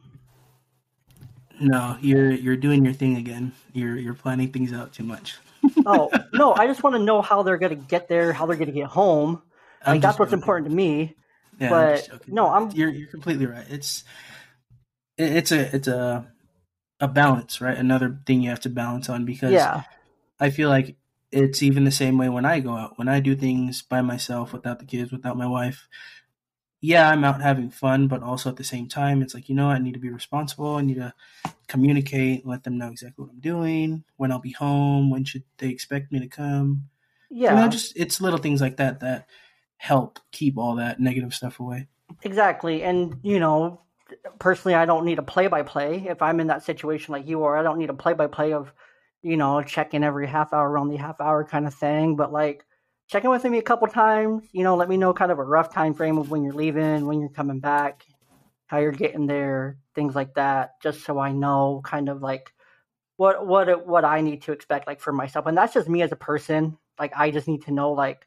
No, 1.59 1.97
you're 2.03 2.31
you're 2.33 2.57
doing 2.57 2.85
your 2.85 2.93
thing 2.93 3.17
again. 3.17 3.53
You're 3.73 3.97
you're 3.97 4.15
planning 4.15 4.53
things 4.53 4.73
out 4.73 4.93
too 4.93 5.05
much. 5.05 5.37
Oh, 5.85 6.11
no, 6.33 6.55
I 6.55 6.67
just 6.69 6.83
want 6.85 6.95
to 6.95 7.03
know 7.03 7.23
how 7.23 7.43
they're 7.43 7.57
going 7.59 7.71
to 7.77 7.83
get 7.87 8.09
there, 8.09 8.33
how 8.33 8.47
they're 8.47 8.57
going 8.57 8.69
to 8.69 8.73
get 8.75 8.87
home. 8.87 9.43
I'm 9.85 9.95
Like, 9.95 10.03
that's 10.03 10.19
what's 10.19 10.31
joking. 10.31 10.43
important 10.43 10.71
to 10.71 10.77
me. 10.77 11.17
Yeah, 11.59 11.75
I'm 11.75 11.95
but, 11.97 12.29
no, 12.29 12.47
I'm- 12.49 12.71
You're 12.75 12.91
you're 12.91 13.09
completely 13.09 13.47
right. 13.47 13.65
It's 13.71 14.05
it's 15.19 15.51
a 15.53 15.75
it's 15.75 15.89
a 15.89 16.31
a 17.00 17.09
balance, 17.09 17.61
right? 17.61 17.76
Another 17.76 18.19
thing 18.26 18.43
you 18.43 18.50
have 18.50 18.61
to 18.61 18.71
balance 18.71 19.09
on 19.09 19.25
because 19.25 19.53
Yeah. 19.53 19.83
I 20.41 20.50
feel 20.50 20.69
like 20.69 20.97
it's 21.33 21.62
even 21.62 21.85
the 21.85 21.91
same 21.91 22.19
way 22.19 22.29
when 22.29 22.45
I 22.45 22.61
go 22.61 22.75
out. 22.75 22.99
When 22.99 23.09
I 23.09 23.21
do 23.21 23.35
things 23.35 23.83
by 23.83 24.00
myself 24.00 24.53
without 24.53 24.79
the 24.79 24.85
kids, 24.85 25.12
without 25.12 25.37
my 25.37 25.47
wife. 25.47 25.88
Yeah, 26.81 27.11
I'm 27.11 27.25
out 27.25 27.41
having 27.41 27.71
fun, 27.71 28.07
but 28.07 28.23
also 28.23 28.50
at 28.50 28.57
the 28.57 28.65
same 28.65 28.87
time, 28.87 29.23
it's 29.23 29.35
like, 29.35 29.49
you 29.49 29.55
know, 29.55 29.69
I 29.69 29.79
need 29.79 29.95
to 29.95 30.00
be 30.00 30.11
responsible. 30.11 30.76
I 30.76 30.83
need 30.83 30.97
to 30.97 31.12
communicate, 31.69 32.47
let 32.47 32.65
them 32.65 32.79
know 32.79 32.88
exactly 32.88 33.25
what 33.25 33.33
I'm 33.33 33.41
doing, 33.41 34.05
when 34.17 34.31
I'll 34.31 34.38
be 34.38 34.53
home, 34.53 35.11
when 35.11 35.25
should 35.25 35.43
they 35.59 35.69
expect 35.69 36.12
me 36.12 36.21
to 36.21 36.29
come. 36.29 36.88
Yeah. 37.31 37.55
You 37.55 37.57
know, 37.57 37.69
just 37.69 37.97
it's 37.97 38.21
little 38.21 38.38
things 38.38 38.61
like 38.61 38.76
that 38.76 39.00
that 39.00 39.26
help 39.79 40.21
keep 40.31 40.57
all 40.59 40.76
that 40.76 41.00
negative 41.00 41.35
stuff 41.35 41.59
away. 41.61 41.88
Exactly. 42.23 42.83
And, 42.85 43.17
you 43.23 43.41
know, 43.41 43.81
personally, 44.39 44.75
I 44.75 44.87
don't 44.87 45.05
need 45.05 45.19
a 45.19 45.23
play 45.23 45.47
by 45.49 45.63
play. 45.63 46.07
If 46.09 46.23
I'm 46.23 46.41
in 46.41 46.49
that 46.49 46.63
situation 46.63 47.13
like 47.13 47.27
you 47.27 47.45
are, 47.45 47.57
I 47.57 47.63
don't 47.63 47.79
need 47.79 47.91
a 47.91 47.95
play 47.95 48.15
by 48.15 48.27
play 48.27 48.53
of, 48.53 48.73
you 49.23 49.37
know, 49.37 49.63
checking 49.63 50.05
every 50.05 50.27
half 50.27 50.53
hour 50.53 50.79
on 50.79 50.89
the 50.89 50.97
half 50.97 51.21
hour 51.21 51.45
kind 51.45 51.67
of 51.67 51.75
thing. 51.75 52.17
But 52.17 52.33
like, 52.33 52.65
check 53.09 53.25
in 53.25 53.31
with 53.31 53.45
me 53.45 53.59
a 53.59 53.63
couple 53.63 53.89
times, 53.89 54.45
you 54.53 54.65
know, 54.65 54.77
let 54.77 54.89
me 54.89 54.97
know 54.97 55.13
kind 55.13 55.33
of 55.33 55.39
a 55.39 55.45
rough 55.45 55.73
time 55.73 55.95
frame 55.95 56.19
of 56.19 56.31
when 56.31 56.43
you're 56.45 56.53
leaving, 56.53 57.07
when 57.07 57.21
you're 57.21 57.29
coming 57.29 57.61
back, 57.61 58.05
how 58.67 58.79
you're 58.79 58.93
getting 58.93 59.27
there, 59.27 59.79
things 59.95 60.15
like 60.15 60.35
that, 60.35 60.81
just 60.83 61.05
so 61.05 61.19
I 61.19 61.33
know 61.33 61.81
kind 61.85 62.09
of 62.09 62.23
like 62.23 62.53
what 63.17 63.47
what 63.47 63.87
what 63.87 64.04
I 64.04 64.21
need 64.21 64.43
to 64.43 64.52
expect 64.52 64.87
like 64.87 65.00
for 65.00 65.13
myself. 65.13 65.47
And 65.47 65.57
that's 65.57 65.75
just 65.75 65.89
me 65.89 66.02
as 66.02 66.13
a 66.13 66.17
person. 66.17 66.76
Like 66.99 67.13
I 67.17 67.30
just 67.30 67.49
need 67.49 67.63
to 67.63 67.73
know 67.73 67.93
like 67.93 68.26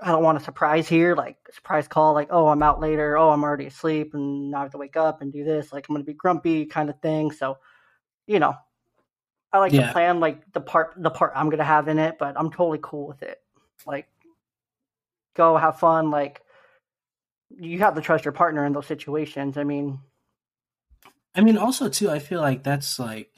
I 0.00 0.08
don't 0.08 0.22
want 0.22 0.38
a 0.38 0.44
surprise 0.44 0.88
here, 0.88 1.14
like 1.16 1.36
a 1.48 1.52
surprise 1.52 1.88
call, 1.88 2.14
like, 2.14 2.28
oh, 2.30 2.48
I'm 2.48 2.62
out 2.62 2.80
later, 2.80 3.18
oh, 3.18 3.30
I'm 3.30 3.42
already 3.42 3.66
asleep 3.66 4.14
and 4.14 4.50
now 4.50 4.58
I 4.58 4.62
have 4.62 4.72
to 4.72 4.78
wake 4.78 4.96
up 4.96 5.22
and 5.22 5.32
do 5.32 5.44
this, 5.44 5.72
like 5.72 5.88
I'm 5.88 5.94
gonna 5.94 6.04
be 6.04 6.14
grumpy 6.14 6.66
kind 6.66 6.88
of 6.88 7.00
thing. 7.00 7.32
So, 7.32 7.58
you 8.26 8.38
know, 8.38 8.54
I 9.52 9.58
like 9.58 9.72
Yeah. 9.72 9.86
to 9.86 9.92
plan 9.92 10.20
like 10.20 10.52
the 10.52 10.60
part 10.60 10.94
the 10.96 11.10
part 11.10 11.32
I'm 11.34 11.50
gonna 11.50 11.64
have 11.64 11.88
in 11.88 11.98
it, 11.98 12.16
but 12.18 12.38
I'm 12.38 12.50
totally 12.50 12.78
cool 12.82 13.08
with 13.08 13.22
it. 13.22 13.40
Like 13.86 14.08
go 15.34 15.56
have 15.56 15.78
fun, 15.78 16.10
like 16.10 16.42
you 17.50 17.78
have 17.80 17.94
to 17.94 18.00
trust 18.00 18.24
your 18.24 18.32
partner 18.32 18.64
in 18.66 18.72
those 18.72 18.86
situations. 18.86 19.56
I 19.56 19.64
mean, 19.64 20.00
I 21.34 21.40
mean, 21.40 21.56
also 21.56 21.88
too, 21.88 22.10
I 22.10 22.18
feel 22.18 22.40
like 22.40 22.62
that's 22.62 22.98
like 22.98 23.30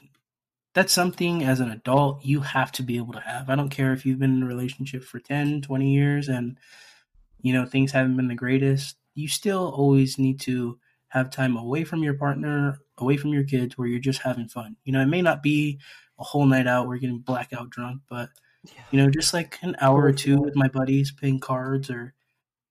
that's 0.75 0.93
something 0.93 1.43
as 1.43 1.61
an 1.61 1.71
adult 1.71 2.25
you 2.25 2.41
have 2.41 2.71
to 2.73 2.83
be 2.83 2.97
able 2.97 3.13
to 3.15 3.21
have. 3.21 3.51
I 3.51 3.57
don't 3.57 3.71
care 3.71 3.93
if 3.93 4.07
you've 4.07 4.19
been 4.19 4.37
in 4.37 4.43
a 4.43 4.47
relationship 4.47 5.03
for 5.03 5.19
10, 5.19 5.63
20 5.63 5.93
years 5.93 6.29
and 6.29 6.59
you 7.43 7.53
know 7.53 7.65
things 7.65 7.93
haven't 7.93 8.17
been 8.17 8.29
the 8.29 8.35
greatest. 8.35 8.97
You 9.15 9.29
still 9.29 9.73
always 9.75 10.19
need 10.19 10.41
to 10.43 10.79
have 11.09 11.31
time 11.31 11.57
away 11.57 11.85
from 11.85 12.03
your 12.03 12.15
partner, 12.15 12.79
away 12.99 13.17
from 13.17 13.31
your 13.31 13.45
kids 13.45 13.77
where 13.77 13.89
you're 13.89 13.99
just 13.99 14.23
having 14.23 14.49
fun. 14.49 14.77
You 14.85 14.93
know, 14.93 15.01
it 15.01 15.07
may 15.07 15.23
not 15.23 15.43
be 15.43 15.81
a 16.19 16.25
whole 16.25 16.47
night 16.47 16.69
out 16.69 16.87
where 16.87 16.95
you're 16.95 17.01
getting 17.01 17.19
blackout 17.19 17.71
drunk, 17.71 18.03
but 18.09 18.31
you 18.91 18.99
know, 19.03 19.09
just 19.09 19.33
like 19.35 19.59
an 19.63 19.77
hour 19.81 20.03
or 20.03 20.13
two 20.13 20.39
with 20.39 20.55
my 20.55 20.69
buddies 20.69 21.13
playing 21.13 21.41
cards 21.41 21.91
or 21.91 22.15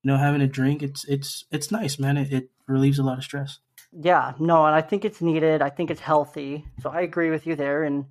you 0.03 0.11
know 0.11 0.17
having 0.17 0.41
a 0.41 0.47
drink, 0.47 0.83
it's 0.83 1.03
it's 1.05 1.45
it's 1.51 1.71
nice, 1.71 1.99
man. 1.99 2.17
It, 2.17 2.31
it 2.31 2.49
relieves 2.67 2.99
a 2.99 3.03
lot 3.03 3.17
of 3.17 3.23
stress. 3.23 3.59
Yeah, 3.91 4.33
no, 4.39 4.65
and 4.65 4.75
I 4.75 4.81
think 4.81 5.03
it's 5.03 5.21
needed. 5.21 5.61
I 5.61 5.69
think 5.69 5.89
it's 5.89 6.01
healthy. 6.01 6.65
So 6.81 6.89
I 6.89 7.01
agree 7.01 7.31
with 7.31 7.47
you 7.47 7.55
there. 7.55 7.83
And 7.83 8.05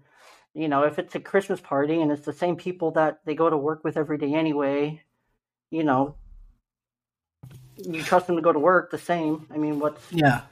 you 0.55 0.69
know, 0.69 0.83
if 0.83 0.99
it's 0.99 1.15
a 1.15 1.21
Christmas 1.21 1.61
party 1.61 2.01
and 2.01 2.11
it's 2.11 2.27
the 2.27 2.33
same 2.33 2.57
people 2.57 2.91
that 2.93 3.21
they 3.25 3.35
go 3.35 3.49
to 3.49 3.57
work 3.57 3.85
with 3.85 3.97
every 3.97 4.19
day 4.19 4.35
anyway, 4.35 5.03
you 5.71 5.85
know, 5.85 6.17
you 7.77 8.03
trust 8.03 8.27
them 8.27 8.37
to 8.37 8.43
go 8.43 8.53
to 8.53 8.59
work 8.59 8.91
the 8.91 8.99
same. 8.99 9.47
I 9.53 9.57
mean, 9.57 9.79
what's 9.79 10.13
Yeah. 10.13 10.43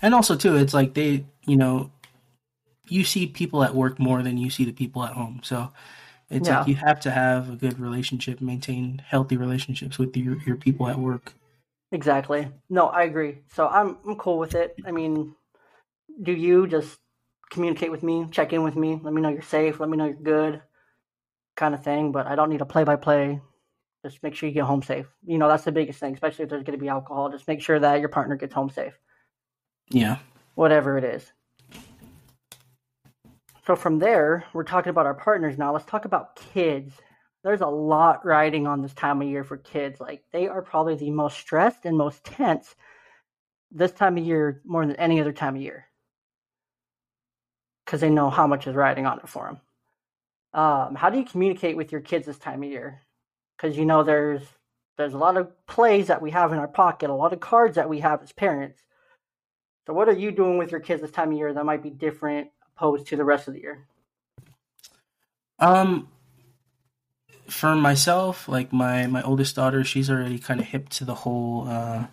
And 0.00 0.14
also 0.14 0.36
too, 0.36 0.56
it's 0.56 0.74
like 0.74 0.94
they, 0.94 1.26
you 1.46 1.56
know, 1.56 1.90
you 2.88 3.04
see 3.04 3.26
people 3.26 3.62
at 3.62 3.74
work 3.74 3.98
more 3.98 4.22
than 4.22 4.38
you 4.38 4.50
see 4.50 4.64
the 4.64 4.72
people 4.72 5.04
at 5.04 5.12
home. 5.12 5.40
So 5.42 5.72
it's 6.30 6.48
Yeah. 6.48 6.60
like 6.60 6.68
you 6.68 6.76
have 6.76 7.00
to 7.00 7.10
have 7.10 7.50
a 7.50 7.56
good 7.56 7.78
relationship, 7.78 8.40
maintain 8.40 9.02
healthy 9.06 9.36
relationships 9.36 9.98
with 9.98 10.16
your, 10.16 10.38
your 10.46 10.56
people 10.56 10.88
at 10.88 10.98
work. 10.98 11.34
Exactly? 11.92 12.48
No, 12.68 12.88
I 12.88 13.04
agree. 13.04 13.38
So 13.54 13.68
I'm 13.68 13.98
I'm 14.06 14.16
cool 14.16 14.38
with 14.38 14.54
it. 14.54 14.74
I 14.84 14.90
mean, 14.90 15.34
do 16.22 16.32
you 16.32 16.66
just 16.66 16.98
communicate 17.50 17.90
with 17.90 18.02
me, 18.02 18.26
check 18.30 18.52
in 18.52 18.62
with 18.64 18.76
me, 18.76 18.98
let 19.02 19.12
me 19.14 19.20
know 19.22 19.28
you're 19.28 19.42
safe, 19.42 19.78
let 19.78 19.88
me 19.88 19.96
know 19.96 20.06
you're 20.06 20.14
good, 20.14 20.62
kind 21.54 21.74
of 21.74 21.84
thing. 21.84 22.10
But 22.10 22.26
I 22.26 22.34
don't 22.34 22.50
need 22.50 22.62
a 22.62 22.66
play 22.66 22.84
by 22.84 22.96
play. 22.96 23.40
Just 24.04 24.22
make 24.22 24.34
sure 24.34 24.48
you 24.48 24.54
get 24.54 24.64
home 24.64 24.82
safe. 24.82 25.06
You 25.24 25.38
know, 25.38 25.46
that's 25.48 25.64
the 25.64 25.70
biggest 25.70 26.00
thing, 26.00 26.14
especially 26.14 26.42
if 26.44 26.50
there's 26.50 26.64
going 26.64 26.76
to 26.78 26.82
be 26.82 26.88
alcohol. 26.88 27.30
Just 27.30 27.46
make 27.46 27.62
sure 27.62 27.78
that 27.78 28.00
your 28.00 28.08
partner 28.08 28.36
gets 28.36 28.54
home 28.54 28.70
safe. 28.70 28.98
Yeah. 29.90 30.18
whatever 30.54 30.98
it 30.98 31.04
is. 31.04 31.32
So 33.66 33.76
from 33.76 33.98
there, 33.98 34.44
we're 34.52 34.64
talking 34.64 34.90
about 34.90 35.06
our 35.06 35.14
partners 35.14 35.56
now. 35.56 35.72
Let's 35.72 35.84
talk 35.84 36.04
about 36.04 36.36
kids. 36.52 36.94
There's 37.44 37.60
a 37.60 37.66
lot 37.66 38.24
riding 38.24 38.66
on 38.66 38.82
this 38.82 38.94
time 38.94 39.20
of 39.20 39.28
year 39.28 39.44
for 39.44 39.56
kids. 39.56 40.00
Like 40.00 40.22
they 40.32 40.48
are 40.48 40.62
probably 40.62 40.94
the 40.94 41.10
most 41.10 41.36
stressed 41.36 41.84
and 41.84 41.96
most 41.96 42.24
tense 42.24 42.74
this 43.70 43.92
time 43.92 44.16
of 44.18 44.24
year 44.24 44.60
more 44.64 44.86
than 44.86 44.96
any 44.96 45.20
other 45.20 45.32
time 45.32 45.56
of 45.56 45.62
year 45.62 45.86
because 47.84 48.00
they 48.00 48.10
know 48.10 48.30
how 48.30 48.46
much 48.46 48.66
is 48.66 48.74
riding 48.74 49.06
on 49.06 49.18
it 49.18 49.28
for 49.28 49.46
them. 49.46 49.60
Um, 50.54 50.94
how 50.94 51.10
do 51.10 51.18
you 51.18 51.24
communicate 51.24 51.76
with 51.76 51.92
your 51.92 52.00
kids 52.00 52.26
this 52.26 52.38
time 52.38 52.62
of 52.62 52.68
year? 52.68 53.02
Because 53.56 53.76
you 53.76 53.84
know 53.84 54.02
there's 54.02 54.42
there's 54.96 55.14
a 55.14 55.18
lot 55.18 55.36
of 55.36 55.50
plays 55.66 56.08
that 56.08 56.22
we 56.22 56.30
have 56.30 56.52
in 56.52 56.58
our 56.58 56.68
pocket, 56.68 57.10
a 57.10 57.14
lot 57.14 57.32
of 57.32 57.40
cards 57.40 57.76
that 57.76 57.88
we 57.88 58.00
have 58.00 58.22
as 58.22 58.32
parents. 58.32 58.82
So, 59.86 59.92
what 59.92 60.08
are 60.08 60.12
you 60.12 60.30
doing 60.30 60.58
with 60.58 60.70
your 60.70 60.80
kids 60.80 61.02
this 61.02 61.10
time 61.10 61.32
of 61.32 61.38
year 61.38 61.52
that 61.52 61.64
might 61.64 61.82
be 61.82 61.90
different 61.90 62.50
opposed 62.76 63.06
to 63.08 63.16
the 63.16 63.24
rest 63.24 63.48
of 63.48 63.54
the 63.54 63.60
year? 63.60 63.86
Um, 65.58 66.08
for 67.48 67.74
myself, 67.76 68.48
like 68.48 68.72
my 68.72 69.06
my 69.06 69.22
oldest 69.22 69.56
daughter, 69.56 69.84
she's 69.84 70.10
already 70.10 70.38
kind 70.38 70.60
of 70.60 70.66
hip 70.66 70.88
to 70.90 71.04
the 71.04 71.14
whole 71.14 71.68
uh, 71.68 72.06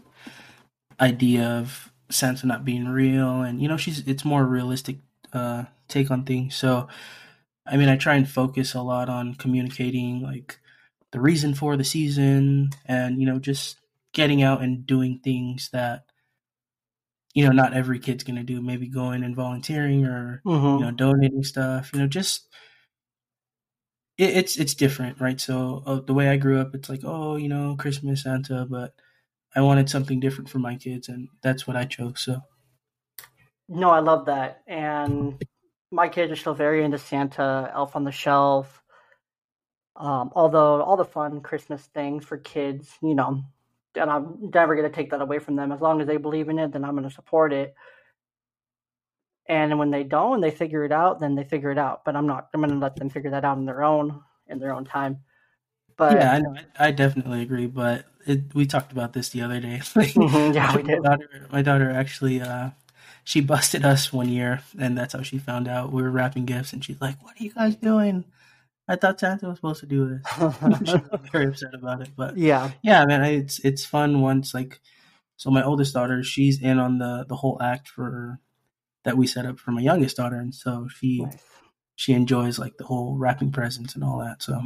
idea 0.99 1.47
of 1.47 1.91
Santa 2.09 2.47
not 2.47 2.65
being 2.65 2.87
real, 2.87 3.41
and 3.41 3.61
you 3.61 3.67
know, 3.67 3.77
she's 3.77 4.07
it's 4.07 4.25
more 4.25 4.45
realistic 4.45 4.97
uh, 5.33 5.65
take 5.87 6.11
on 6.11 6.25
things. 6.25 6.55
So, 6.55 6.87
I 7.65 7.77
mean, 7.77 7.89
I 7.89 7.97
try 7.97 8.15
and 8.15 8.29
focus 8.29 8.73
a 8.73 8.81
lot 8.81 9.09
on 9.09 9.35
communicating 9.35 10.21
like 10.21 10.59
the 11.11 11.19
reason 11.21 11.53
for 11.53 11.77
the 11.77 11.83
season, 11.83 12.71
and 12.85 13.19
you 13.19 13.25
know, 13.27 13.39
just 13.39 13.77
getting 14.13 14.41
out 14.41 14.61
and 14.61 14.85
doing 14.85 15.19
things 15.23 15.69
that 15.71 16.05
you 17.33 17.45
know 17.45 17.51
not 17.51 17.73
every 17.73 17.99
kid's 17.99 18.23
gonna 18.23 18.43
do. 18.43 18.61
Maybe 18.61 18.87
going 18.87 19.23
and 19.23 19.35
volunteering 19.35 20.05
or 20.05 20.41
Mm-hmm. 20.45 20.79
you 20.79 20.85
know 20.85 20.91
donating 20.91 21.43
stuff. 21.43 21.91
You 21.93 21.99
know, 21.99 22.07
just 22.07 22.47
it, 24.19 24.37
it's 24.37 24.57
it's 24.57 24.73
different, 24.75 25.19
right? 25.19 25.39
So 25.39 25.81
uh, 25.85 26.01
the 26.01 26.13
way 26.13 26.27
I 26.27 26.37
grew 26.37 26.59
up, 26.59 26.75
it's 26.75 26.89
like, 26.89 27.01
oh, 27.03 27.37
you 27.37 27.47
know, 27.47 27.75
Christmas, 27.79 28.23
Santa, 28.23 28.67
but 28.69 28.93
I 29.55 29.61
wanted 29.61 29.89
something 29.89 30.19
different 30.19 30.49
for 30.49 30.59
my 30.59 30.75
kids, 30.75 31.07
and 31.07 31.29
that's 31.41 31.65
what 31.65 31.77
I 31.77 31.85
chose. 31.85 32.21
So. 32.21 32.41
No, 33.69 33.89
I 33.91 33.99
love 33.99 34.25
that, 34.25 34.61
and 34.67 35.41
my 35.91 36.09
kids 36.09 36.31
are 36.31 36.35
still 36.35 36.53
very 36.53 36.83
into 36.83 36.97
Santa, 36.97 37.71
Elf 37.73 37.95
on 37.95 38.03
the 38.03 38.11
Shelf. 38.11 38.83
Um, 39.95 40.31
although 40.33 40.81
all 40.81 40.97
the 40.97 41.05
fun 41.05 41.41
Christmas 41.41 41.81
things 41.93 42.25
for 42.25 42.37
kids, 42.37 42.89
you 43.01 43.15
know, 43.15 43.43
and 43.95 44.09
I'm 44.09 44.49
never 44.53 44.75
going 44.75 44.89
to 44.89 44.95
take 44.95 45.11
that 45.11 45.21
away 45.21 45.39
from 45.39 45.55
them. 45.55 45.71
As 45.71 45.81
long 45.81 46.01
as 46.01 46.07
they 46.07 46.17
believe 46.17 46.49
in 46.49 46.57
it, 46.57 46.71
then 46.71 46.83
I'm 46.83 46.95
going 46.95 47.07
to 47.07 47.13
support 47.13 47.53
it. 47.53 47.75
And 49.49 49.79
when 49.79 49.89
they 49.89 50.03
don't 50.03 50.35
and 50.35 50.43
they 50.43 50.51
figure 50.51 50.85
it 50.85 50.91
out, 50.91 51.19
then 51.19 51.33
they 51.33 51.43
figure 51.43 51.71
it 51.71 51.79
out. 51.79 52.05
But 52.05 52.15
I'm 52.15 52.27
not. 52.27 52.49
I'm 52.53 52.61
going 52.61 52.71
to 52.71 52.77
let 52.77 52.95
them 52.95 53.09
figure 53.09 53.31
that 53.31 53.43
out 53.43 53.57
on 53.57 53.65
their 53.65 53.83
own 53.83 54.21
in 54.47 54.59
their 54.59 54.73
own 54.73 54.85
time. 54.85 55.21
But 55.97 56.13
yeah, 56.13 56.33
I 56.33 56.39
know. 56.39 56.55
I, 56.77 56.91
definitely 56.91 57.41
agree. 57.41 57.65
But 57.65 58.05
it, 58.27 58.53
we 58.53 58.67
talked 58.67 58.91
about 58.91 59.13
this 59.13 59.29
the 59.29 59.41
other 59.41 59.59
day. 59.59 59.79
mm-hmm, 59.83 60.53
yeah, 60.53 60.75
we 60.75 60.83
did. 60.83 61.01
My 61.01 61.09
daughter, 61.09 61.47
my 61.51 61.61
daughter 61.63 61.89
actually, 61.89 62.41
uh, 62.41 62.69
she 63.23 63.41
busted 63.41 63.83
us 63.83 64.13
one 64.13 64.29
year, 64.29 64.61
and 64.77 64.95
that's 64.95 65.13
how 65.13 65.23
she 65.23 65.39
found 65.39 65.67
out 65.67 65.91
we 65.91 66.03
were 66.03 66.11
wrapping 66.11 66.45
gifts. 66.45 66.71
And 66.71 66.85
she's 66.85 67.01
like, 67.01 67.21
"What 67.23 67.41
are 67.41 67.43
you 67.43 67.51
guys 67.51 67.75
doing?" 67.75 68.25
I 68.87 68.97
thought 68.97 69.19
Santa 69.19 69.47
was 69.47 69.57
supposed 69.57 69.81
to 69.81 69.87
do 69.87 70.07
this. 70.09 70.21
she 70.87 70.93
was 70.93 71.19
very 71.31 71.47
upset 71.47 71.73
about 71.73 72.01
it, 72.01 72.09
but 72.15 72.37
yeah, 72.37 72.71
yeah, 72.83 73.03
man, 73.05 73.23
it's 73.23 73.59
it's 73.59 73.83
fun 73.83 74.21
once 74.21 74.53
like. 74.53 74.79
So 75.37 75.49
my 75.49 75.63
oldest 75.63 75.93
daughter, 75.93 76.21
she's 76.21 76.61
in 76.61 76.79
on 76.79 76.99
the 76.99 77.25
the 77.27 77.35
whole 77.35 77.57
act 77.61 77.87
for 77.87 78.39
that 79.03 79.17
we 79.17 79.27
set 79.27 79.45
up 79.45 79.59
for 79.59 79.71
my 79.71 79.81
youngest 79.81 80.17
daughter, 80.17 80.37
and 80.37 80.53
so 80.53 80.87
she 80.87 81.21
nice. 81.21 81.43
she 81.95 82.13
enjoys 82.13 82.59
like 82.59 82.77
the 82.77 82.85
whole 82.85 83.17
wrapping 83.17 83.51
presents 83.51 83.95
and 83.95 84.03
all 84.03 84.19
that. 84.19 84.43
So 84.43 84.61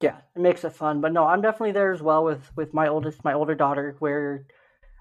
yeah, 0.00 0.18
it 0.34 0.42
makes 0.42 0.64
it 0.64 0.72
fun. 0.72 1.00
But 1.00 1.12
no, 1.12 1.24
I'm 1.24 1.42
definitely 1.42 1.72
there 1.72 1.92
as 1.92 2.02
well 2.02 2.24
with 2.24 2.50
with 2.56 2.74
my 2.74 2.88
oldest, 2.88 3.24
my 3.24 3.34
older 3.34 3.54
daughter, 3.54 3.96
where 3.98 4.46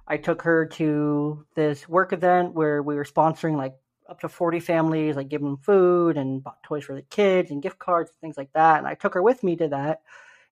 I 0.07 0.17
took 0.17 0.41
her 0.43 0.65
to 0.65 1.45
this 1.55 1.87
work 1.87 2.13
event 2.13 2.53
where 2.53 2.83
we 2.83 2.95
were 2.95 3.05
sponsoring 3.05 3.57
like 3.57 3.73
up 4.09 4.19
to 4.21 4.29
40 4.29 4.59
families, 4.59 5.15
like 5.15 5.29
giving 5.29 5.47
them 5.47 5.57
food 5.57 6.17
and 6.17 6.43
bought 6.43 6.61
toys 6.63 6.83
for 6.83 6.93
the 6.93 7.01
kids 7.01 7.49
and 7.49 7.63
gift 7.63 7.79
cards, 7.79 8.11
and 8.11 8.19
things 8.19 8.37
like 8.37 8.51
that. 8.53 8.77
And 8.77 8.87
I 8.87 8.93
took 8.93 9.13
her 9.13 9.23
with 9.23 9.43
me 9.43 9.55
to 9.55 9.69
that. 9.69 10.01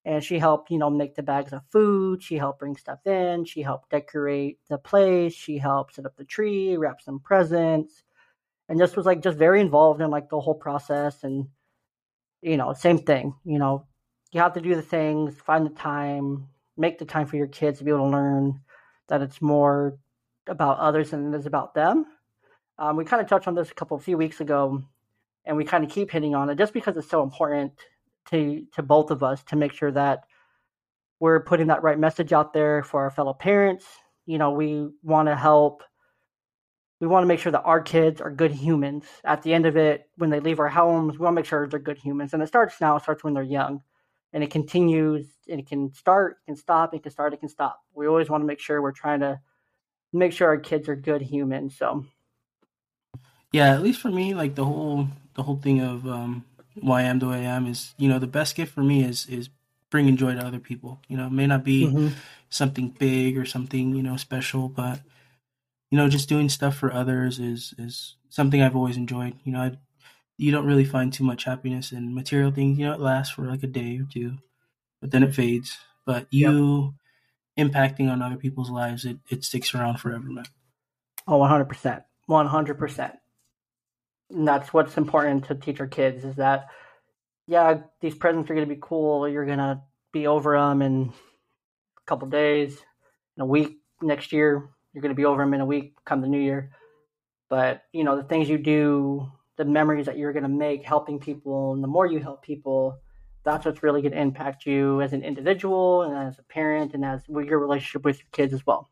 And 0.04 0.24
she 0.24 0.38
helped, 0.38 0.70
you 0.70 0.78
know, 0.78 0.88
make 0.88 1.14
the 1.14 1.22
bags 1.22 1.52
of 1.52 1.62
food. 1.70 2.22
She 2.22 2.36
helped 2.36 2.60
bring 2.60 2.76
stuff 2.76 3.06
in. 3.06 3.44
She 3.44 3.60
helped 3.60 3.90
decorate 3.90 4.58
the 4.68 4.78
place. 4.78 5.34
She 5.34 5.58
helped 5.58 5.94
set 5.94 6.06
up 6.06 6.16
the 6.16 6.24
tree, 6.24 6.76
wrap 6.76 7.02
some 7.02 7.20
presents, 7.20 8.02
and 8.68 8.78
just 8.78 8.96
was 8.96 9.04
like 9.04 9.22
just 9.22 9.36
very 9.36 9.60
involved 9.60 10.00
in 10.00 10.10
like 10.10 10.30
the 10.30 10.40
whole 10.40 10.54
process. 10.54 11.22
And 11.22 11.48
you 12.40 12.56
know, 12.56 12.72
same 12.72 12.98
thing. 12.98 13.34
You 13.44 13.58
know, 13.58 13.86
you 14.32 14.40
have 14.40 14.54
to 14.54 14.60
do 14.60 14.74
the 14.74 14.82
things, 14.82 15.34
find 15.40 15.66
the 15.66 15.70
time, 15.70 16.48
make 16.76 16.98
the 16.98 17.04
time 17.04 17.26
for 17.26 17.36
your 17.36 17.46
kids 17.46 17.78
to 17.78 17.84
be 17.84 17.90
able 17.90 18.06
to 18.06 18.16
learn 18.16 18.60
that 19.08 19.22
it's 19.22 19.42
more 19.42 19.98
about 20.46 20.78
others 20.78 21.10
than 21.10 21.32
it 21.32 21.36
is 21.36 21.46
about 21.46 21.74
them. 21.74 22.06
Um, 22.78 22.96
we 22.96 23.04
kind 23.04 23.20
of 23.20 23.28
touched 23.28 23.46
on 23.46 23.54
this 23.54 23.70
a 23.70 23.74
couple 23.74 23.98
few 23.98 24.16
weeks 24.16 24.40
ago, 24.40 24.82
and 25.44 25.56
we 25.56 25.64
kind 25.64 25.84
of 25.84 25.90
keep 25.90 26.10
hitting 26.10 26.34
on 26.34 26.48
it 26.48 26.56
just 26.56 26.72
because 26.72 26.96
it's 26.96 27.10
so 27.10 27.22
important 27.22 27.72
to 28.30 28.64
to 28.74 28.82
both 28.82 29.10
of 29.10 29.22
us 29.22 29.42
to 29.44 29.56
make 29.56 29.72
sure 29.72 29.90
that 29.92 30.24
we're 31.18 31.40
putting 31.40 31.68
that 31.68 31.82
right 31.82 31.98
message 31.98 32.32
out 32.32 32.52
there 32.52 32.82
for 32.82 33.02
our 33.02 33.10
fellow 33.10 33.34
parents. 33.34 33.86
You 34.26 34.38
know, 34.38 34.52
we 34.52 34.88
want 35.02 35.28
to 35.28 35.36
help. 35.36 35.82
We 37.00 37.06
want 37.06 37.22
to 37.22 37.26
make 37.28 37.40
sure 37.40 37.52
that 37.52 37.62
our 37.62 37.80
kids 37.80 38.20
are 38.20 38.30
good 38.30 38.52
humans. 38.52 39.04
At 39.24 39.42
the 39.42 39.54
end 39.54 39.64
of 39.66 39.76
it, 39.76 40.08
when 40.16 40.30
they 40.30 40.40
leave 40.40 40.60
our 40.60 40.68
homes, 40.68 41.18
we 41.18 41.24
want 41.24 41.34
to 41.34 41.40
make 41.40 41.46
sure 41.46 41.66
they're 41.66 41.78
good 41.78 41.98
humans. 41.98 42.34
And 42.34 42.42
it 42.42 42.46
starts 42.46 42.80
now. 42.80 42.96
It 42.96 43.02
starts 43.02 43.24
when 43.24 43.32
they're 43.32 43.42
young, 43.42 43.82
and 44.32 44.44
it 44.44 44.50
continues. 44.50 45.26
And 45.48 45.60
it 45.60 45.66
can 45.66 45.92
start, 45.94 46.38
it 46.42 46.46
can 46.46 46.56
stop, 46.56 46.94
it 46.94 47.02
can 47.02 47.12
start, 47.12 47.32
it 47.32 47.40
can 47.40 47.48
stop. 47.48 47.80
We 47.94 48.06
always 48.06 48.28
want 48.28 48.42
to 48.42 48.46
make 48.46 48.60
sure 48.60 48.82
we're 48.82 48.92
trying 48.92 49.20
to 49.20 49.40
make 50.12 50.32
sure 50.32 50.48
our 50.48 50.58
kids 50.58 50.88
are 50.88 50.96
good 50.96 51.22
humans. 51.22 51.76
So 51.76 52.04
yeah, 53.52 53.72
at 53.72 53.82
least 53.82 54.00
for 54.00 54.10
me, 54.10 54.34
like 54.34 54.54
the 54.54 54.64
whole 54.64 55.08
the 55.34 55.42
whole 55.42 55.56
thing 55.56 55.80
of 55.80 56.06
um, 56.06 56.44
why 56.74 57.00
I 57.00 57.04
am 57.04 57.18
the 57.18 57.28
way 57.28 57.46
I 57.46 57.56
am 57.56 57.66
is, 57.66 57.94
you 57.98 58.08
know, 58.08 58.18
the 58.18 58.26
best 58.26 58.54
gift 58.54 58.72
for 58.74 58.82
me 58.82 59.04
is 59.04 59.26
is 59.26 59.48
bringing 59.90 60.16
joy 60.16 60.34
to 60.34 60.46
other 60.46 60.58
people. 60.58 61.00
You 61.08 61.16
know, 61.16 61.26
it 61.26 61.32
may 61.32 61.46
not 61.46 61.64
be 61.64 61.86
mm-hmm. 61.86 62.08
something 62.48 62.90
big 62.98 63.36
or 63.36 63.44
something 63.44 63.94
you 63.94 64.02
know 64.02 64.16
special, 64.16 64.68
but 64.68 65.00
you 65.90 65.98
know, 65.98 66.08
just 66.08 66.28
doing 66.28 66.48
stuff 66.48 66.76
for 66.76 66.92
others 66.92 67.38
is 67.38 67.74
is 67.78 68.16
something 68.28 68.62
I've 68.62 68.76
always 68.76 68.96
enjoyed. 68.96 69.34
You 69.44 69.52
know, 69.52 69.60
I, 69.60 69.72
you 70.36 70.52
don't 70.52 70.66
really 70.66 70.84
find 70.84 71.12
too 71.12 71.24
much 71.24 71.44
happiness 71.44 71.92
in 71.92 72.14
material 72.14 72.50
things. 72.50 72.78
You 72.78 72.86
know, 72.86 72.94
it 72.94 73.00
lasts 73.00 73.34
for 73.34 73.42
like 73.42 73.62
a 73.62 73.66
day 73.66 73.98
or 73.98 74.06
two, 74.10 74.38
but 75.00 75.10
then 75.10 75.22
it 75.22 75.34
fades. 75.34 75.76
But 76.06 76.26
you 76.30 76.94
yep. 77.56 77.70
impacting 77.70 78.10
on 78.10 78.22
other 78.22 78.36
people's 78.36 78.70
lives, 78.70 79.04
it, 79.04 79.18
it 79.28 79.44
sticks 79.44 79.74
around 79.74 79.98
forever, 79.98 80.28
man. 80.28 80.46
Oh, 81.26 81.38
100%. 81.40 82.04
100% 82.28 83.16
and 84.30 84.46
that's 84.46 84.72
what's 84.72 84.96
important 84.96 85.44
to 85.46 85.54
teach 85.54 85.80
our 85.80 85.86
kids 85.86 86.24
is 86.24 86.36
that 86.36 86.66
yeah 87.46 87.78
these 88.00 88.14
presents 88.14 88.50
are 88.50 88.54
going 88.54 88.68
to 88.68 88.74
be 88.74 88.80
cool. 88.82 89.28
You're 89.28 89.46
going 89.46 89.58
to 89.58 89.80
be 90.12 90.26
over 90.26 90.56
them 90.58 90.82
in 90.82 91.12
a 91.98 92.06
couple 92.06 92.28
days 92.28 92.78
in 93.36 93.42
a 93.42 93.46
week 93.46 93.78
next 94.02 94.32
year 94.32 94.70
you're 94.92 95.02
going 95.02 95.14
to 95.14 95.16
be 95.16 95.24
over 95.24 95.42
them 95.42 95.54
in 95.54 95.60
a 95.60 95.66
week 95.66 95.94
come 96.04 96.20
the 96.20 96.28
new 96.28 96.40
year. 96.40 96.72
But 97.48 97.82
you 97.92 98.04
know 98.04 98.16
the 98.16 98.24
things 98.24 98.48
you 98.48 98.58
do 98.58 99.30
the 99.56 99.64
memories 99.64 100.06
that 100.06 100.16
you're 100.16 100.32
going 100.32 100.44
to 100.44 100.48
make 100.48 100.84
helping 100.84 101.18
people 101.18 101.74
and 101.74 101.84
the 101.84 101.88
more 101.88 102.06
you 102.06 102.18
help 102.18 102.42
people 102.42 102.98
that's 103.44 103.64
what's 103.64 103.82
really 103.82 104.00
going 104.00 104.12
to 104.12 104.20
impact 104.20 104.66
you 104.66 105.00
as 105.00 105.12
an 105.12 105.22
individual 105.22 106.02
and 106.02 106.16
as 106.16 106.38
a 106.38 106.42
parent 106.44 106.94
and 106.94 107.04
as 107.04 107.22
your 107.28 107.58
relationship 107.58 108.04
with 108.04 108.18
your 108.18 108.28
kids 108.32 108.54
as 108.54 108.64
well 108.66 108.88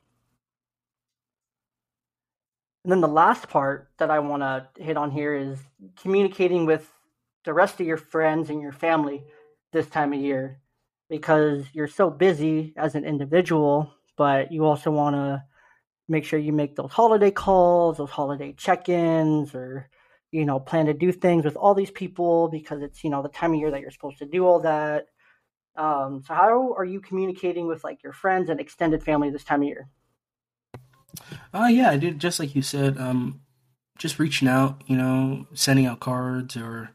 and 2.85 2.93
then 2.93 3.01
the 3.01 3.09
last 3.09 3.49
part 3.49 3.91
that 3.99 4.11
I 4.11 4.19
want 4.21 4.43
to 4.43 4.69
hit 4.83 4.97
on 4.97 5.11
here 5.11 5.35
is 5.35 5.59
communicating 6.01 6.67
with 6.67 6.91
the 7.45 7.53
rest 7.53 7.81
of 7.81 7.87
your 7.87 7.97
friends 7.97 8.51
and 8.51 8.61
your 8.61 8.73
family 8.73 9.25
this 9.73 9.89
time 9.89 10.13
of 10.13 10.21
year 10.21 10.61
because 11.09 11.65
you're 11.73 11.89
so 11.89 12.11
busy 12.11 12.75
as 12.77 12.95
an 12.95 13.05
individual, 13.05 13.93
but 14.17 14.53
you 14.53 14.65
also 14.65 14.91
want 14.91 15.17
to 15.17 15.43
make 16.09 16.25
sure 16.25 16.39
you 16.39 16.53
make 16.53 16.77
those 16.77 16.93
holiday 16.93 17.31
calls, 17.31 17.99
those 17.99 18.11
holiday 18.11 18.53
check-ins 18.53 19.55
or 19.55 19.89
you 20.31 20.45
know, 20.45 20.61
plan 20.61 20.87
to 20.87 20.95
do 20.95 21.11
things 21.11 21.45
with 21.45 21.57
all 21.57 21.75
these 21.75 21.91
people 21.91 22.49
because 22.49 22.83
it's, 22.83 23.03
you 23.03 23.11
know, 23.11 23.23
the 23.23 23.29
time 23.29 23.53
of 23.55 23.61
year 23.61 23.71
that 23.71 23.81
you're 23.81 23.91
supposed 23.91 24.19
to 24.19 24.27
do 24.27 24.45
all 24.47 24.61
that. 24.61 25.07
Um, 25.77 26.23
so 26.27 26.35
how 26.35 26.75
are 26.77 26.85
you 26.85 27.01
communicating 27.01 27.67
with 27.67 27.85
like 27.85 28.03
your 28.03 28.13
friends 28.13 28.51
and 28.51 28.61
extended 28.61 29.03
family 29.03 29.31
this 29.31 29.45
time 29.45 29.63
of 29.63 29.69
year? 29.69 29.89
Uh, 31.53 31.69
yeah, 31.71 31.91
I 31.91 31.97
did 31.97 32.19
just 32.19 32.39
like 32.39 32.55
you 32.55 32.63
said. 32.63 32.99
Um, 32.99 33.41
just 33.99 34.19
reaching 34.19 34.49
out, 34.49 34.81
you 34.87 34.97
know, 34.97 35.47
sending 35.55 35.87
out 35.87 36.01
cards 36.01 36.57
or, 36.57 36.91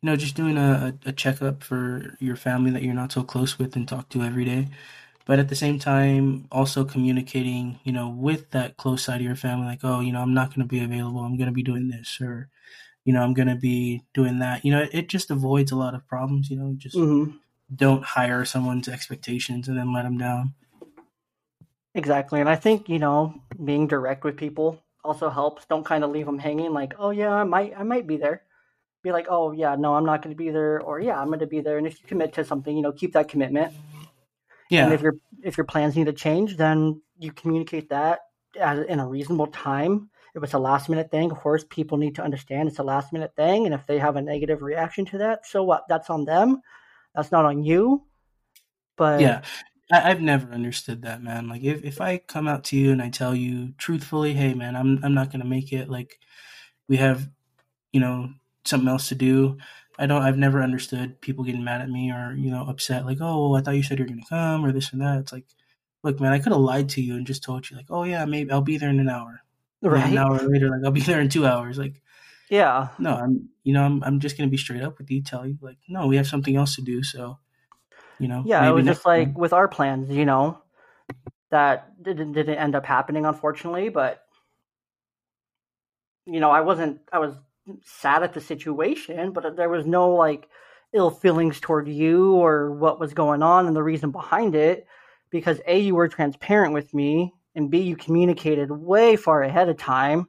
you 0.00 0.06
know, 0.06 0.16
just 0.16 0.34
doing 0.34 0.56
a, 0.56 0.94
a 1.04 1.12
checkup 1.12 1.62
for 1.62 2.16
your 2.20 2.36
family 2.36 2.70
that 2.70 2.82
you're 2.82 2.94
not 2.94 3.12
so 3.12 3.22
close 3.22 3.58
with 3.58 3.76
and 3.76 3.86
talk 3.86 4.08
to 4.08 4.22
every 4.22 4.44
day. 4.44 4.68
But 5.26 5.38
at 5.38 5.48
the 5.50 5.54
same 5.54 5.78
time, 5.78 6.48
also 6.50 6.86
communicating, 6.86 7.80
you 7.84 7.92
know, 7.92 8.08
with 8.08 8.50
that 8.52 8.78
close 8.78 9.04
side 9.04 9.16
of 9.16 9.26
your 9.26 9.36
family, 9.36 9.66
like, 9.66 9.80
oh, 9.82 10.00
you 10.00 10.10
know, 10.10 10.22
I'm 10.22 10.32
not 10.32 10.48
going 10.48 10.66
to 10.66 10.66
be 10.66 10.82
available. 10.82 11.20
I'm 11.20 11.36
going 11.36 11.50
to 11.50 11.52
be 11.52 11.62
doing 11.62 11.88
this, 11.88 12.18
or, 12.18 12.48
you 13.04 13.12
know, 13.12 13.20
I'm 13.20 13.34
going 13.34 13.48
to 13.48 13.54
be 13.54 14.04
doing 14.14 14.38
that. 14.38 14.64
You 14.64 14.72
know, 14.72 14.86
it 14.90 15.08
just 15.10 15.30
avoids 15.30 15.70
a 15.70 15.76
lot 15.76 15.94
of 15.94 16.08
problems. 16.08 16.48
You 16.48 16.56
know, 16.56 16.74
just 16.78 16.96
mm-hmm. 16.96 17.36
don't 17.74 18.02
hire 18.02 18.46
someone's 18.46 18.88
expectations 18.88 19.68
and 19.68 19.76
then 19.76 19.92
let 19.92 20.04
them 20.04 20.16
down. 20.16 20.54
Exactly. 21.98 22.38
And 22.40 22.48
I 22.48 22.54
think, 22.54 22.88
you 22.88 23.00
know, 23.00 23.34
being 23.64 23.88
direct 23.88 24.22
with 24.22 24.36
people 24.36 24.80
also 25.02 25.28
helps. 25.28 25.66
Don't 25.66 25.84
kind 25.84 26.04
of 26.04 26.10
leave 26.10 26.26
them 26.26 26.38
hanging 26.38 26.72
like, 26.72 26.94
"Oh 26.96 27.10
yeah, 27.10 27.32
I 27.32 27.42
might 27.42 27.72
I 27.76 27.82
might 27.82 28.06
be 28.06 28.16
there." 28.16 28.42
Be 29.02 29.10
like, 29.10 29.26
"Oh 29.28 29.50
yeah, 29.50 29.74
no, 29.74 29.94
I'm 29.94 30.04
not 30.04 30.22
going 30.22 30.34
to 30.34 30.38
be 30.38 30.50
there," 30.50 30.80
or 30.80 31.00
"Yeah, 31.00 31.20
I'm 31.20 31.26
going 31.26 31.40
to 31.40 31.46
be 31.46 31.60
there." 31.60 31.76
And 31.76 31.88
if 31.88 32.00
you 32.00 32.06
commit 32.06 32.32
to 32.34 32.44
something, 32.44 32.74
you 32.76 32.82
know, 32.82 32.92
keep 32.92 33.12
that 33.14 33.28
commitment. 33.28 33.72
Yeah. 34.70 34.84
And 34.84 34.94
if 34.94 35.02
your 35.02 35.14
if 35.42 35.56
your 35.56 35.64
plans 35.64 35.96
need 35.96 36.06
to 36.06 36.12
change, 36.12 36.56
then 36.56 37.02
you 37.18 37.32
communicate 37.32 37.88
that 37.90 38.20
as, 38.60 38.86
in 38.86 39.00
a 39.00 39.08
reasonable 39.08 39.48
time. 39.48 40.08
If 40.36 40.44
it's 40.44 40.54
a 40.54 40.58
last 40.58 40.88
minute 40.88 41.10
thing, 41.10 41.32
of 41.32 41.38
course, 41.38 41.64
people 41.68 41.98
need 41.98 42.14
to 42.16 42.22
understand 42.22 42.68
it's 42.68 42.78
a 42.78 42.84
last 42.84 43.12
minute 43.12 43.34
thing, 43.34 43.66
and 43.66 43.74
if 43.74 43.86
they 43.86 43.98
have 43.98 44.14
a 44.14 44.22
negative 44.22 44.62
reaction 44.62 45.04
to 45.06 45.18
that, 45.18 45.46
so 45.46 45.64
what? 45.64 45.82
That's 45.88 46.10
on 46.10 46.26
them. 46.26 46.60
That's 47.14 47.32
not 47.32 47.44
on 47.44 47.64
you. 47.64 48.04
But 48.96 49.20
yeah, 49.20 49.42
I, 49.90 50.00
have 50.10 50.20
never 50.20 50.52
understood 50.52 51.02
that, 51.02 51.22
man. 51.22 51.48
Like 51.48 51.62
if, 51.62 51.82
if 51.84 52.00
I 52.00 52.18
come 52.18 52.46
out 52.46 52.64
to 52.64 52.76
you 52.76 52.92
and 52.92 53.00
I 53.02 53.08
tell 53.08 53.34
you 53.34 53.72
truthfully, 53.78 54.34
hey 54.34 54.54
man, 54.54 54.76
I'm 54.76 55.02
I'm 55.02 55.14
not 55.14 55.32
gonna 55.32 55.44
make 55.44 55.72
it, 55.72 55.88
like 55.88 56.18
we 56.88 56.96
have, 56.98 57.28
you 57.92 58.00
know, 58.00 58.30
something 58.64 58.88
else 58.88 59.08
to 59.08 59.14
do. 59.14 59.58
I 59.98 60.06
don't 60.06 60.22
I've 60.22 60.38
never 60.38 60.62
understood 60.62 61.20
people 61.20 61.44
getting 61.44 61.64
mad 61.64 61.80
at 61.80 61.90
me 61.90 62.12
or, 62.12 62.34
you 62.36 62.50
know, 62.50 62.66
upset, 62.68 63.06
like, 63.06 63.18
oh, 63.20 63.54
I 63.54 63.62
thought 63.62 63.76
you 63.76 63.82
said 63.82 63.98
you're 63.98 64.06
gonna 64.08 64.22
come 64.28 64.64
or 64.64 64.72
this 64.72 64.92
and 64.92 65.00
that. 65.02 65.18
It's 65.20 65.32
like, 65.32 65.46
look, 66.02 66.20
man, 66.20 66.32
I 66.32 66.38
could 66.38 66.52
have 66.52 66.60
lied 66.60 66.90
to 66.90 67.02
you 67.02 67.14
and 67.14 67.26
just 67.26 67.42
told 67.42 67.68
you, 67.70 67.76
like, 67.76 67.86
oh 67.90 68.04
yeah, 68.04 68.24
maybe 68.26 68.50
I'll 68.52 68.60
be 68.62 68.78
there 68.78 68.90
in 68.90 69.00
an 69.00 69.08
hour. 69.08 69.42
Right. 69.82 70.04
And 70.04 70.12
an 70.12 70.18
hour 70.18 70.38
later, 70.38 70.68
like 70.70 70.80
I'll 70.84 70.90
be 70.92 71.00
there 71.00 71.20
in 71.20 71.28
two 71.28 71.46
hours. 71.46 71.78
Like 71.78 72.02
Yeah. 72.50 72.88
No, 72.98 73.14
I'm 73.14 73.48
you 73.64 73.72
know, 73.72 73.84
I'm 73.84 74.02
I'm 74.04 74.20
just 74.20 74.36
gonna 74.36 74.50
be 74.50 74.56
straight 74.58 74.82
up 74.82 74.98
with 74.98 75.10
you, 75.10 75.22
tell 75.22 75.46
you 75.46 75.56
like, 75.62 75.78
no, 75.88 76.06
we 76.06 76.16
have 76.16 76.26
something 76.26 76.56
else 76.56 76.76
to 76.76 76.82
do, 76.82 77.02
so 77.02 77.38
you 78.18 78.28
know. 78.28 78.42
Yeah, 78.46 78.68
it 78.68 78.72
was 78.72 78.86
just 78.86 79.06
like 79.06 79.28
time. 79.28 79.34
with 79.34 79.52
our 79.52 79.68
plans, 79.68 80.10
you 80.10 80.24
know, 80.24 80.62
that 81.50 82.02
didn't 82.02 82.32
didn't 82.32 82.56
end 82.56 82.74
up 82.74 82.84
happening 82.84 83.26
unfortunately, 83.26 83.88
but 83.88 84.24
you 86.26 86.40
know, 86.40 86.50
I 86.50 86.60
wasn't 86.60 87.00
I 87.12 87.18
was 87.18 87.34
sad 87.84 88.22
at 88.22 88.34
the 88.34 88.40
situation, 88.40 89.32
but 89.32 89.56
there 89.56 89.68
was 89.68 89.86
no 89.86 90.14
like 90.14 90.48
ill 90.92 91.10
feelings 91.10 91.60
toward 91.60 91.88
you 91.88 92.32
or 92.32 92.72
what 92.72 92.98
was 92.98 93.12
going 93.12 93.42
on 93.42 93.66
and 93.66 93.76
the 93.76 93.82
reason 93.82 94.10
behind 94.10 94.54
it 94.54 94.86
because 95.30 95.60
A 95.66 95.78
you 95.78 95.94
were 95.94 96.08
transparent 96.08 96.72
with 96.72 96.94
me 96.94 97.32
and 97.54 97.70
B 97.70 97.80
you 97.80 97.96
communicated 97.96 98.70
way 98.70 99.16
far 99.16 99.42
ahead 99.42 99.68
of 99.68 99.76
time 99.76 100.28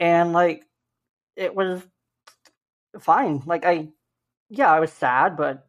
and 0.00 0.32
like 0.32 0.64
it 1.36 1.54
was 1.54 1.86
fine. 3.00 3.42
Like 3.46 3.64
I 3.64 3.88
yeah, 4.50 4.70
I 4.70 4.80
was 4.80 4.92
sad, 4.92 5.36
but 5.36 5.66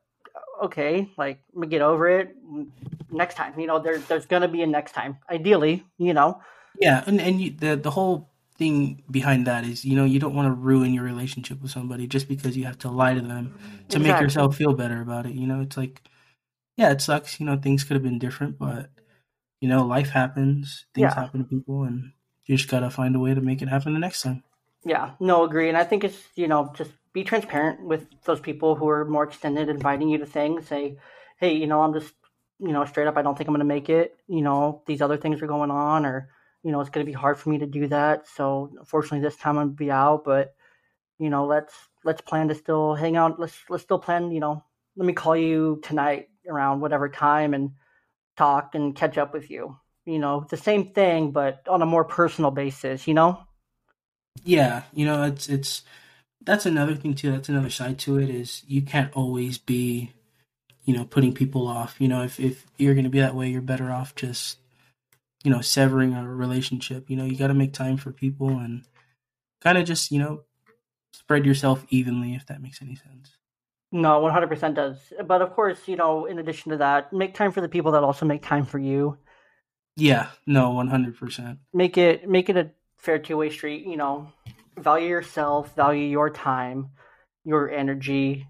okay, 0.64 1.10
like 1.18 1.40
I'm 1.54 1.62
gonna 1.62 1.68
get 1.68 1.82
over 1.82 2.08
it 2.10 2.36
next 3.12 3.36
time. 3.36 3.60
You 3.60 3.68
know, 3.68 3.80
there, 3.80 3.98
there's 4.00 4.26
gonna 4.26 4.48
be 4.48 4.62
a 4.62 4.68
next 4.68 4.94
time. 4.94 5.18
Ideally, 5.30 5.86
you 5.98 6.14
know. 6.14 6.42
Yeah, 6.80 7.04
and 7.06 7.20
and 7.22 7.42
you, 7.42 7.52
the 7.52 7.76
the 7.76 7.92
whole 7.92 8.30
thing 8.58 9.04
behind 9.10 9.48
that 9.48 9.64
is, 9.64 9.84
you 9.84 9.96
know, 9.96 10.06
you 10.06 10.20
don't 10.20 10.36
want 10.36 10.48
to 10.48 10.54
ruin 10.54 10.94
your 10.94 11.04
relationship 11.04 11.62
with 11.62 11.72
somebody 11.72 12.08
just 12.08 12.28
because 12.28 12.56
you 12.56 12.66
have 12.66 12.78
to 12.80 12.90
lie 12.90 13.14
to 13.14 13.22
them 13.22 13.56
to 13.90 13.98
exactly. 13.98 14.12
make 14.12 14.22
yourself 14.22 14.56
feel 14.56 14.74
better 14.74 15.02
about 15.02 15.26
it. 15.26 15.34
You 15.34 15.48
know, 15.48 15.62
it's 15.62 15.78
like, 15.78 16.02
yeah, 16.78 16.92
it 16.92 17.02
sucks. 17.02 17.40
You 17.40 17.46
know, 17.46 17.58
things 17.58 17.84
could 17.84 17.96
have 17.96 18.04
been 18.04 18.20
different, 18.20 18.58
but 18.60 18.90
you 19.62 19.70
know, 19.70 19.86
life 19.86 20.10
happens. 20.10 20.86
Things 20.94 21.14
yeah. 21.16 21.16
happen 21.16 21.40
to 21.40 21.46
people, 21.46 21.84
and 21.84 22.12
you 22.46 22.58
just 22.58 22.70
gotta 22.70 22.90
find 22.90 23.16
a 23.16 23.20
way 23.20 23.34
to 23.34 23.42
make 23.42 23.62
it 23.62 23.70
happen 23.70 23.94
the 23.94 24.00
next 24.00 24.22
time. 24.22 24.44
Yeah, 24.86 25.12
no, 25.20 25.44
agree. 25.44 25.70
And 25.70 25.78
I 25.78 25.84
think 25.84 26.04
it's 26.04 26.20
you 26.36 26.48
know 26.48 26.72
just 26.76 26.92
be 27.14 27.24
transparent 27.24 27.86
with 27.86 28.08
those 28.26 28.40
people 28.40 28.76
who 28.76 28.90
are 28.90 29.06
more 29.06 29.24
extended, 29.24 29.70
inviting 29.70 30.10
you 30.10 30.18
to 30.18 30.26
things. 30.26 30.68
Say, 30.68 30.98
hey, 31.38 31.54
you 31.54 31.68
know, 31.68 31.82
I'm 31.82 31.94
just 31.94 32.14
you 32.60 32.72
know 32.72 32.86
straight 32.86 33.08
up, 33.08 33.18
I 33.18 33.22
don't 33.22 33.38
think 33.38 33.48
I'm 33.48 33.54
gonna 33.54 33.66
make 33.66 33.90
it. 33.90 34.16
You 34.28 34.42
know, 34.42 34.84
these 34.88 35.02
other 35.02 35.18
things 35.18 35.42
are 35.42 35.48
going 35.48 35.72
on, 35.72 36.06
or 36.06 36.30
you 36.64 36.72
know, 36.72 36.80
it's 36.80 36.90
going 36.90 37.06
to 37.06 37.10
be 37.10 37.16
hard 37.16 37.38
for 37.38 37.50
me 37.50 37.60
to 37.60 37.66
do 37.66 37.88
that. 37.88 38.28
So 38.28 38.72
unfortunately, 38.80 39.20
this 39.20 39.36
time 39.36 39.58
I'm 39.58 39.68
gonna 39.68 39.76
be 39.76 39.92
out. 39.92 40.24
But 40.24 40.56
you 41.20 41.30
know, 41.30 41.46
let's 41.46 41.74
let's 42.04 42.22
plan 42.22 42.48
to 42.48 42.56
still 42.56 42.96
hang 42.96 43.18
out. 43.18 43.40
Let's 43.40 43.58
let's 43.70 43.84
still 43.84 44.00
plan. 44.00 44.32
You 44.32 44.40
know, 44.40 44.64
let 44.96 45.06
me 45.06 45.14
call 45.14 45.36
you 45.36 45.82
tonight 45.84 46.30
around 46.48 46.80
whatever 46.80 47.10
time 47.10 47.54
and 47.54 47.72
talk 48.38 48.76
and 48.76 48.96
catch 48.96 49.18
up 49.18 49.34
with 49.34 49.52
you. 49.52 49.78
You 50.06 50.20
know, 50.20 50.46
the 50.50 50.58
same 50.58 50.94
thing, 50.94 51.32
but 51.32 51.68
on 51.68 51.82
a 51.82 51.86
more 51.86 52.06
personal 52.06 52.52
basis. 52.52 53.08
You 53.08 53.14
know. 53.14 53.40
Yeah, 54.44 54.84
you 54.94 55.06
know, 55.06 55.24
it's 55.24 55.50
it's 55.50 55.84
that's 56.46 56.66
another 56.66 56.96
thing 56.96 57.16
too. 57.16 57.32
That's 57.32 57.50
another 57.50 57.70
side 57.70 58.00
to 58.00 58.18
it 58.20 58.30
is 58.30 58.64
you 58.68 58.82
can't 58.82 59.14
always 59.14 59.58
be, 59.58 60.14
you 60.86 60.96
know, 60.96 61.06
putting 61.06 61.34
people 61.34 61.68
off. 61.68 61.96
You 62.00 62.08
know, 62.08 62.24
if 62.24 62.40
if 62.40 62.66
you're 62.78 62.94
going 62.94 63.06
to 63.06 63.10
be 63.10 63.20
that 63.20 63.36
way, 63.36 63.50
you're 63.50 63.62
better 63.62 63.92
off 63.92 64.16
just 64.16 64.58
you 65.44 65.52
know, 65.52 65.62
severing 65.62 66.14
a 66.14 66.28
relationship. 66.28 67.10
You 67.10 67.18
know, 67.18 67.26
you 67.26 67.38
got 67.38 67.48
to 67.48 67.54
make 67.54 67.74
time 67.74 67.98
for 67.98 68.12
people 68.12 68.50
and 68.50 68.84
kind 69.62 69.78
of 69.78 69.86
just, 69.86 70.12
you 70.12 70.20
know, 70.20 70.42
spread 71.12 71.46
yourself 71.46 71.86
evenly, 71.90 72.34
if 72.34 72.46
that 72.48 72.62
makes 72.62 72.82
any 72.82 72.96
sense. 72.96 73.36
No, 73.92 74.22
100% 74.22 74.74
does. 74.74 74.98
But 75.26 75.42
of 75.42 75.54
course, 75.54 75.88
you 75.88 75.96
know, 75.96 76.26
in 76.26 76.40
addition 76.40 76.72
to 76.72 76.78
that, 76.78 77.14
make 77.14 77.36
time 77.36 77.52
for 77.52 77.62
the 77.62 77.70
people 77.70 77.92
that 77.92 78.04
also 78.04 78.26
make 78.26 78.42
time 78.42 78.66
for 78.66 78.80
you. 78.80 79.18
Yeah, 79.96 80.30
no, 80.48 80.72
100%. 80.72 81.58
Make 81.74 81.98
it 82.00 82.28
make 82.28 82.50
it 82.50 82.58
a 82.58 82.72
fair 82.98 83.20
two-way 83.20 83.52
street, 83.52 83.86
you 83.86 83.96
know. 83.96 84.32
Value 84.78 85.08
yourself, 85.08 85.76
value 85.76 86.06
your 86.08 86.30
time, 86.30 86.90
your 87.46 87.70
energy, 87.70 88.48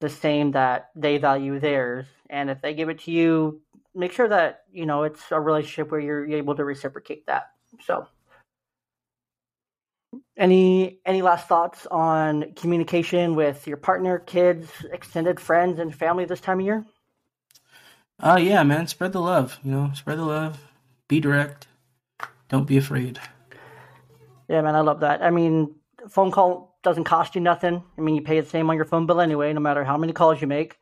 the 0.00 0.08
same 0.08 0.52
that 0.52 0.90
they 0.96 1.18
value 1.18 1.58
theirs. 1.60 2.06
And 2.28 2.50
if 2.50 2.60
they 2.60 2.74
give 2.74 2.88
it 2.88 3.00
to 3.00 3.10
you, 3.10 3.62
make 3.94 4.12
sure 4.12 4.28
that 4.28 4.62
you 4.70 4.86
know 4.86 5.04
it's 5.04 5.22
a 5.30 5.40
relationship 5.40 5.90
where 5.90 6.00
you're 6.00 6.26
able 6.30 6.56
to 6.56 6.64
reciprocate 6.64 7.26
that. 7.26 7.50
So, 7.84 8.06
any 10.36 11.00
any 11.06 11.22
last 11.22 11.48
thoughts 11.48 11.86
on 11.86 12.52
communication 12.54 13.34
with 13.34 13.66
your 13.66 13.76
partner, 13.76 14.18
kids, 14.18 14.68
extended 14.92 15.40
friends, 15.40 15.78
and 15.78 15.94
family 15.94 16.24
this 16.24 16.40
time 16.40 16.60
of 16.60 16.66
year? 16.66 16.84
Uh 18.20 18.38
yeah, 18.40 18.62
man. 18.62 18.86
Spread 18.86 19.12
the 19.12 19.20
love. 19.20 19.58
You 19.62 19.70
know, 19.70 19.90
spread 19.94 20.18
the 20.18 20.24
love. 20.24 20.60
Be 21.08 21.20
direct. 21.20 21.66
Don't 22.48 22.66
be 22.66 22.76
afraid. 22.76 23.20
Yeah, 24.48 24.62
man. 24.62 24.74
I 24.74 24.80
love 24.80 25.00
that. 25.00 25.22
I 25.22 25.30
mean, 25.30 25.74
phone 26.08 26.30
call 26.30 26.78
doesn't 26.82 27.04
cost 27.04 27.34
you 27.34 27.40
nothing. 27.40 27.82
I 27.96 28.00
mean, 28.00 28.14
you 28.14 28.22
pay 28.22 28.40
the 28.40 28.48
same 28.48 28.68
on 28.70 28.76
your 28.76 28.84
phone 28.84 29.06
bill 29.06 29.20
anyway, 29.20 29.52
no 29.52 29.60
matter 29.60 29.84
how 29.84 29.96
many 29.96 30.12
calls 30.12 30.40
you 30.40 30.46
make 30.46 30.76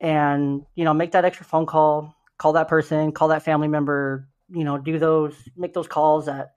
and 0.00 0.64
you 0.74 0.84
know 0.84 0.94
make 0.94 1.12
that 1.12 1.24
extra 1.24 1.44
phone 1.44 1.66
call 1.66 2.14
call 2.38 2.52
that 2.52 2.68
person 2.68 3.12
call 3.12 3.28
that 3.28 3.42
family 3.42 3.68
member 3.68 4.28
you 4.50 4.64
know 4.64 4.78
do 4.78 4.98
those 4.98 5.34
make 5.56 5.74
those 5.74 5.88
calls 5.88 6.26
that 6.26 6.52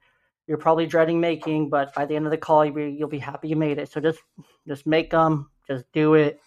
you're 0.47 0.57
probably 0.57 0.85
dreading 0.85 1.19
making 1.19 1.69
but 1.69 1.93
by 1.93 2.05
the 2.05 2.15
end 2.15 2.25
of 2.25 2.31
the 2.31 2.37
call 2.37 2.63
you'll 2.65 2.75
be, 2.75 2.91
you'll 2.91 3.09
be 3.09 3.19
happy 3.19 3.47
you 3.47 3.55
made 3.55 3.77
it 3.79 3.91
so 3.91 3.99
just 3.99 4.19
just 4.67 4.85
make 4.85 5.09
them 5.09 5.49
just 5.67 5.85
do 5.91 6.13
it 6.13 6.39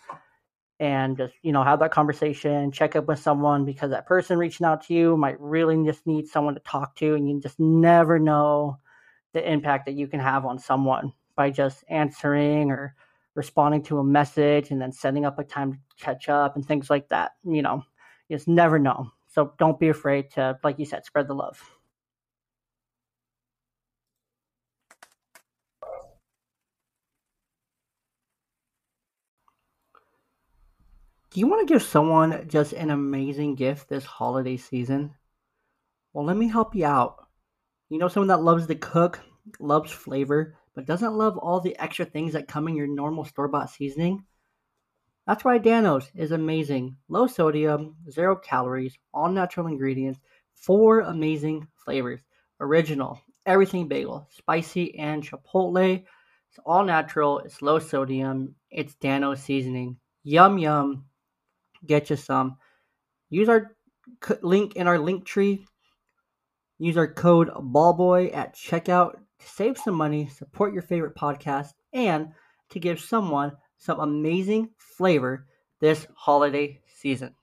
and 0.79 1.17
just 1.17 1.35
you 1.43 1.53
know 1.53 1.65
have 1.65 1.81
that 1.81 1.91
conversation 1.91 2.71
check 2.71 2.95
up 2.95 3.07
with 3.07 3.19
someone 3.19 3.65
because 3.65 3.91
that 3.91 4.07
person 4.07 4.39
reaching 4.39 4.67
out 4.67 4.85
to 4.85 4.95
you 4.95 5.17
might 5.17 5.41
really 5.41 5.85
just 5.85 6.07
need 6.07 6.27
someone 6.27 6.55
to 6.55 6.61
talk 6.61 6.95
to 6.95 7.15
and 7.15 7.29
you 7.29 7.41
just 7.41 7.59
never 7.59 8.19
know 8.19 8.79
the 9.35 9.53
impact 9.53 9.85
that 9.85 9.95
you 9.95 10.07
can 10.07 10.21
have 10.21 10.47
on 10.47 10.59
someone 10.59 11.13
by 11.37 11.51
just 11.51 11.85
answering 11.89 12.71
or 12.71 12.95
responding 13.35 13.83
to 13.83 13.99
a 13.99 14.05
message 14.05 14.71
and 14.71 14.81
then 14.81 14.93
setting 14.93 15.27
up 15.27 15.39
a 15.39 15.45
time 15.45 15.73
to 15.73 15.79
catch 16.03 16.29
up 16.29 16.57
and 16.57 16.65
things 16.65 16.89
like 16.89 17.09
that. 17.11 17.33
You 17.45 17.61
know, 17.61 17.83
you 18.29 18.37
just 18.37 18.49
never 18.49 18.79
know. 18.79 19.11
So 19.27 19.53
don't 19.59 19.79
be 19.79 19.89
afraid 19.89 20.31
to, 20.33 20.59
like 20.63 20.79
you 20.79 20.87
said, 20.87 21.05
spread 21.05 21.29
the 21.29 21.35
love. 21.35 21.61
Do 31.31 31.41
you 31.41 31.49
want 31.49 31.67
to 31.67 31.75
give 31.75 31.83
someone 31.83 32.47
just 32.47 32.73
an 32.75 32.91
amazing 32.91 33.57
gift 33.57 33.89
this 33.89 34.05
holiday 34.05 34.57
season? 34.57 35.17
Well, 36.13 36.25
let 36.25 36.37
me 36.37 36.47
help 36.47 36.77
you 36.77 36.87
out. 36.87 37.27
You 37.91 37.99
know 37.99 38.09
someone 38.09 38.29
that 38.29 38.43
loves 38.43 38.67
to 38.67 38.75
cook, 38.75 39.21
loves 39.61 39.93
flavor, 39.93 40.57
but 40.75 40.87
doesn't 40.87 41.15
love 41.15 41.37
all 41.37 41.61
the 41.61 41.79
extra 41.79 42.05
things 42.05 42.33
that 42.33 42.49
come 42.49 42.67
in 42.67 42.77
your 42.77 42.87
normal 42.87 43.25
store 43.25 43.49
bought 43.49 43.71
seasoning? 43.71 44.25
That's 45.27 45.45
why 45.45 45.59
Dan-O's 45.59 46.11
is 46.15 46.33
amazing. 46.33 46.97
Low 47.09 47.27
sodium, 47.27 47.97
zero 48.11 48.37
calories, 48.37 48.97
all 49.13 49.31
natural 49.31 49.67
ingredients, 49.67 50.21
four 50.55 51.01
amazing 51.01 51.69
flavors. 51.85 52.21
Original, 52.61 53.21
everything 53.47 53.89
bagel, 53.89 54.29
spicy, 54.31 54.99
and 54.99 55.23
chipotle. 55.23 56.05
It's 56.51 56.59
all 56.65 56.85
natural, 56.85 57.41
it's 57.41 57.63
low 57.63 57.79
sodium, 57.79 58.55
it's 58.71 58.95
Dan-O's 58.95 59.43
seasoning. 59.43 59.97
Yum, 60.23 60.59
yum. 60.59 61.05
Get 61.87 62.11
you 62.11 62.17
some. 62.17 62.57
Use 63.29 63.49
our 63.49 63.77
link 64.43 64.77
in 64.77 64.87
our 64.87 64.99
link 64.99 65.25
tree. 65.25 65.67
Use 66.79 66.97
our 66.97 67.13
code 67.13 67.51
BALLBOY 67.55 68.35
at 68.35 68.55
checkout 68.55 69.13
to 69.39 69.47
save 69.47 69.79
some 69.79 69.95
money, 69.95 70.29
support 70.29 70.73
your 70.73 70.83
favorite 70.83 71.15
podcast, 71.15 71.69
and 71.93 72.33
to 72.71 72.81
give 72.81 73.01
someone 73.01 73.53
some 73.79 74.01
amazing 74.01 74.71
flavor 74.79 75.47
this 75.81 76.07
holiday 76.17 76.81
season. 76.87 77.35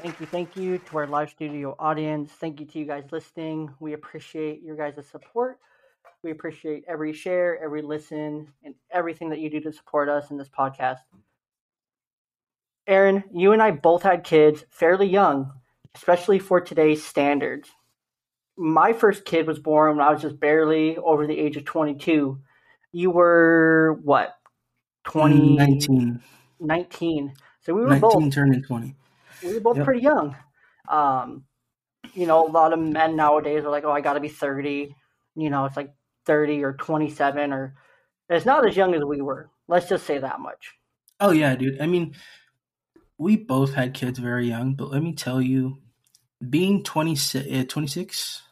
Thank 0.00 0.20
you, 0.20 0.26
thank 0.26 0.56
you 0.56 0.78
to 0.78 0.98
our 0.98 1.06
live 1.08 1.30
studio 1.30 1.74
audience. 1.78 2.30
Thank 2.30 2.60
you 2.60 2.66
to 2.66 2.78
you 2.78 2.84
guys 2.84 3.04
listening. 3.10 3.74
We 3.80 3.94
appreciate 3.94 4.62
your 4.62 4.76
guys' 4.76 5.06
support. 5.06 5.58
We 6.22 6.30
appreciate 6.30 6.84
every 6.86 7.12
share, 7.12 7.60
every 7.62 7.82
listen, 7.82 8.52
and 8.64 8.74
everything 8.92 9.30
that 9.30 9.40
you 9.40 9.50
do 9.50 9.60
to 9.60 9.72
support 9.72 10.08
us 10.08 10.30
in 10.30 10.36
this 10.36 10.48
podcast. 10.48 10.98
Aaron, 12.88 13.22
you 13.32 13.52
and 13.52 13.62
I 13.62 13.70
both 13.70 14.02
had 14.02 14.24
kids 14.24 14.64
fairly 14.70 15.06
young, 15.06 15.52
especially 15.94 16.38
for 16.38 16.60
today's 16.60 17.04
standards. 17.04 17.68
My 18.56 18.94
first 18.94 19.26
kid 19.26 19.46
was 19.46 19.58
born 19.58 19.98
when 19.98 20.06
I 20.06 20.10
was 20.10 20.22
just 20.22 20.40
barely 20.40 20.96
over 20.96 21.26
the 21.26 21.38
age 21.38 21.56
of 21.56 21.66
22. 21.66 22.40
You 22.92 23.10
were 23.10 24.00
what? 24.02 24.34
20 25.04 25.56
19. 25.56 26.20
19. 26.58 27.34
So 27.60 27.74
we 27.74 27.82
were 27.82 27.88
19 27.90 28.00
both 28.00 28.34
turning 28.34 28.62
20. 28.62 28.96
We 29.44 29.54
were 29.54 29.60
both 29.60 29.76
yep. 29.76 29.84
pretty 29.84 30.00
young. 30.00 30.34
Um, 30.88 31.44
you 32.14 32.26
know, 32.26 32.46
a 32.46 32.50
lot 32.50 32.72
of 32.72 32.78
men 32.78 33.14
nowadays 33.14 33.64
are 33.64 33.70
like, 33.70 33.84
"Oh, 33.84 33.92
I 33.92 34.00
got 34.00 34.14
to 34.14 34.20
be 34.20 34.28
30." 34.28 34.94
You 35.36 35.50
know, 35.50 35.66
it's 35.66 35.76
like 35.76 35.92
30 36.24 36.64
or 36.64 36.72
27 36.72 37.52
or 37.52 37.74
it's 38.28 38.44
not 38.44 38.66
as 38.66 38.76
young 38.76 38.94
as 38.94 39.04
we 39.04 39.20
were. 39.20 39.50
Let's 39.68 39.88
just 39.88 40.06
say 40.06 40.18
that 40.18 40.40
much. 40.40 40.74
Oh 41.20 41.30
yeah, 41.30 41.54
dude. 41.54 41.80
I 41.80 41.86
mean, 41.86 42.14
we 43.18 43.36
both 43.36 43.74
had 43.74 43.94
kids 43.94 44.18
very 44.18 44.46
young, 44.46 44.74
but 44.74 44.90
let 44.90 45.02
me 45.02 45.12
tell 45.12 45.42
you, 45.42 45.78
being 46.48 46.84
26, 46.84 47.46
uh, 47.50 47.64
26 47.68 48.42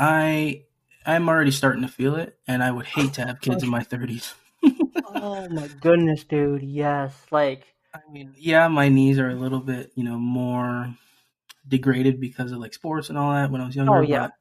I 0.00 0.62
I'm 1.04 1.28
already 1.28 1.50
starting 1.50 1.82
to 1.82 1.88
feel 1.88 2.16
it, 2.16 2.38
and 2.48 2.62
I 2.62 2.70
would 2.70 2.86
hate 2.86 3.14
to 3.14 3.26
have 3.26 3.40
kids 3.40 3.62
in 3.62 3.68
my 3.68 3.80
30s. 3.80 4.32
oh 5.06 5.48
my 5.50 5.68
goodness, 5.80 6.24
dude. 6.24 6.62
Yes, 6.62 7.14
like 7.30 7.66
I 7.94 8.00
mean, 8.10 8.34
yeah, 8.36 8.68
my 8.68 8.88
knees 8.88 9.18
are 9.18 9.28
a 9.28 9.34
little 9.34 9.60
bit, 9.60 9.92
you 9.94 10.04
know, 10.04 10.18
more 10.18 10.94
degraded 11.68 12.20
because 12.20 12.52
of 12.52 12.58
like 12.58 12.72
sports 12.72 13.10
and 13.10 13.18
all 13.18 13.32
that 13.32 13.50
when 13.50 13.60
I 13.60 13.66
was 13.66 13.76
younger. 13.76 13.98
Oh 13.98 14.02
yeah. 14.02 14.28
But, 14.28 14.32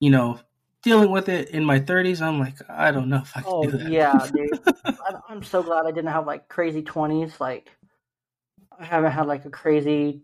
you 0.00 0.10
know, 0.10 0.40
dealing 0.82 1.10
with 1.10 1.28
it 1.28 1.50
in 1.50 1.64
my 1.64 1.80
30s, 1.80 2.20
I'm 2.20 2.40
like, 2.40 2.56
I 2.68 2.90
don't 2.90 3.08
know 3.08 3.18
if 3.18 3.36
I 3.36 3.42
can 3.42 3.52
Oh 3.52 3.62
do 3.62 3.78
that. 3.78 3.90
yeah, 3.90 4.26
dude. 4.32 4.58
I'm 5.28 5.42
so 5.42 5.62
glad 5.62 5.86
I 5.86 5.90
didn't 5.90 6.10
have 6.10 6.26
like 6.26 6.48
crazy 6.48 6.82
20s. 6.82 7.40
Like 7.40 7.70
I 8.78 8.84
haven't 8.84 9.12
had 9.12 9.26
like 9.26 9.44
a 9.44 9.50
crazy 9.50 10.22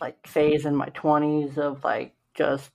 like 0.00 0.26
phase 0.26 0.66
in 0.66 0.74
my 0.74 0.88
20s 0.88 1.56
of 1.58 1.84
like 1.84 2.14
just 2.34 2.70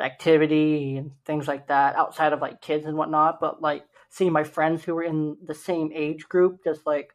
activity 0.00 0.96
and 0.96 1.12
things 1.24 1.46
like 1.48 1.68
that 1.68 1.96
outside 1.96 2.32
of 2.32 2.40
like 2.40 2.60
kids 2.60 2.86
and 2.86 2.96
whatnot. 2.96 3.40
But 3.40 3.62
like 3.62 3.84
seeing 4.10 4.32
my 4.32 4.44
friends 4.44 4.84
who 4.84 4.94
were 4.94 5.04
in 5.04 5.36
the 5.44 5.54
same 5.54 5.90
age 5.94 6.28
group, 6.28 6.64
just 6.64 6.86
like 6.86 7.14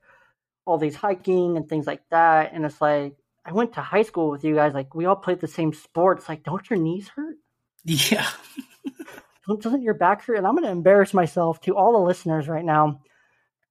all 0.65 0.77
these 0.77 0.95
hiking 0.95 1.58
and 1.58 1.67
things 1.67 1.88
like 1.88 2.01
that. 2.10 2.53
And 2.53 2.65
it's 2.65 2.82
like, 2.82 3.15
I 3.45 3.51
went 3.51 3.73
to 3.73 3.82
high 3.82 4.03
school 4.03 4.29
with 4.29 4.43
you 4.43 4.56
guys. 4.56 4.73
Like 4.73 4.95
we 4.95 5.06
all 5.06 5.15
played 5.15 5.41
the 5.41 5.47
same 5.47 5.73
sports. 5.73 6.29
Like, 6.29 6.43
don't 6.43 6.69
your 6.69 6.79
knees 6.79 7.10
hurt? 7.10 7.36
yeah. 7.84 8.27
doesn't 9.60 9.82
your 9.82 9.93
back 9.93 10.23
hurt? 10.23 10.38
And 10.38 10.47
I'm 10.47 10.53
going 10.56 10.63
to 10.63 10.71
embarrass 10.71 11.13
myself 11.13 11.60
to 11.62 11.75
all 11.75 11.93
the 11.93 11.99
listeners 11.99 12.47
right 12.47 12.63
now 12.63 13.01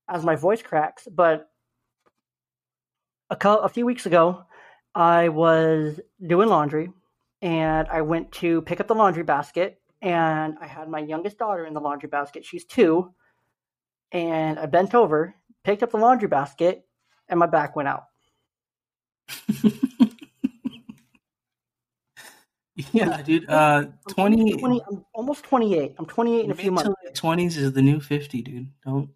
as 0.09 0.25
my 0.25 0.37
voice 0.37 0.63
cracks. 0.63 1.09
But 1.11 1.49
a, 3.33 3.37
co- 3.37 3.59
a 3.59 3.69
few 3.69 3.85
weeks 3.87 4.07
ago, 4.07 4.45
I 4.95 5.29
was 5.31 5.99
doing 6.25 6.49
laundry 6.49 6.91
and 7.41 7.89
I 7.89 8.03
went 8.03 8.31
to 8.33 8.63
pick 8.63 8.79
up 8.79 8.87
the 8.87 8.95
laundry 8.95 9.25
basket. 9.25 9.81
And 10.03 10.57
I 10.61 10.67
had 10.67 10.89
my 10.89 10.99
youngest 10.99 11.39
daughter 11.39 11.65
in 11.65 11.75
the 11.75 11.81
laundry 11.81 12.09
basket. 12.09 12.45
She's 12.45 12.65
two. 12.65 13.13
And 14.11 14.59
I 14.59 14.67
bent 14.67 14.95
over, 14.95 15.35
picked 15.65 15.83
up 15.83 15.91
the 15.93 15.97
laundry 15.97 16.29
basket, 16.29 16.85
and 17.29 17.39
my 17.39 17.47
back 17.47 17.75
went 17.77 17.89
out. 17.89 18.05
yeah, 22.93 23.23
dude. 23.23 23.49
Uh, 23.49 23.85
20, 24.09 24.59
20 24.59 24.83
I'm 24.91 25.05
almost 25.15 25.45
28. 25.45 25.95
I'm 25.99 26.05
28 26.05 26.45
in 26.45 26.51
a 26.51 26.55
few 26.55 26.73
months. 26.73 26.91
20s 27.15 27.57
is 27.57 27.73
the 27.73 27.81
new 27.81 28.01
50, 28.01 28.43
dude. 28.43 28.69
Don't 28.85 29.09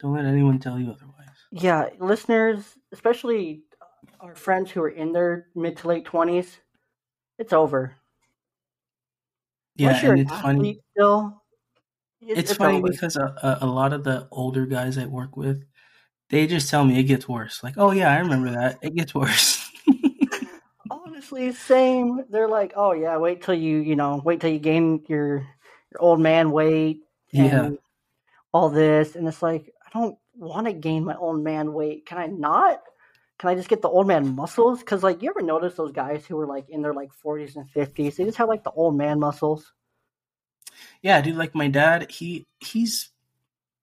don't 0.00 0.14
let 0.14 0.24
anyone 0.24 0.60
tell 0.60 0.78
you 0.78 0.92
otherwise. 0.92 1.17
Yeah, 1.50 1.88
listeners, 1.98 2.62
especially 2.92 3.62
our 4.20 4.34
friends 4.34 4.70
who 4.70 4.82
are 4.82 4.88
in 4.90 5.12
their 5.12 5.46
mid 5.54 5.76
to 5.78 5.88
late 5.88 6.04
20s, 6.04 6.46
it's 7.38 7.52
over. 7.52 7.94
Yeah, 9.76 9.88
Unless 9.88 10.04
and 10.04 10.20
it's 10.20 10.40
funny. 10.40 10.80
still, 10.92 11.42
it- 12.20 12.38
It's 12.38 12.52
funny 12.54 12.78
over. 12.78 12.88
because 12.88 13.16
a, 13.16 13.58
a, 13.62 13.66
lot 13.66 13.92
of 13.92 14.04
the 14.04 14.26
older 14.30 14.66
guys 14.66 14.98
I 14.98 15.06
work 15.06 15.36
with, 15.36 15.64
they 16.30 16.46
just 16.46 16.68
tell 16.68 16.84
me 16.84 16.98
it 16.98 17.04
gets 17.04 17.28
worse. 17.28 17.62
Like, 17.62 17.74
oh 17.78 17.92
yeah, 17.92 18.12
I 18.12 18.18
remember 18.18 18.50
that. 18.50 18.78
It 18.82 18.94
gets 18.94 19.14
worse. 19.14 19.70
honestly, 20.90 21.52
same. 21.52 22.24
They're 22.30 22.48
like, 22.48 22.72
oh 22.76 22.92
yeah, 22.92 23.16
wait 23.16 23.42
till 23.42 23.54
you, 23.54 23.78
you 23.78 23.96
know, 23.96 24.20
wait 24.24 24.40
till 24.40 24.50
you 24.50 24.58
gain 24.58 25.04
your 25.08 25.38
your 25.90 26.00
old 26.00 26.20
man 26.20 26.50
weight 26.50 27.00
and 27.32 27.42
yeah, 27.50 27.70
all 28.52 28.68
this, 28.68 29.16
and 29.16 29.26
it's 29.26 29.42
like, 29.42 29.72
I 29.86 29.98
don't 29.98 30.18
want 30.38 30.66
to 30.66 30.72
gain 30.72 31.04
my 31.04 31.16
old 31.16 31.42
man 31.42 31.72
weight. 31.72 32.06
Can 32.06 32.18
I 32.18 32.26
not? 32.26 32.80
Can 33.38 33.50
I 33.50 33.54
just 33.54 33.68
get 33.68 33.82
the 33.82 33.88
old 33.88 34.06
man 34.06 34.34
muscles? 34.34 34.80
Because 34.80 35.02
like, 35.02 35.22
you 35.22 35.30
ever 35.30 35.42
notice 35.42 35.74
those 35.74 35.92
guys 35.92 36.26
who 36.26 36.38
are 36.38 36.46
like 36.46 36.68
in 36.70 36.82
their 36.82 36.94
like 36.94 37.10
40s 37.24 37.56
and 37.56 37.68
50s? 37.70 38.16
They 38.16 38.24
just 38.24 38.38
have 38.38 38.48
like 38.48 38.64
the 38.64 38.70
old 38.70 38.96
man 38.96 39.20
muscles. 39.20 39.72
yeah, 41.02 41.20
dude. 41.20 41.36
Like 41.36 41.54
my 41.54 41.68
dad, 41.68 42.10
he 42.10 42.46
he's 42.60 43.10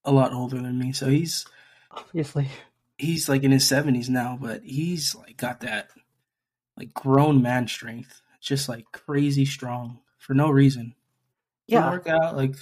a 0.03 0.11
lot 0.11 0.33
older 0.33 0.57
than 0.61 0.77
me, 0.77 0.91
so 0.91 1.09
he's 1.09 1.45
Obviously. 1.91 2.49
he's 2.97 3.29
like 3.29 3.43
in 3.43 3.51
his 3.51 3.67
seventies 3.67 4.09
now, 4.09 4.37
but 4.39 4.61
he's 4.63 5.15
like 5.15 5.37
got 5.37 5.61
that 5.61 5.89
like 6.77 6.93
grown 6.93 7.41
man 7.41 7.67
strength, 7.67 8.21
just 8.41 8.67
like 8.69 8.85
crazy 8.91 9.45
strong 9.45 9.99
for 10.17 10.33
no 10.33 10.49
reason. 10.49 10.95
Yeah. 11.67 11.89
work 11.89 12.07
out 12.07 12.35
like 12.35 12.55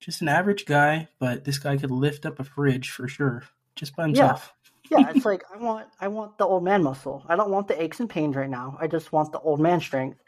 just 0.00 0.22
an 0.22 0.28
average 0.28 0.66
guy, 0.66 1.08
but 1.18 1.44
this 1.44 1.58
guy 1.58 1.76
could 1.76 1.90
lift 1.90 2.26
up 2.26 2.38
a 2.38 2.44
fridge 2.44 2.90
for 2.90 3.08
sure 3.08 3.44
just 3.74 3.96
by 3.96 4.04
himself. 4.04 4.52
yeah, 4.90 4.98
yeah 4.98 5.10
it's 5.14 5.24
like 5.24 5.44
I 5.52 5.56
want 5.56 5.88
I 6.00 6.08
want 6.08 6.38
the 6.38 6.46
old 6.46 6.64
man 6.64 6.82
muscle. 6.82 7.24
I 7.28 7.36
don't 7.36 7.50
want 7.50 7.68
the 7.68 7.80
aches 7.80 8.00
and 8.00 8.10
pains 8.10 8.36
right 8.36 8.50
now. 8.50 8.76
I 8.80 8.86
just 8.86 9.12
want 9.12 9.32
the 9.32 9.40
old 9.40 9.60
man 9.60 9.80
strength. 9.80 10.18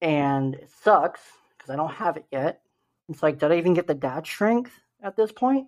And 0.00 0.54
it 0.54 0.70
sucks 0.82 1.20
because 1.56 1.70
I 1.70 1.76
don't 1.76 1.92
have 1.92 2.16
it 2.16 2.26
yet. 2.30 2.60
It's 3.08 3.22
like, 3.22 3.38
did 3.38 3.50
I 3.50 3.58
even 3.58 3.74
get 3.74 3.86
the 3.86 3.94
dad 3.94 4.26
strength 4.26 4.72
at 5.02 5.16
this 5.16 5.32
point? 5.32 5.66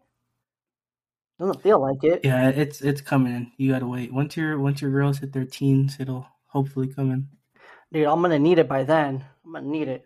Doesn't 1.38 1.62
feel 1.62 1.80
like 1.80 2.04
it. 2.04 2.20
Yeah, 2.22 2.50
it's 2.50 2.82
it's 2.82 3.00
coming 3.00 3.34
in. 3.34 3.52
You 3.56 3.72
gotta 3.72 3.86
wait. 3.86 4.12
Once 4.12 4.36
your 4.36 4.58
once 4.58 4.82
your 4.82 4.90
girls 4.90 5.18
hit 5.18 5.32
their 5.32 5.46
teens, 5.46 5.96
it'll 5.98 6.26
hopefully 6.46 6.88
come 6.88 7.10
in. 7.10 7.28
Dude, 7.92 8.06
I'm 8.06 8.20
gonna 8.20 8.38
need 8.38 8.58
it 8.58 8.68
by 8.68 8.84
then. 8.84 9.24
I'm 9.44 9.52
gonna 9.52 9.66
need 9.66 9.88
it. 9.88 10.04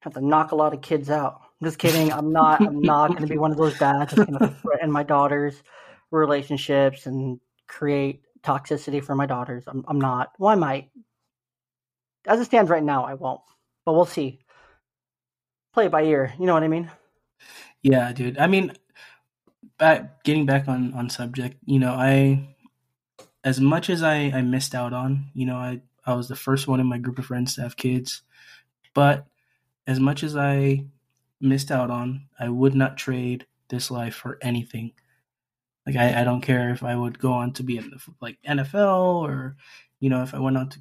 Have 0.00 0.14
to 0.14 0.20
knock 0.20 0.52
a 0.52 0.54
lot 0.54 0.74
of 0.74 0.82
kids 0.82 1.08
out. 1.08 1.40
Just 1.62 1.78
kidding. 1.78 2.12
I'm 2.12 2.32
not 2.32 2.60
I'm 2.60 2.80
not 2.82 3.14
gonna 3.14 3.26
be 3.26 3.38
one 3.38 3.50
of 3.50 3.56
those 3.56 3.78
dads 3.78 4.14
that's 4.14 4.30
gonna 4.30 4.56
threaten 4.62 4.90
my 4.90 5.02
daughter's 5.02 5.62
relationships 6.10 7.06
and 7.06 7.40
create 7.66 8.22
toxicity 8.42 9.02
for 9.02 9.14
my 9.14 9.26
daughters. 9.26 9.64
I'm 9.66 9.84
I'm 9.88 10.00
not. 10.00 10.32
Well 10.38 10.50
I 10.50 10.54
might. 10.54 10.90
As 12.26 12.40
it 12.40 12.44
stands 12.44 12.70
right 12.70 12.82
now, 12.82 13.04
I 13.04 13.14
won't. 13.14 13.40
But 13.84 13.94
we'll 13.94 14.06
see. 14.06 14.40
Play 15.72 15.86
it 15.86 15.92
by 15.92 16.02
ear, 16.04 16.34
you 16.38 16.46
know 16.46 16.54
what 16.54 16.62
I 16.62 16.68
mean? 16.68 16.90
Yeah, 17.82 18.12
dude. 18.12 18.38
I 18.38 18.46
mean, 18.46 18.72
back 19.78 20.24
getting 20.24 20.46
back 20.46 20.68
on 20.68 20.92
on 20.94 21.10
subject, 21.10 21.56
you 21.64 21.78
know, 21.78 21.92
I 21.92 22.48
as 23.44 23.60
much 23.60 23.90
as 23.90 24.02
I 24.02 24.30
I 24.34 24.42
missed 24.42 24.74
out 24.74 24.92
on, 24.92 25.30
you 25.34 25.46
know, 25.46 25.56
I 25.56 25.80
I 26.04 26.14
was 26.14 26.28
the 26.28 26.36
first 26.36 26.68
one 26.68 26.80
in 26.80 26.86
my 26.86 26.98
group 26.98 27.18
of 27.18 27.26
friends 27.26 27.54
to 27.54 27.62
have 27.62 27.76
kids, 27.76 28.22
but 28.94 29.26
as 29.86 30.00
much 30.00 30.22
as 30.22 30.36
I 30.36 30.86
missed 31.40 31.70
out 31.70 31.90
on, 31.90 32.26
I 32.38 32.48
would 32.48 32.74
not 32.74 32.96
trade 32.96 33.46
this 33.68 33.90
life 33.90 34.14
for 34.14 34.38
anything. 34.42 34.92
Like 35.86 35.96
I, 35.96 36.20
I 36.20 36.24
don't 36.24 36.42
care 36.42 36.70
if 36.70 36.82
I 36.82 36.94
would 36.94 37.18
go 37.18 37.32
on 37.32 37.52
to 37.54 37.62
be 37.62 37.78
in 37.78 37.90
the 37.90 37.98
like 38.20 38.38
NFL 38.46 39.22
or 39.22 39.56
you 40.00 40.10
know 40.10 40.22
if 40.22 40.34
I 40.34 40.38
went 40.38 40.56
on 40.56 40.68
to 40.70 40.80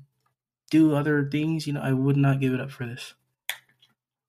do 0.69 0.95
other 0.95 1.27
things, 1.29 1.67
you 1.67 1.73
know, 1.73 1.81
I 1.81 1.93
would 1.93 2.17
not 2.17 2.39
give 2.39 2.53
it 2.53 2.61
up 2.61 2.71
for 2.71 2.85
this. 2.85 3.13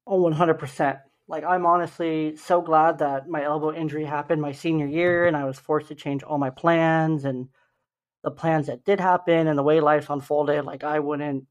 Oh, 0.07 0.21
100%. 0.21 1.01
Like, 1.27 1.45
I'm 1.45 1.67
honestly 1.67 2.37
so 2.37 2.63
glad 2.63 2.99
that 2.99 3.29
my 3.29 3.43
elbow 3.43 3.73
injury 3.73 4.05
happened 4.05 4.41
my 4.41 4.53
senior 4.53 4.87
year 4.87 5.27
and 5.27 5.37
I 5.37 5.45
was 5.45 5.59
forced 5.59 5.89
to 5.89 5.95
change 5.95 6.23
all 6.23 6.39
my 6.39 6.51
plans 6.51 7.25
and 7.25 7.49
the 8.25 8.31
plans 8.31 8.69
that 8.69 8.85
did 8.85 9.01
happen 9.01 9.47
and 9.47 9.59
the 9.59 9.63
way 9.63 9.81
life 9.81 10.11
unfolded. 10.11 10.65
Like, 10.65 10.85
I 10.85 11.01
wouldn't 11.01 11.47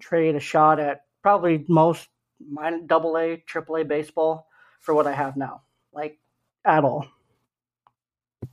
trade 0.00 0.36
a 0.36 0.40
shot 0.40 0.78
at 0.78 1.00
probably 1.22 1.64
most 1.68 2.08
minor, 2.40 2.80
double 2.84 3.16
A, 3.16 3.36
triple 3.36 3.76
A 3.76 3.84
baseball 3.84 4.48
for 4.80 4.94
what 4.94 5.06
I 5.06 5.12
have 5.12 5.36
now. 5.36 5.62
Like, 5.92 6.18
at 6.64 6.84
all. 6.84 7.06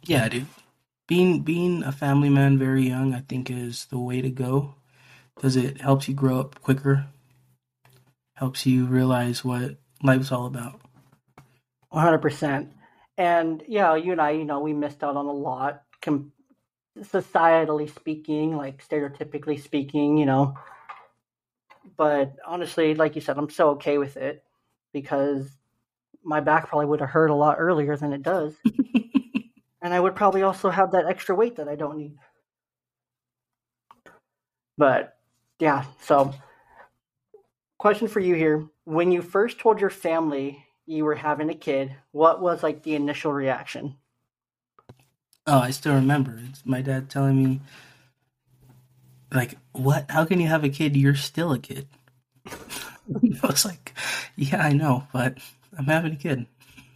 Yeah, 0.04 0.28
dude. 0.30 0.48
Being 1.08 1.42
being 1.42 1.84
a 1.84 1.92
family 1.92 2.30
man 2.30 2.58
very 2.58 2.88
young, 2.88 3.14
I 3.14 3.20
think, 3.20 3.52
is 3.52 3.86
the 3.86 4.00
way 4.00 4.22
to 4.22 4.30
go 4.30 4.76
because 5.36 5.56
it 5.56 5.82
helps 5.82 6.08
you 6.08 6.16
grow 6.16 6.40
up 6.40 6.62
quicker, 6.62 7.06
helps 8.36 8.66
you 8.66 8.86
realize 8.86 9.46
what 9.46 9.78
life's 10.02 10.32
all 10.32 10.46
about. 10.48 10.82
100%. 11.94 12.70
And 13.18 13.64
yeah, 13.68 13.96
you 13.96 14.12
and 14.14 14.22
I, 14.22 14.32
you 14.32 14.46
know, 14.46 14.60
we 14.60 14.74
missed 14.74 15.04
out 15.04 15.16
on 15.16 15.26
a 15.26 15.32
lot, 15.32 15.84
com- 16.02 16.32
societally 17.00 17.94
speaking, 17.94 18.58
like 18.58 18.86
stereotypically 18.86 19.62
speaking, 19.62 20.18
you 20.18 20.26
know. 20.26 20.56
But 21.98 22.36
honestly, 22.46 22.96
like 22.96 23.16
you 23.16 23.22
said, 23.22 23.38
I'm 23.38 23.50
so 23.50 23.70
okay 23.72 23.98
with 23.98 24.18
it 24.18 24.44
because 24.92 25.50
my 26.24 26.40
back 26.40 26.68
probably 26.68 26.88
would 26.88 27.00
have 27.00 27.10
hurt 27.10 27.30
a 27.30 27.36
lot 27.36 27.58
earlier 27.60 27.96
than 27.96 28.14
it 28.14 28.24
does. 28.24 28.54
and 29.82 29.94
I 29.94 30.00
would 30.00 30.16
probably 30.16 30.42
also 30.42 30.70
have 30.70 30.92
that 30.92 31.06
extra 31.06 31.36
weight 31.36 31.56
that 31.58 31.68
I 31.68 31.76
don't 31.76 31.98
need. 31.98 32.18
But 34.78 35.18
yeah, 35.60 35.86
so 36.02 36.34
question 37.78 38.08
for 38.08 38.20
you 38.20 38.36
here. 38.36 38.68
When 38.86 39.12
you 39.12 39.22
first 39.22 39.60
told 39.60 39.80
your 39.80 39.90
family 39.90 40.66
you 40.86 41.06
were 41.06 41.16
having 41.16 41.50
a 41.50 41.56
kid, 41.56 41.96
what 42.12 42.42
was 42.42 42.64
like 42.64 42.84
the 42.84 42.96
initial 42.96 43.32
reaction? 43.32 43.96
Oh, 45.48 45.60
I 45.60 45.72
still 45.72 45.94
remember. 45.94 46.40
It's 46.50 46.66
my 46.66 46.82
dad 46.82 47.10
telling 47.10 47.44
me, 47.44 47.62
like, 49.36 49.58
what? 49.74 50.10
How 50.10 50.26
can 50.26 50.40
you 50.40 50.48
have 50.48 50.64
a 50.64 50.70
kid? 50.70 50.96
You're 50.96 51.16
still 51.16 51.54
a 51.54 51.60
kid. 51.60 51.88
I 52.48 53.48
was 53.48 53.66
like, 53.66 53.94
yeah, 54.36 54.62
I 54.62 54.74
know, 54.74 55.08
but 55.14 55.38
I'm 55.78 55.86
having 55.86 56.14
a 56.14 56.18
kid. 56.18 56.46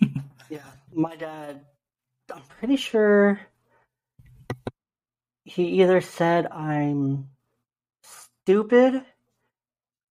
Yeah, 0.49 0.65
my 0.91 1.15
dad, 1.15 1.61
I'm 2.33 2.41
pretty 2.59 2.75
sure 2.75 3.39
he 5.43 5.81
either 5.81 6.01
said 6.01 6.47
I'm 6.47 7.29
stupid 8.01 9.03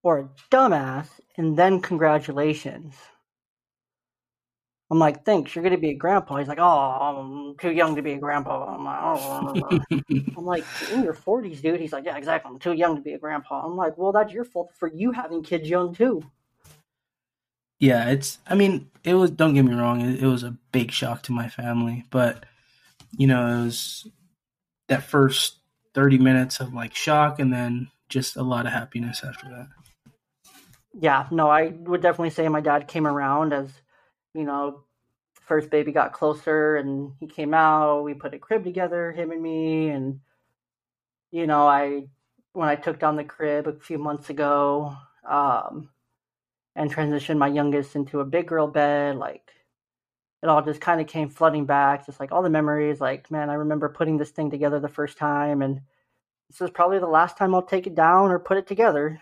or 0.04 0.18
a 0.18 0.28
dumbass, 0.50 1.08
and 1.36 1.56
then 1.56 1.80
congratulations. 1.80 2.94
I'm 4.90 4.98
like, 4.98 5.24
thanks, 5.24 5.54
you're 5.54 5.62
going 5.62 5.74
to 5.74 5.80
be 5.80 5.90
a 5.90 5.94
grandpa. 5.94 6.36
He's 6.36 6.48
like, 6.48 6.58
oh, 6.58 6.64
I'm 6.64 7.56
too 7.58 7.72
young 7.72 7.94
to 7.96 8.02
be 8.02 8.12
a 8.12 8.18
grandpa. 8.18 8.74
I'm 8.74 8.84
like, 8.84 8.98
oh. 9.02 9.80
I'm 10.36 10.46
like, 10.46 10.64
in 10.90 11.04
your 11.04 11.12
40s, 11.12 11.60
dude. 11.60 11.78
He's 11.78 11.92
like, 11.92 12.06
yeah, 12.06 12.16
exactly. 12.16 12.50
I'm 12.50 12.58
too 12.58 12.72
young 12.72 12.96
to 12.96 13.02
be 13.02 13.12
a 13.12 13.18
grandpa. 13.18 13.66
I'm 13.66 13.76
like, 13.76 13.98
well, 13.98 14.12
that's 14.12 14.32
your 14.32 14.44
fault 14.44 14.70
for 14.78 14.88
you 14.88 15.12
having 15.12 15.42
kids 15.42 15.68
young, 15.68 15.94
too. 15.94 16.22
Yeah, 17.78 18.08
it's, 18.10 18.38
I 18.46 18.54
mean, 18.54 18.90
it 19.04 19.14
was, 19.14 19.30
don't 19.30 19.54
get 19.54 19.62
me 19.62 19.74
wrong, 19.74 20.00
it, 20.00 20.22
it 20.22 20.26
was 20.26 20.42
a 20.42 20.56
big 20.72 20.90
shock 20.90 21.22
to 21.24 21.32
my 21.32 21.48
family, 21.48 22.04
but, 22.10 22.44
you 23.16 23.26
know, 23.26 23.46
it 23.46 23.64
was 23.64 24.08
that 24.88 25.04
first 25.04 25.58
30 25.94 26.18
minutes 26.18 26.60
of 26.60 26.74
like 26.74 26.94
shock 26.94 27.38
and 27.38 27.52
then 27.52 27.88
just 28.08 28.36
a 28.36 28.42
lot 28.42 28.66
of 28.66 28.72
happiness 28.72 29.22
after 29.22 29.48
that. 29.48 29.68
Yeah, 30.98 31.28
no, 31.30 31.48
I 31.48 31.68
would 31.68 32.02
definitely 32.02 32.30
say 32.30 32.48
my 32.48 32.60
dad 32.60 32.88
came 32.88 33.06
around 33.06 33.52
as, 33.52 33.70
you 34.34 34.44
know, 34.44 34.84
first 35.42 35.70
baby 35.70 35.92
got 35.92 36.12
closer 36.12 36.76
and 36.76 37.12
he 37.20 37.26
came 37.26 37.54
out. 37.54 38.02
We 38.02 38.14
put 38.14 38.34
a 38.34 38.38
crib 38.38 38.64
together, 38.64 39.12
him 39.12 39.30
and 39.30 39.42
me. 39.42 39.88
And, 39.88 40.20
you 41.30 41.46
know, 41.46 41.66
I, 41.66 42.08
when 42.52 42.68
I 42.68 42.76
took 42.76 42.98
down 42.98 43.16
the 43.16 43.24
crib 43.24 43.66
a 43.66 43.72
few 43.72 43.98
months 43.98 44.30
ago 44.30 44.96
um, 45.28 45.88
and 46.76 46.92
transitioned 46.92 47.38
my 47.38 47.48
youngest 47.48 47.96
into 47.96 48.20
a 48.20 48.24
big 48.24 48.46
girl 48.48 48.66
bed, 48.66 49.16
like, 49.16 49.52
it 50.42 50.48
all 50.48 50.62
just 50.62 50.80
kind 50.80 51.00
of 51.00 51.08
came 51.08 51.30
flooding 51.30 51.66
back, 51.66 52.06
just 52.06 52.20
like 52.20 52.30
all 52.30 52.42
the 52.42 52.50
memories. 52.50 53.00
Like, 53.00 53.30
man, 53.30 53.50
I 53.50 53.54
remember 53.54 53.88
putting 53.88 54.18
this 54.18 54.30
thing 54.30 54.50
together 54.50 54.78
the 54.78 54.88
first 54.88 55.18
time, 55.18 55.62
and 55.62 55.80
this 56.48 56.60
is 56.60 56.70
probably 56.70 57.00
the 57.00 57.06
last 57.06 57.36
time 57.36 57.54
I'll 57.54 57.62
take 57.62 57.86
it 57.86 57.94
down 57.94 58.30
or 58.30 58.38
put 58.38 58.56
it 58.56 58.66
together. 58.66 59.20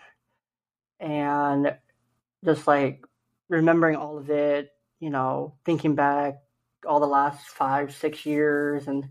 And 0.99 1.75
just 2.45 2.67
like 2.67 3.03
remembering 3.49 3.95
all 3.95 4.17
of 4.17 4.29
it, 4.29 4.71
you 4.99 5.09
know, 5.09 5.55
thinking 5.65 5.95
back 5.95 6.35
all 6.87 6.99
the 6.99 7.07
last 7.07 7.45
five, 7.47 7.93
six 7.93 8.25
years 8.25 8.87
and 8.87 9.07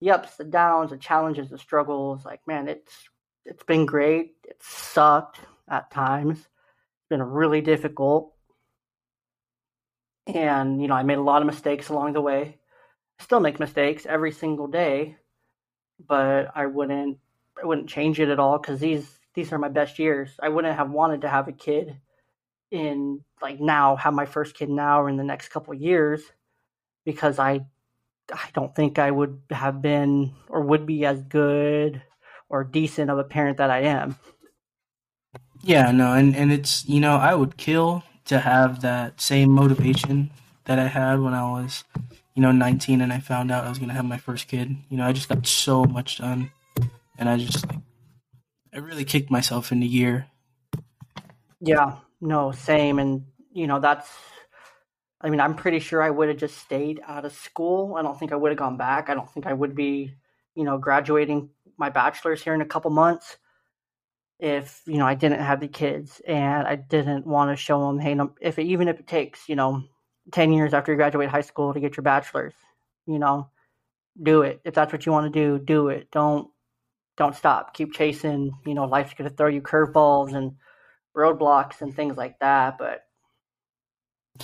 the 0.00 0.10
ups, 0.10 0.36
the 0.36 0.44
downs, 0.44 0.90
the 0.90 0.96
challenges, 0.96 1.50
the 1.50 1.58
struggles, 1.58 2.24
like 2.24 2.40
man, 2.46 2.68
it's 2.68 2.92
it's 3.44 3.62
been 3.64 3.86
great. 3.86 4.34
It's 4.44 4.66
sucked 4.66 5.40
at 5.68 5.90
times. 5.90 6.38
It's 6.38 7.08
been 7.08 7.22
really 7.22 7.60
difficult. 7.60 8.34
And, 10.26 10.80
you 10.80 10.88
know, 10.88 10.94
I 10.94 11.02
made 11.02 11.18
a 11.18 11.22
lot 11.22 11.42
of 11.42 11.46
mistakes 11.46 11.88
along 11.88 12.12
the 12.12 12.20
way. 12.20 12.58
I 13.18 13.22
still 13.22 13.40
make 13.40 13.58
mistakes 13.58 14.06
every 14.06 14.32
single 14.32 14.66
day, 14.66 15.16
but 16.06 16.50
I 16.54 16.66
wouldn't 16.66 17.18
I 17.60 17.66
wouldn't 17.66 17.88
change 17.88 18.20
it 18.20 18.28
at 18.28 18.38
all 18.38 18.58
because 18.58 18.80
these 18.80 19.06
these 19.34 19.52
are 19.52 19.58
my 19.58 19.68
best 19.68 19.98
years. 19.98 20.30
I 20.42 20.48
wouldn't 20.48 20.76
have 20.76 20.90
wanted 20.90 21.22
to 21.22 21.28
have 21.28 21.48
a 21.48 21.52
kid 21.52 21.96
in 22.70 23.20
like 23.42 23.60
now 23.60 23.96
have 23.96 24.14
my 24.14 24.26
first 24.26 24.54
kid 24.54 24.68
now 24.68 25.00
or 25.00 25.08
in 25.08 25.16
the 25.16 25.24
next 25.24 25.48
couple 25.48 25.74
years 25.74 26.22
because 27.04 27.38
I 27.38 27.66
I 28.32 28.48
don't 28.54 28.74
think 28.74 28.98
I 28.98 29.10
would 29.10 29.40
have 29.50 29.82
been 29.82 30.32
or 30.48 30.62
would 30.62 30.86
be 30.86 31.04
as 31.04 31.22
good 31.22 32.02
or 32.48 32.64
decent 32.64 33.10
of 33.10 33.18
a 33.18 33.24
parent 33.24 33.58
that 33.58 33.70
I 33.70 33.82
am. 33.82 34.16
Yeah, 35.62 35.90
no, 35.90 36.12
and 36.14 36.34
and 36.34 36.52
it's 36.52 36.88
you 36.88 37.00
know 37.00 37.16
I 37.16 37.34
would 37.34 37.56
kill 37.56 38.02
to 38.26 38.38
have 38.38 38.80
that 38.82 39.20
same 39.20 39.50
motivation 39.50 40.30
that 40.64 40.78
I 40.78 40.86
had 40.86 41.20
when 41.20 41.34
I 41.34 41.50
was 41.50 41.84
you 42.34 42.42
know 42.42 42.52
19 42.52 43.00
and 43.00 43.12
I 43.12 43.18
found 43.20 43.50
out 43.50 43.64
I 43.64 43.68
was 43.68 43.78
gonna 43.78 43.94
have 43.94 44.04
my 44.04 44.18
first 44.18 44.48
kid. 44.48 44.76
You 44.88 44.96
know 44.96 45.06
I 45.06 45.12
just 45.12 45.28
got 45.28 45.46
so 45.46 45.84
much 45.84 46.18
done, 46.18 46.50
and 47.18 47.28
I 47.28 47.36
just 47.36 47.66
like 47.66 47.80
I 48.72 48.78
really 48.78 49.04
kicked 49.04 49.30
myself 49.30 49.72
in 49.72 49.80
the 49.80 49.86
year. 49.86 50.26
Yeah, 51.60 51.96
no, 52.20 52.52
same. 52.52 52.98
And, 52.98 53.24
you 53.52 53.66
know, 53.66 53.80
that's, 53.80 54.08
I 55.20 55.30
mean, 55.30 55.40
I'm 55.40 55.54
pretty 55.54 55.80
sure 55.80 56.02
I 56.02 56.10
would 56.10 56.28
have 56.28 56.38
just 56.38 56.58
stayed 56.58 57.00
out 57.06 57.24
of 57.24 57.32
school. 57.32 57.94
I 57.96 58.02
don't 58.02 58.18
think 58.18 58.32
I 58.32 58.36
would 58.36 58.50
have 58.50 58.58
gone 58.58 58.76
back. 58.76 59.08
I 59.08 59.14
don't 59.14 59.30
think 59.30 59.46
I 59.46 59.52
would 59.52 59.74
be, 59.74 60.14
you 60.54 60.64
know, 60.64 60.78
graduating 60.78 61.50
my 61.76 61.90
bachelor's 61.90 62.42
here 62.42 62.54
in 62.54 62.60
a 62.60 62.66
couple 62.66 62.90
months 62.90 63.36
if, 64.38 64.82
you 64.86 64.96
know, 64.96 65.06
I 65.06 65.14
didn't 65.14 65.40
have 65.40 65.60
the 65.60 65.68
kids 65.68 66.20
and 66.26 66.66
I 66.66 66.76
didn't 66.76 67.26
want 67.26 67.50
to 67.50 67.62
show 67.62 67.86
them, 67.86 67.98
hey, 67.98 68.18
if 68.40 68.58
it, 68.58 68.64
even 68.64 68.88
if 68.88 68.98
it 68.98 69.06
takes, 69.06 69.48
you 69.48 69.56
know, 69.56 69.82
10 70.32 70.52
years 70.52 70.72
after 70.72 70.92
you 70.92 70.96
graduate 70.96 71.28
high 71.28 71.40
school 71.42 71.74
to 71.74 71.80
get 71.80 71.96
your 71.96 72.04
bachelor's, 72.04 72.54
you 73.06 73.18
know, 73.18 73.50
do 74.22 74.42
it. 74.42 74.60
If 74.64 74.74
that's 74.74 74.92
what 74.92 75.04
you 75.04 75.12
want 75.12 75.32
to 75.32 75.38
do, 75.38 75.62
do 75.62 75.88
it. 75.88 76.10
Don't, 76.10 76.48
don't 77.16 77.36
stop. 77.36 77.74
Keep 77.74 77.92
chasing. 77.92 78.52
You 78.66 78.74
know, 78.74 78.84
life's 78.84 79.12
going 79.14 79.28
to 79.28 79.36
throw 79.36 79.48
you 79.48 79.60
curveballs 79.60 80.34
and, 80.34 80.52
roadblocks 81.16 81.80
and 81.80 81.94
things 81.94 82.16
like 82.16 82.38
that. 82.40 82.78
But 82.78 83.04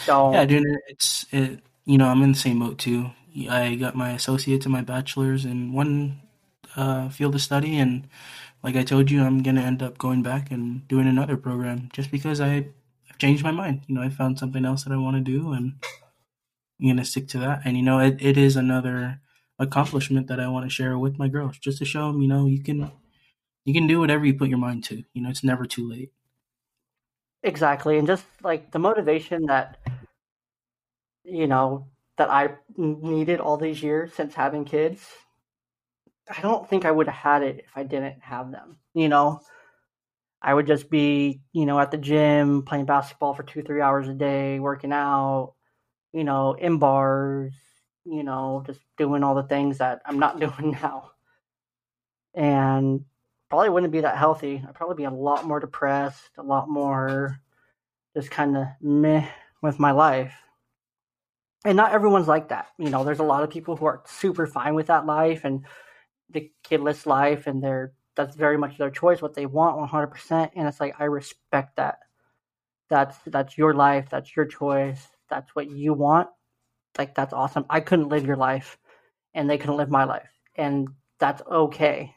don't. 0.04 0.32
Yeah, 0.32 0.44
dude, 0.44 0.64
it's 0.88 1.26
it. 1.30 1.60
You 1.84 1.98
know, 1.98 2.08
I'm 2.08 2.22
in 2.22 2.32
the 2.32 2.38
same 2.38 2.58
boat 2.58 2.78
too. 2.78 3.10
I 3.48 3.74
got 3.76 3.94
my 3.94 4.10
associates 4.12 4.66
and 4.66 4.72
my 4.72 4.82
bachelor's 4.82 5.44
in 5.44 5.72
one 5.72 6.20
uh, 6.74 7.08
field 7.10 7.34
of 7.34 7.40
study, 7.42 7.78
and 7.78 8.08
like 8.62 8.76
I 8.76 8.82
told 8.82 9.10
you, 9.10 9.22
I'm 9.22 9.42
gonna 9.42 9.62
end 9.62 9.82
up 9.82 9.98
going 9.98 10.22
back 10.22 10.50
and 10.50 10.86
doing 10.88 11.06
another 11.06 11.36
program 11.36 11.88
just 11.92 12.10
because 12.10 12.40
I 12.40 12.68
I've 13.08 13.18
changed 13.18 13.44
my 13.44 13.52
mind. 13.52 13.82
You 13.86 13.94
know, 13.94 14.02
I 14.02 14.08
found 14.10 14.38
something 14.38 14.64
else 14.64 14.84
that 14.84 14.92
I 14.92 14.96
want 14.96 15.16
to 15.16 15.22
do, 15.22 15.52
and 15.52 15.74
I'm 16.80 16.88
gonna 16.88 17.04
stick 17.04 17.28
to 17.28 17.38
that. 17.38 17.62
And 17.64 17.76
you 17.76 17.82
know, 17.82 17.98
it, 18.00 18.20
it 18.20 18.36
is 18.36 18.56
another 18.56 19.20
accomplishment 19.58 20.28
that 20.28 20.40
I 20.40 20.48
want 20.48 20.66
to 20.66 20.70
share 20.70 20.98
with 20.98 21.18
my 21.18 21.28
girls, 21.28 21.58
just 21.58 21.78
to 21.78 21.84
show 21.84 22.12
them, 22.12 22.20
you 22.22 22.28
know, 22.28 22.46
you 22.46 22.62
can 22.62 22.90
you 23.64 23.74
can 23.74 23.86
do 23.86 24.00
whatever 24.00 24.24
you 24.26 24.34
put 24.34 24.48
your 24.48 24.58
mind 24.58 24.84
to. 24.84 25.04
You 25.14 25.22
know, 25.22 25.30
it's 25.30 25.44
never 25.44 25.66
too 25.66 25.88
late. 25.88 26.12
Exactly, 27.46 27.96
and 27.96 28.06
just 28.06 28.26
like 28.42 28.72
the 28.72 28.78
motivation 28.78 29.46
that 29.46 29.78
you 31.24 31.46
know 31.46 31.88
that 32.16 32.30
I 32.30 32.56
needed 32.76 33.40
all 33.40 33.56
these 33.58 33.82
years 33.82 34.14
since 34.14 34.34
having 34.34 34.64
kids. 34.64 35.00
I 36.36 36.40
don't 36.40 36.68
think 36.68 36.84
I 36.84 36.90
would 36.90 37.06
have 37.08 37.16
had 37.16 37.42
it 37.42 37.64
if 37.66 37.76
I 37.76 37.82
didn't 37.84 38.20
have 38.22 38.50
them. 38.50 38.78
You 38.94 39.08
know, 39.08 39.40
I 40.42 40.54
would 40.54 40.66
just 40.66 40.90
be, 40.90 41.40
you 41.52 41.66
know, 41.66 41.78
at 41.80 41.90
the 41.90 41.98
gym 41.98 42.62
playing 42.62 42.86
basketball 42.86 43.34
for 43.34 43.42
two, 43.42 43.62
three 43.62 43.80
hours 43.80 44.08
a 44.08 44.14
day, 44.14 44.60
working 44.60 44.92
out, 44.92 45.54
you 46.12 46.24
know, 46.24 46.54
in 46.54 46.78
bars, 46.78 47.54
you 48.04 48.24
know, 48.24 48.62
just 48.66 48.80
doing 48.98 49.24
all 49.24 49.34
the 49.34 49.44
things 49.44 49.78
that 49.78 50.02
I'm 50.06 50.18
not 50.18 50.40
doing 50.46 50.72
now. 50.72 51.12
And 52.34 53.04
probably 53.48 53.70
wouldn't 53.70 53.92
be 53.92 54.00
that 54.00 54.16
healthy. 54.16 54.62
I'd 54.66 54.74
probably 54.74 54.96
be 54.96 55.04
a 55.04 55.10
lot 55.10 55.44
more 55.44 55.60
depressed, 55.60 56.30
a 56.38 56.42
lot 56.42 56.68
more 56.68 57.38
just 58.14 58.30
kind 58.30 58.56
of 58.56 58.66
meh 58.80 59.28
with 59.62 59.78
my 59.78 59.92
life. 59.92 60.34
And 61.64 61.76
not 61.76 61.92
everyone's 61.92 62.28
like 62.28 62.48
that. 62.48 62.68
You 62.78 62.90
know, 62.90 63.04
there's 63.04 63.18
a 63.18 63.24
lot 63.24 63.42
of 63.42 63.50
people 63.50 63.76
who 63.76 63.86
are 63.86 64.02
super 64.06 64.46
fine 64.46 64.74
with 64.74 64.86
that 64.86 65.06
life 65.06 65.44
and 65.44 65.64
the 66.30 66.50
kidless 66.68 67.06
life, 67.06 67.46
and 67.46 67.62
they're 67.62 67.92
that's 68.14 68.34
very 68.34 68.56
much 68.56 68.78
their 68.78 68.90
choice, 68.90 69.20
what 69.20 69.34
they 69.34 69.46
want, 69.46 69.90
100%. 69.90 70.50
And 70.56 70.66
it's 70.66 70.80
like 70.80 70.94
I 70.98 71.04
respect 71.04 71.76
that. 71.76 71.98
That's 72.88 73.16
that's 73.26 73.58
your 73.58 73.74
life. 73.74 74.08
That's 74.10 74.34
your 74.34 74.46
choice. 74.46 75.06
That's 75.28 75.54
what 75.54 75.70
you 75.70 75.92
want. 75.92 76.28
Like 76.98 77.14
that's 77.14 77.32
awesome. 77.34 77.66
I 77.68 77.80
couldn't 77.80 78.08
live 78.08 78.26
your 78.26 78.36
life, 78.36 78.78
and 79.34 79.50
they 79.50 79.58
couldn't 79.58 79.76
live 79.76 79.90
my 79.90 80.04
life, 80.04 80.30
and 80.56 80.88
that's 81.18 81.42
okay 81.50 82.15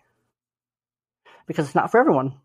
because 1.50 1.66
it's 1.66 1.76
not 1.76 1.90
for 1.90 2.00
everyone. 2.00 2.36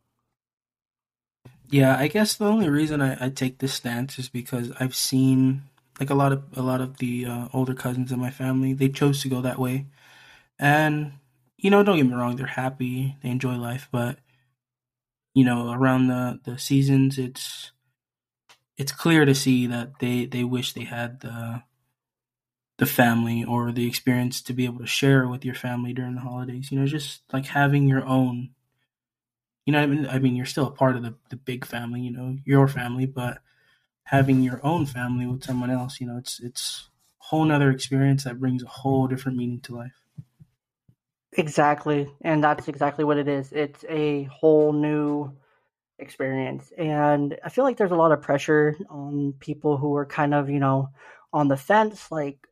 Yeah, 1.68 1.94
I 1.96 2.08
guess 2.08 2.34
the 2.34 2.46
only 2.46 2.70
reason 2.70 3.02
I, 3.02 3.26
I 3.26 3.28
take 3.28 3.58
this 3.58 3.74
stance 3.74 4.18
is 4.18 4.30
because 4.30 4.72
I've 4.80 4.94
seen 4.94 5.64
like 6.00 6.08
a 6.08 6.14
lot 6.14 6.32
of 6.32 6.42
a 6.56 6.62
lot 6.62 6.80
of 6.80 6.96
the 6.96 7.26
uh, 7.26 7.48
older 7.52 7.74
cousins 7.74 8.10
in 8.10 8.18
my 8.18 8.30
family. 8.30 8.72
They 8.72 8.88
chose 8.88 9.20
to 9.22 9.28
go 9.28 9.42
that 9.42 9.58
way, 9.58 9.86
and 10.58 11.12
you 11.58 11.70
know, 11.70 11.82
don't 11.82 11.98
get 11.98 12.06
me 12.06 12.14
wrong, 12.14 12.36
they're 12.36 12.46
happy, 12.46 13.16
they 13.22 13.28
enjoy 13.28 13.56
life, 13.56 13.88
but 13.92 14.18
you 15.34 15.44
know, 15.44 15.70
around 15.70 16.08
the 16.08 16.40
the 16.44 16.58
seasons, 16.58 17.18
it's 17.18 17.72
it's 18.78 18.92
clear 18.92 19.26
to 19.26 19.34
see 19.34 19.66
that 19.66 19.98
they 19.98 20.24
they 20.24 20.44
wish 20.44 20.72
they 20.72 20.84
had 20.84 21.20
the 21.20 21.62
the 22.78 22.86
family 22.86 23.44
or 23.44 23.70
the 23.70 23.86
experience 23.86 24.40
to 24.42 24.52
be 24.52 24.64
able 24.64 24.80
to 24.80 24.86
share 24.86 25.28
with 25.28 25.44
your 25.44 25.54
family 25.54 25.92
during 25.92 26.14
the 26.14 26.22
holidays. 26.22 26.72
You 26.72 26.80
know, 26.80 26.86
just 26.86 27.22
like 27.32 27.46
having 27.46 27.86
your 27.86 28.06
own 28.06 28.50
you 29.64 29.72
know, 29.72 29.80
I 29.80 29.86
mean, 29.86 30.06
I 30.06 30.18
mean, 30.18 30.36
you're 30.36 30.46
still 30.46 30.66
a 30.66 30.70
part 30.70 30.96
of 30.96 31.02
the, 31.02 31.14
the 31.30 31.36
big 31.36 31.64
family, 31.64 32.00
you 32.00 32.10
know, 32.10 32.36
your 32.44 32.68
family, 32.68 33.06
but 33.06 33.38
having 34.04 34.42
your 34.42 34.60
own 34.64 34.84
family 34.86 35.26
with 35.26 35.44
someone 35.44 35.70
else, 35.70 36.00
you 36.00 36.06
know, 36.06 36.18
it's 36.18 36.40
it's 36.40 36.88
a 37.20 37.24
whole 37.24 37.44
nother 37.44 37.70
experience 37.70 38.24
that 38.24 38.40
brings 38.40 38.62
a 38.62 38.68
whole 38.68 39.06
different 39.06 39.38
meaning 39.38 39.60
to 39.60 39.76
life. 39.76 40.02
Exactly, 41.32 42.12
and 42.20 42.44
that's 42.44 42.68
exactly 42.68 43.04
what 43.04 43.16
it 43.16 43.26
is. 43.26 43.52
It's 43.52 43.84
a 43.88 44.24
whole 44.24 44.72
new 44.72 45.32
experience, 45.98 46.70
and 46.76 47.38
I 47.42 47.48
feel 47.48 47.64
like 47.64 47.78
there's 47.78 47.90
a 47.90 47.96
lot 47.96 48.12
of 48.12 48.20
pressure 48.20 48.76
on 48.90 49.34
people 49.40 49.78
who 49.78 49.96
are 49.96 50.06
kind 50.06 50.34
of, 50.34 50.50
you 50.50 50.60
know, 50.60 50.90
on 51.32 51.48
the 51.48 51.56
fence. 51.56 52.12
Like, 52.12 52.46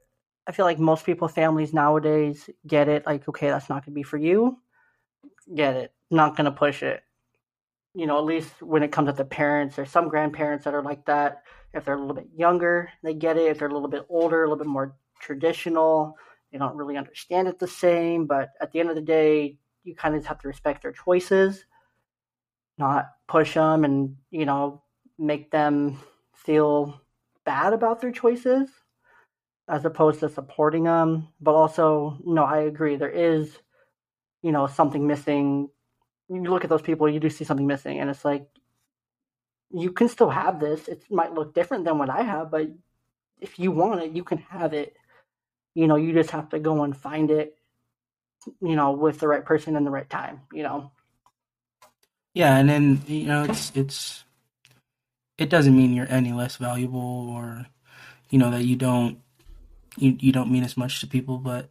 I 0.46 0.52
feel 0.52 0.64
like 0.64 0.78
most 0.78 1.04
people, 1.04 1.28
families 1.28 1.74
nowadays, 1.74 2.48
get 2.66 2.88
it. 2.88 3.04
Like, 3.04 3.28
okay, 3.28 3.48
that's 3.48 3.68
not 3.68 3.84
going 3.84 3.92
to 3.92 4.00
be 4.00 4.02
for 4.02 4.16
you. 4.16 4.58
Get 5.54 5.76
it 5.76 5.92
not 6.12 6.36
going 6.36 6.44
to 6.46 6.52
push 6.52 6.82
it. 6.82 7.02
you 7.94 8.06
know, 8.06 8.18
at 8.18 8.24
least 8.24 8.62
when 8.62 8.82
it 8.82 8.92
comes 8.92 9.08
to 9.08 9.12
the 9.12 9.24
parents, 9.24 9.76
there's 9.76 9.90
some 9.90 10.08
grandparents 10.08 10.64
that 10.64 10.74
are 10.74 10.82
like 10.82 11.04
that. 11.06 11.42
If 11.74 11.84
they're 11.84 11.94
a 11.94 12.00
little 12.00 12.14
bit 12.14 12.28
younger, 12.34 12.90
they 13.02 13.14
get 13.14 13.36
it. 13.36 13.50
If 13.50 13.58
they're 13.58 13.68
a 13.68 13.72
little 13.72 13.88
bit 13.88 14.06
older, 14.08 14.44
a 14.44 14.48
little 14.48 14.64
bit 14.64 14.66
more 14.70 14.96
traditional, 15.20 16.16
they 16.50 16.58
don't 16.58 16.76
really 16.76 16.96
understand 16.96 17.48
it 17.48 17.58
the 17.58 17.68
same. 17.68 18.26
But 18.26 18.50
at 18.60 18.72
the 18.72 18.80
end 18.80 18.88
of 18.90 18.94
the 18.96 19.02
day, 19.02 19.58
you 19.84 19.94
kind 19.94 20.14
of 20.14 20.24
have 20.26 20.38
to 20.40 20.48
respect 20.48 20.82
their 20.82 20.92
choices, 20.92 21.64
not 22.78 23.06
push 23.28 23.54
them 23.54 23.84
and, 23.84 24.16
you 24.30 24.46
know, 24.46 24.82
make 25.18 25.50
them 25.50 25.98
feel 26.34 27.00
bad 27.44 27.72
about 27.72 28.00
their 28.00 28.12
choices 28.12 28.68
as 29.68 29.84
opposed 29.84 30.20
to 30.20 30.28
supporting 30.28 30.84
them. 30.84 31.28
But 31.40 31.54
also, 31.54 32.18
no, 32.24 32.44
I 32.44 32.60
agree. 32.60 32.96
There 32.96 33.10
is, 33.10 33.56
you 34.42 34.52
know, 34.52 34.66
something 34.66 35.06
missing. 35.06 35.68
You 36.32 36.44
look 36.44 36.64
at 36.64 36.70
those 36.70 36.82
people, 36.82 37.08
you 37.08 37.20
do 37.20 37.30
see 37.30 37.44
something 37.44 37.66
missing, 37.66 37.98
and 37.98 38.08
it's 38.08 38.24
like 38.24 38.46
you 39.70 39.92
can 39.92 40.08
still 40.08 40.30
have 40.30 40.60
this. 40.60 40.88
It 40.88 41.04
might 41.10 41.34
look 41.34 41.54
different 41.54 41.84
than 41.84 41.98
what 41.98 42.10
I 42.10 42.22
have, 42.22 42.50
but 42.50 42.68
if 43.40 43.58
you 43.58 43.70
want 43.70 44.02
it, 44.02 44.12
you 44.12 44.24
can 44.24 44.38
have 44.38 44.72
it. 44.72 44.96
You 45.74 45.86
know, 45.86 45.96
you 45.96 46.12
just 46.12 46.30
have 46.30 46.50
to 46.50 46.58
go 46.58 46.82
and 46.84 46.96
find 46.96 47.30
it. 47.30 47.56
You 48.60 48.76
know, 48.76 48.92
with 48.92 49.20
the 49.20 49.28
right 49.28 49.44
person 49.44 49.76
in 49.76 49.84
the 49.84 49.90
right 49.90 50.08
time. 50.08 50.40
You 50.52 50.62
know. 50.62 50.90
Yeah, 52.34 52.56
and 52.56 52.68
then 52.68 53.02
you 53.06 53.26
know 53.26 53.44
it's 53.44 53.72
it's 53.74 54.24
it 55.38 55.50
doesn't 55.50 55.76
mean 55.76 55.92
you're 55.92 56.10
any 56.10 56.32
less 56.32 56.56
valuable 56.56 57.28
or 57.30 57.66
you 58.30 58.38
know 58.38 58.50
that 58.50 58.64
you 58.64 58.76
don't 58.76 59.18
you, 59.96 60.16
you 60.18 60.32
don't 60.32 60.50
mean 60.50 60.64
as 60.64 60.76
much 60.76 61.00
to 61.00 61.06
people, 61.06 61.38
but 61.38 61.70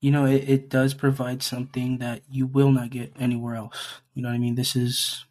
you 0.00 0.10
know, 0.10 0.24
it, 0.24 0.48
it 0.48 0.68
does 0.70 0.94
provide 0.94 1.42
something 1.42 1.98
that 1.98 2.22
you 2.30 2.46
will 2.46 2.72
not 2.72 2.90
get 2.90 3.12
anywhere 3.18 3.54
else. 3.54 4.00
You 4.14 4.22
know 4.22 4.28
what 4.28 4.34
I 4.34 4.38
mean? 4.38 4.54
This 4.54 4.74
is 4.74 5.24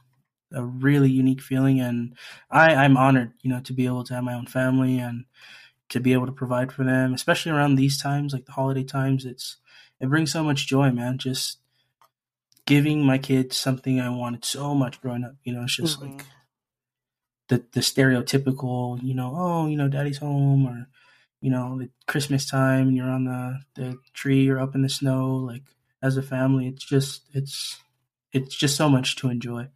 a 0.51 0.63
really 0.63 1.09
unique 1.09 1.41
feeling 1.41 1.79
and 1.79 2.15
I, 2.49 2.73
I'm 2.73 2.97
honored, 2.97 3.33
you 3.41 3.49
know, 3.49 3.59
to 3.61 3.73
be 3.73 3.85
able 3.85 4.03
to 4.05 4.13
have 4.15 4.23
my 4.23 4.33
own 4.33 4.47
family 4.47 4.99
and 4.99 5.25
to 5.89 5.99
be 5.99 6.13
able 6.13 6.27
to 6.27 6.31
provide 6.31 6.71
for 6.71 6.83
them, 6.83 7.13
especially 7.13 7.51
around 7.51 7.75
these 7.75 8.01
times, 8.01 8.33
like 8.33 8.45
the 8.45 8.51
holiday 8.51 8.83
times, 8.83 9.25
it's 9.25 9.57
it 9.99 10.09
brings 10.09 10.31
so 10.31 10.43
much 10.43 10.67
joy, 10.67 10.91
man. 10.91 11.17
Just 11.17 11.57
giving 12.65 13.03
my 13.03 13.17
kids 13.17 13.57
something 13.57 13.99
I 13.99 14.09
wanted 14.09 14.45
so 14.45 14.73
much 14.73 15.01
growing 15.01 15.23
up. 15.23 15.35
You 15.43 15.53
know, 15.53 15.63
it's 15.63 15.75
just 15.75 15.99
mm-hmm. 15.99 16.17
like 16.17 16.25
the 17.49 17.65
the 17.73 17.81
stereotypical, 17.81 19.01
you 19.03 19.15
know, 19.15 19.33
oh, 19.35 19.67
you 19.67 19.75
know, 19.75 19.87
daddy's 19.89 20.19
home 20.19 20.65
or 20.65 20.87
you 21.41 21.49
know, 21.49 21.79
the 21.79 21.89
Christmas 22.07 22.49
time 22.49 22.89
and 22.89 22.97
you're 22.97 23.09
on 23.09 23.25
the, 23.25 23.59
the 23.75 23.97
tree 24.13 24.49
or 24.49 24.59
up 24.59 24.75
in 24.75 24.81
the 24.81 24.89
snow, 24.89 25.35
like 25.35 25.63
as 26.01 26.17
a 26.17 26.21
family, 26.21 26.67
it's 26.67 26.85
just 26.85 27.23
it's 27.33 27.79
it's 28.31 28.55
just 28.55 28.75
so 28.75 28.89
much 28.89 29.15
to 29.17 29.29
enjoy. 29.29 29.67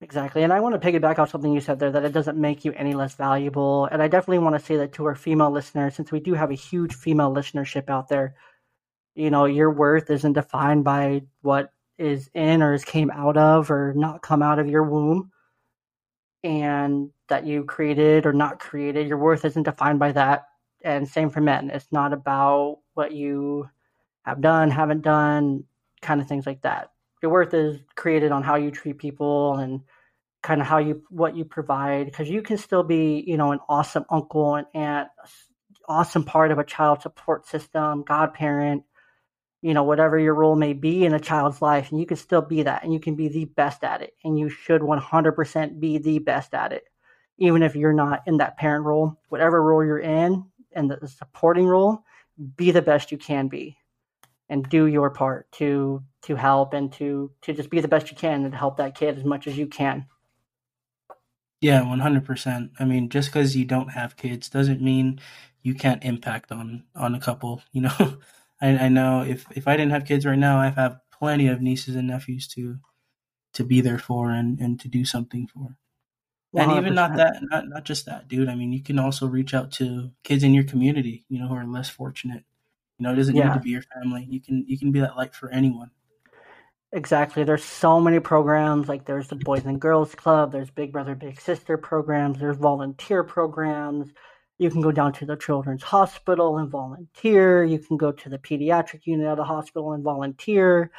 Exactly. 0.00 0.42
And 0.42 0.52
I 0.52 0.60
want 0.60 0.80
to 0.80 0.92
piggyback 0.92 1.20
off 1.20 1.30
something 1.30 1.52
you 1.52 1.60
said 1.60 1.78
there 1.78 1.92
that 1.92 2.04
it 2.04 2.12
doesn't 2.12 2.36
make 2.36 2.64
you 2.64 2.72
any 2.72 2.92
less 2.92 3.14
valuable. 3.14 3.86
And 3.86 4.02
I 4.02 4.08
definitely 4.08 4.40
want 4.40 4.58
to 4.58 4.64
say 4.64 4.78
that 4.78 4.94
to 4.94 5.04
our 5.04 5.14
female 5.14 5.52
listeners, 5.52 5.94
since 5.94 6.10
we 6.10 6.18
do 6.18 6.34
have 6.34 6.50
a 6.50 6.54
huge 6.54 6.94
female 6.94 7.32
listenership 7.32 7.88
out 7.88 8.08
there, 8.08 8.34
you 9.14 9.30
know, 9.30 9.44
your 9.44 9.70
worth 9.70 10.10
isn't 10.10 10.32
defined 10.32 10.82
by 10.82 11.22
what 11.42 11.72
is 11.98 12.28
in 12.34 12.62
or 12.62 12.74
is 12.74 12.84
came 12.84 13.12
out 13.12 13.36
of 13.36 13.70
or 13.70 13.92
not 13.94 14.22
come 14.22 14.42
out 14.42 14.58
of 14.58 14.68
your 14.68 14.82
womb 14.82 15.30
and 16.42 17.10
that 17.28 17.46
you 17.46 17.62
created 17.62 18.26
or 18.26 18.32
not 18.32 18.58
created. 18.58 19.06
Your 19.06 19.18
worth 19.18 19.44
isn't 19.44 19.62
defined 19.62 20.00
by 20.00 20.10
that 20.12 20.46
and 20.84 21.08
same 21.08 21.30
for 21.30 21.40
men. 21.40 21.70
It's 21.70 21.90
not 21.92 22.12
about 22.12 22.78
what 22.94 23.12
you 23.12 23.68
have 24.22 24.40
done, 24.40 24.70
haven't 24.70 25.02
done, 25.02 25.64
kind 26.00 26.20
of 26.20 26.28
things 26.28 26.46
like 26.46 26.62
that. 26.62 26.90
Your 27.22 27.32
worth 27.32 27.54
is 27.54 27.78
created 27.94 28.32
on 28.32 28.42
how 28.42 28.56
you 28.56 28.70
treat 28.70 28.98
people 28.98 29.54
and 29.54 29.80
kind 30.42 30.60
of 30.60 30.66
how 30.66 30.78
you 30.78 31.02
what 31.08 31.36
you 31.36 31.44
provide 31.44 32.06
because 32.06 32.28
you 32.28 32.42
can 32.42 32.58
still 32.58 32.82
be, 32.82 33.22
you 33.26 33.36
know, 33.36 33.52
an 33.52 33.60
awesome 33.68 34.04
uncle 34.10 34.56
and 34.56 34.66
aunt, 34.74 35.08
awesome 35.88 36.24
part 36.24 36.50
of 36.50 36.58
a 36.58 36.64
child 36.64 37.00
support 37.02 37.46
system, 37.46 38.02
godparent, 38.02 38.82
you 39.62 39.74
know, 39.74 39.84
whatever 39.84 40.18
your 40.18 40.34
role 40.34 40.56
may 40.56 40.72
be 40.72 41.04
in 41.04 41.14
a 41.14 41.20
child's 41.20 41.62
life, 41.62 41.90
and 41.90 42.00
you 42.00 42.06
can 42.06 42.16
still 42.16 42.42
be 42.42 42.64
that 42.64 42.82
and 42.82 42.92
you 42.92 42.98
can 42.98 43.14
be 43.14 43.28
the 43.28 43.44
best 43.44 43.84
at 43.84 44.02
it. 44.02 44.12
And 44.24 44.38
you 44.38 44.48
should 44.48 44.82
100% 44.82 45.80
be 45.80 45.98
the 45.98 46.18
best 46.18 46.52
at 46.52 46.72
it, 46.72 46.84
even 47.38 47.62
if 47.62 47.76
you're 47.76 47.92
not 47.92 48.22
in 48.26 48.38
that 48.38 48.58
parent 48.58 48.84
role. 48.84 49.20
Whatever 49.28 49.62
role 49.62 49.84
you're 49.84 50.00
in, 50.00 50.44
and 50.74 50.90
the 50.90 51.08
supporting 51.08 51.66
role, 51.66 52.04
be 52.56 52.70
the 52.70 52.82
best 52.82 53.12
you 53.12 53.18
can 53.18 53.48
be, 53.48 53.76
and 54.48 54.68
do 54.68 54.86
your 54.86 55.10
part 55.10 55.50
to 55.52 56.02
to 56.22 56.36
help 56.36 56.72
and 56.72 56.92
to 56.94 57.30
to 57.42 57.52
just 57.52 57.70
be 57.70 57.80
the 57.80 57.88
best 57.88 58.10
you 58.10 58.16
can 58.16 58.44
and 58.44 58.54
help 58.54 58.76
that 58.76 58.94
kid 58.94 59.18
as 59.18 59.24
much 59.24 59.46
as 59.46 59.56
you 59.56 59.66
can. 59.66 60.06
Yeah, 61.60 61.88
one 61.88 62.00
hundred 62.00 62.24
percent. 62.24 62.72
I 62.80 62.84
mean, 62.84 63.08
just 63.08 63.28
because 63.28 63.56
you 63.56 63.64
don't 63.64 63.90
have 63.90 64.16
kids 64.16 64.48
doesn't 64.48 64.82
mean 64.82 65.20
you 65.62 65.74
can't 65.74 66.04
impact 66.04 66.50
on 66.50 66.84
on 66.96 67.14
a 67.14 67.20
couple. 67.20 67.62
You 67.72 67.82
know, 67.82 68.18
I, 68.60 68.68
I 68.78 68.88
know 68.88 69.22
if 69.22 69.46
if 69.52 69.68
I 69.68 69.76
didn't 69.76 69.92
have 69.92 70.04
kids 70.04 70.26
right 70.26 70.38
now, 70.38 70.58
I 70.58 70.70
have 70.70 70.98
plenty 71.12 71.46
of 71.48 71.62
nieces 71.62 71.94
and 71.94 72.08
nephews 72.08 72.48
to 72.48 72.78
to 73.54 73.64
be 73.64 73.80
there 73.80 73.98
for 73.98 74.30
and 74.32 74.58
and 74.58 74.80
to 74.80 74.88
do 74.88 75.04
something 75.04 75.46
for. 75.46 75.76
100%. 76.54 76.62
And 76.62 76.72
even 76.72 76.94
not 76.94 77.16
that, 77.16 77.36
not 77.42 77.68
not 77.68 77.84
just 77.84 78.06
that, 78.06 78.28
dude. 78.28 78.48
I 78.48 78.54
mean, 78.54 78.72
you 78.72 78.82
can 78.82 78.98
also 78.98 79.26
reach 79.26 79.54
out 79.54 79.70
to 79.72 80.10
kids 80.22 80.42
in 80.42 80.52
your 80.52 80.64
community, 80.64 81.24
you 81.28 81.40
know, 81.40 81.48
who 81.48 81.54
are 81.54 81.64
less 81.64 81.88
fortunate. 81.88 82.44
You 82.98 83.04
know, 83.04 83.12
it 83.12 83.16
doesn't 83.16 83.34
yeah. 83.34 83.48
need 83.48 83.54
to 83.54 83.60
be 83.60 83.70
your 83.70 83.82
family. 83.82 84.26
You 84.28 84.40
can 84.40 84.64
you 84.66 84.78
can 84.78 84.92
be 84.92 85.00
that 85.00 85.16
light 85.16 85.34
for 85.34 85.50
anyone. 85.50 85.90
Exactly. 86.92 87.42
There's 87.42 87.64
so 87.64 87.98
many 87.98 88.20
programs. 88.20 88.86
Like 88.86 89.06
there's 89.06 89.28
the 89.28 89.36
Boys 89.36 89.64
and 89.64 89.80
Girls 89.80 90.14
Club. 90.14 90.52
There's 90.52 90.70
Big 90.70 90.92
Brother 90.92 91.14
Big 91.14 91.40
Sister 91.40 91.78
programs. 91.78 92.38
There's 92.38 92.58
volunteer 92.58 93.24
programs. 93.24 94.12
You 94.58 94.70
can 94.70 94.82
go 94.82 94.92
down 94.92 95.14
to 95.14 95.26
the 95.26 95.36
Children's 95.36 95.82
Hospital 95.82 96.58
and 96.58 96.68
volunteer. 96.68 97.64
You 97.64 97.78
can 97.78 97.96
go 97.96 98.12
to 98.12 98.28
the 98.28 98.38
pediatric 98.38 99.06
unit 99.06 99.26
of 99.26 99.38
the 99.38 99.44
hospital 99.44 99.92
and 99.92 100.04
volunteer 100.04 100.90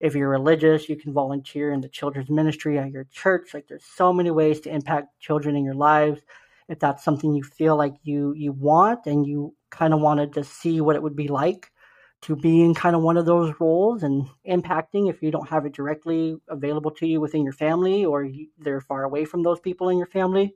if 0.00 0.14
you're 0.14 0.30
religious, 0.30 0.88
you 0.88 0.96
can 0.96 1.12
volunteer 1.12 1.72
in 1.72 1.80
the 1.80 1.88
children's 1.88 2.30
ministry 2.30 2.78
at 2.78 2.90
your 2.90 3.04
church. 3.12 3.52
Like 3.52 3.68
there's 3.68 3.84
so 3.84 4.12
many 4.12 4.30
ways 4.30 4.60
to 4.60 4.74
impact 4.74 5.20
children 5.20 5.56
in 5.56 5.64
your 5.64 5.74
lives. 5.74 6.22
If 6.68 6.78
that's 6.78 7.04
something 7.04 7.34
you 7.34 7.42
feel 7.42 7.76
like 7.76 7.94
you 8.02 8.32
you 8.34 8.52
want 8.52 9.06
and 9.06 9.26
you 9.26 9.54
kind 9.70 9.92
of 9.92 10.00
wanted 10.00 10.32
to 10.34 10.44
see 10.44 10.80
what 10.80 10.96
it 10.96 11.02
would 11.02 11.16
be 11.16 11.28
like 11.28 11.70
to 12.22 12.36
be 12.36 12.62
in 12.62 12.74
kind 12.74 12.94
of 12.94 13.02
one 13.02 13.16
of 13.16 13.24
those 13.24 13.54
roles 13.60 14.02
and 14.02 14.26
impacting 14.46 15.08
if 15.08 15.22
you 15.22 15.30
don't 15.30 15.48
have 15.48 15.64
it 15.64 15.72
directly 15.72 16.36
available 16.48 16.90
to 16.90 17.06
you 17.06 17.20
within 17.20 17.44
your 17.44 17.52
family 17.52 18.04
or 18.04 18.28
they're 18.58 18.80
far 18.80 19.04
away 19.04 19.24
from 19.24 19.42
those 19.42 19.58
people 19.58 19.88
in 19.88 19.96
your 19.96 20.06
family, 20.06 20.54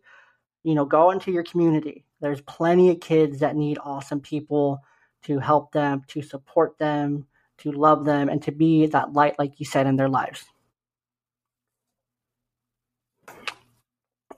you 0.63 0.75
know, 0.75 0.85
go 0.85 1.11
into 1.11 1.33
your 1.33 1.43
community. 1.43 2.05
There's 2.21 2.43
plenty 2.43 2.91
of 2.91 3.01
kids 3.01 3.41
that 3.41 3.57
need 3.57 3.79
awesome 3.83 4.21
people 4.21 4.81
to 5.23 5.39
help 5.39 5.73
them, 5.73 6.03
to 6.09 6.21
support 6.21 6.79
them, 6.79 7.27
to 7.65 7.73
love 7.73 8.07
them, 8.07 8.31
and 8.31 8.43
to 8.45 8.53
be 8.53 8.87
that 8.89 9.15
light, 9.15 9.39
like 9.41 9.61
you 9.61 9.67
said, 9.67 9.89
in 9.89 9.97
their 9.97 10.11
lives. 10.11 10.47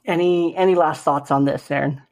Any 0.06 0.56
any 0.56 0.74
last 0.76 1.04
thoughts 1.04 1.30
on 1.32 1.44
this, 1.46 1.70
Aaron? 1.70 2.02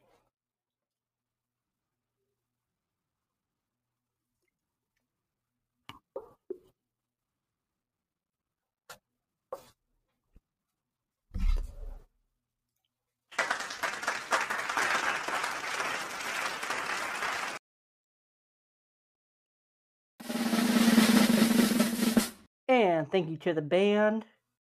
And 23.05 23.13
thank 23.13 23.29
you 23.29 23.37
to 23.37 23.53
the 23.53 23.61
band. 23.61 24.25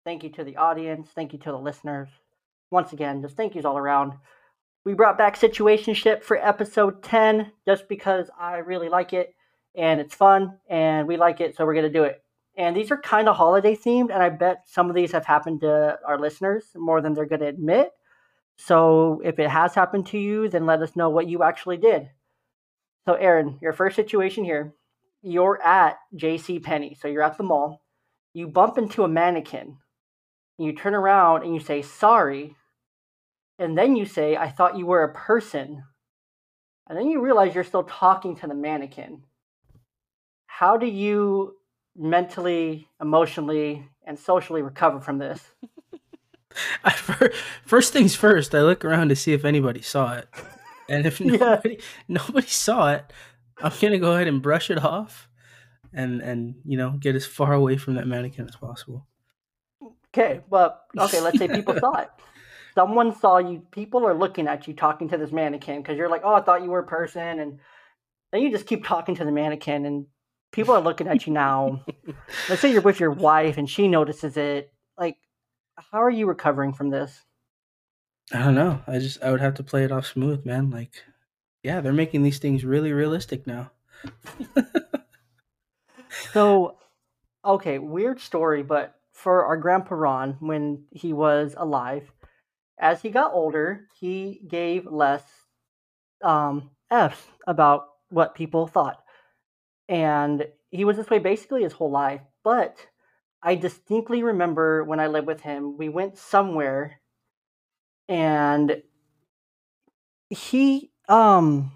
Thank 0.05 0.23
you 0.23 0.30
to 0.34 0.43
the 0.43 0.57
audience. 0.57 1.09
Thank 1.15 1.34
you 1.34 1.39
to 1.39 1.51
the 1.51 1.57
listeners. 1.57 2.09
Once 2.69 2.93
again, 2.93 3.23
just 3.23 3.36
thank 3.36 3.55
yous 3.55 3.65
all 3.65 3.75
around. 3.75 4.13
We 4.86 4.93
brought 4.93 5.17
back 5.17 5.36
Situationship 5.36 6.21
for 6.21 6.38
episode 6.38 7.01
10 7.01 7.51
just 7.65 7.89
because 7.89 8.30
I 8.39 8.57
really 8.57 8.88
like 8.88 9.13
it 9.13 9.34
and 9.73 9.99
it's 9.99 10.13
fun 10.13 10.59
and 10.69 11.07
we 11.07 11.17
like 11.17 11.41
it, 11.41 11.57
so 11.57 11.65
we're 11.65 11.73
going 11.73 11.91
to 11.91 11.99
do 11.99 12.03
it. 12.03 12.23
And 12.55 12.77
these 12.77 12.91
are 12.91 13.01
kind 13.01 13.27
of 13.27 13.36
holiday 13.36 13.75
themed, 13.75 14.13
and 14.13 14.21
I 14.21 14.30
bet 14.30 14.61
some 14.67 14.89
of 14.89 14.95
these 14.95 15.11
have 15.13 15.25
happened 15.25 15.61
to 15.61 15.97
our 16.05 16.19
listeners 16.19 16.65
more 16.75 17.01
than 17.01 17.15
they're 17.15 17.25
going 17.25 17.41
to 17.41 17.47
admit. 17.47 17.89
So 18.57 19.23
if 19.25 19.39
it 19.39 19.49
has 19.49 19.73
happened 19.73 20.05
to 20.07 20.19
you, 20.19 20.49
then 20.49 20.67
let 20.67 20.84
us 20.84 20.95
know 20.95 21.09
what 21.09 21.27
you 21.27 21.41
actually 21.41 21.77
did. 21.77 22.11
So, 23.07 23.15
Aaron, 23.15 23.57
your 23.59 23.73
first 23.73 23.95
situation 23.95 24.43
here 24.43 24.75
you're 25.21 25.61
at 25.61 25.97
J.C. 26.15 26.59
Penney, 26.59 26.95
so 27.01 27.07
you're 27.07 27.23
at 27.23 27.38
the 27.38 27.43
mall 27.43 27.82
you 28.34 28.47
bump 28.47 28.77
into 28.77 29.03
a 29.03 29.07
mannequin, 29.07 29.77
and 30.57 30.67
you 30.67 30.73
turn 30.73 30.93
around 30.93 31.43
and 31.43 31.53
you 31.53 31.59
say, 31.59 31.82
sorry, 31.82 32.55
and 33.57 33.77
then 33.77 33.95
you 33.95 34.05
say, 34.05 34.38
I 34.38 34.49
thought 34.49 34.77
you 34.77 34.86
were 34.86 35.03
a 35.03 35.13
person, 35.13 35.84
and 36.88 36.97
then 36.97 37.09
you 37.09 37.21
realize 37.21 37.53
you're 37.55 37.63
still 37.63 37.84
talking 37.84 38.36
to 38.38 38.47
the 38.47 38.55
mannequin. 38.55 39.23
How 40.47 40.77
do 40.77 40.86
you 40.86 41.55
mentally, 41.95 42.88
emotionally, 43.01 43.88
and 44.05 44.17
socially 44.17 44.61
recover 44.61 44.99
from 44.99 45.17
this? 45.17 45.43
First 47.65 47.93
things 47.93 48.15
first, 48.15 48.55
I 48.55 48.61
look 48.61 48.84
around 48.84 49.09
to 49.09 49.15
see 49.15 49.34
if 49.34 49.45
anybody 49.45 49.82
saw 49.82 50.17
it, 50.17 50.27
and 50.89 51.05
if 51.05 51.21
nobody 51.21 51.75
yeah. 51.75 51.80
nobody 52.07 52.47
saw 52.47 52.91
it, 52.91 53.13
I'm 53.59 53.71
gonna 53.80 53.99
go 53.99 54.13
ahead 54.13 54.27
and 54.27 54.41
brush 54.41 54.71
it 54.71 54.84
off, 54.84 55.28
and 55.93 56.21
and 56.21 56.55
you 56.65 56.77
know 56.77 56.91
get 56.91 57.15
as 57.15 57.25
far 57.25 57.53
away 57.53 57.77
from 57.77 57.95
that 57.95 58.07
mannequin 58.07 58.47
as 58.47 58.55
possible. 58.55 59.05
Okay, 60.13 60.41
well, 60.49 60.81
okay, 60.97 61.21
let's 61.21 61.37
say 61.37 61.47
people 61.53 61.79
saw 61.79 61.99
it. 61.99 62.09
Someone 62.75 63.15
saw 63.15 63.37
you. 63.37 63.63
People 63.71 64.05
are 64.05 64.13
looking 64.13 64.47
at 64.47 64.67
you 64.67 64.73
talking 64.73 65.09
to 65.09 65.17
this 65.17 65.31
mannequin 65.31 65.81
because 65.81 65.97
you're 65.97 66.09
like, 66.09 66.21
oh, 66.23 66.33
I 66.33 66.41
thought 66.41 66.63
you 66.63 66.69
were 66.69 66.79
a 66.79 66.87
person, 66.87 67.39
and 67.39 67.59
then 68.31 68.41
you 68.41 68.51
just 68.51 68.67
keep 68.67 68.85
talking 68.85 69.15
to 69.15 69.25
the 69.25 69.31
mannequin, 69.31 69.85
and 69.85 70.05
people 70.51 70.75
are 70.75 70.81
looking 70.81 71.07
at 71.07 71.25
you 71.25 71.33
now. 71.33 71.83
let's 72.49 72.61
say 72.61 72.71
you're 72.71 72.81
with 72.81 72.99
your 72.99 73.11
wife 73.11 73.57
and 73.57 73.69
she 73.69 73.87
notices 73.87 74.37
it. 74.37 74.71
Like, 74.97 75.17
how 75.91 76.01
are 76.03 76.09
you 76.09 76.25
recovering 76.27 76.73
from 76.73 76.89
this? 76.89 77.23
I 78.31 78.39
don't 78.39 78.55
know. 78.55 78.81
I 78.87 78.99
just 78.99 79.23
I 79.23 79.31
would 79.31 79.41
have 79.41 79.55
to 79.55 79.63
play 79.63 79.83
it 79.83 79.91
off 79.91 80.05
smooth, 80.05 80.45
man. 80.45 80.69
Like, 80.69 81.03
yeah, 81.63 81.81
they're 81.81 81.93
making 81.93 82.23
these 82.23 82.39
things 82.39 82.63
really 82.63 82.93
realistic 82.93 83.47
now. 83.47 83.71
so, 86.34 86.78
okay, 87.43 87.80
weird 87.80 88.20
story, 88.20 88.63
but 88.63 88.95
for 89.13 89.45
our 89.45 89.57
grandpa 89.57 89.95
Ron, 89.95 90.38
when 90.39 90.86
he 90.91 91.13
was 91.13 91.55
alive, 91.57 92.11
as 92.80 93.01
he 93.01 93.09
got 93.09 93.34
older, 93.34 93.88
he 93.99 94.41
gave 94.47 94.86
less 94.86 95.24
um, 96.24 96.72
F's 96.89 97.22
about 97.45 97.88
what 98.09 98.36
people 98.36 98.67
thought. 98.67 99.03
And 99.88 100.47
he 100.72 100.86
was 100.86 100.97
this 100.97 101.09
way 101.09 101.20
basically 101.20 101.63
his 101.63 101.74
whole 101.74 101.91
life. 101.91 102.22
But 102.43 102.78
I 103.41 103.55
distinctly 103.55 104.24
remember 104.24 104.84
when 104.84 104.99
I 104.99 105.07
lived 105.07 105.28
with 105.28 105.41
him, 105.41 105.78
we 105.78 105.89
went 105.89 106.17
somewhere 106.17 106.99
and 108.07 108.82
he 110.30 110.91
um 111.07 111.72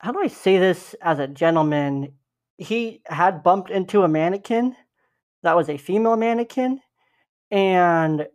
how 0.00 0.12
do 0.12 0.20
I 0.20 0.28
say 0.28 0.58
this 0.58 0.94
as 1.02 1.18
a 1.18 1.26
gentleman? 1.26 2.14
He 2.58 3.02
had 3.06 3.42
bumped 3.42 3.70
into 3.70 4.02
a 4.02 4.08
mannequin 4.08 4.76
that 5.42 5.56
was 5.56 5.68
a 5.68 5.76
female 5.76 6.16
mannequin 6.16 6.80
and 7.50 8.26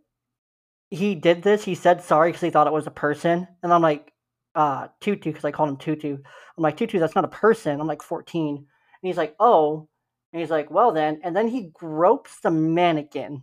he 0.90 1.14
did 1.14 1.42
this. 1.42 1.64
He 1.64 1.74
said 1.74 2.02
sorry 2.02 2.30
because 2.30 2.40
he 2.40 2.50
thought 2.50 2.66
it 2.66 2.72
was 2.72 2.86
a 2.86 2.90
person. 2.90 3.46
And 3.62 3.72
I'm 3.72 3.82
like, 3.82 4.12
uh, 4.54 4.88
Tutu, 5.00 5.30
because 5.30 5.44
I 5.44 5.50
called 5.50 5.68
him 5.70 5.76
Tutu. 5.76 6.16
I'm 6.16 6.62
like, 6.62 6.76
Tutu, 6.76 6.98
that's 6.98 7.14
not 7.14 7.24
a 7.24 7.28
person. 7.28 7.80
I'm 7.80 7.86
like 7.86 8.02
14. 8.02 8.56
And 8.56 8.66
he's 9.02 9.16
like, 9.16 9.34
oh. 9.40 9.88
And 10.32 10.40
he's 10.40 10.50
like, 10.50 10.70
well 10.70 10.92
then. 10.92 11.20
And 11.22 11.36
then 11.36 11.48
he 11.48 11.70
gropes 11.74 12.40
the 12.40 12.50
mannequin. 12.50 13.42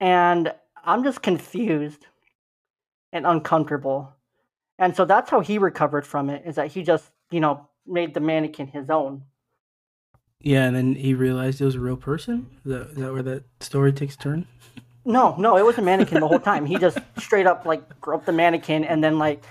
And 0.00 0.52
I'm 0.84 1.02
just 1.04 1.22
confused 1.22 2.06
and 3.12 3.26
uncomfortable. 3.26 4.14
And 4.78 4.94
so 4.94 5.04
that's 5.04 5.30
how 5.30 5.40
he 5.40 5.58
recovered 5.58 6.06
from 6.06 6.30
it, 6.30 6.42
is 6.46 6.56
that 6.56 6.68
he 6.68 6.82
just, 6.82 7.10
you 7.30 7.40
know, 7.40 7.68
made 7.86 8.14
the 8.14 8.20
mannequin 8.20 8.68
his 8.68 8.90
own. 8.90 9.24
Yeah, 10.40 10.64
and 10.64 10.76
then 10.76 10.94
he 10.94 11.14
realized 11.14 11.60
it 11.60 11.64
was 11.64 11.74
a 11.74 11.80
real 11.80 11.96
person. 11.96 12.46
Is 12.64 12.72
that, 12.72 12.90
is 12.90 12.96
that 12.98 13.12
where 13.12 13.22
that 13.22 13.44
story 13.60 13.92
takes 13.92 14.16
turn? 14.16 14.46
No, 15.04 15.34
no, 15.36 15.56
it 15.56 15.64
was 15.64 15.78
a 15.78 15.82
mannequin 15.82 16.20
the 16.20 16.28
whole 16.28 16.38
time. 16.38 16.66
He 16.66 16.76
just 16.76 16.98
straight 17.18 17.46
up 17.46 17.64
like 17.64 18.00
groped 18.00 18.26
the 18.26 18.32
mannequin 18.32 18.84
and 18.84 19.02
then 19.02 19.18
like 19.18 19.42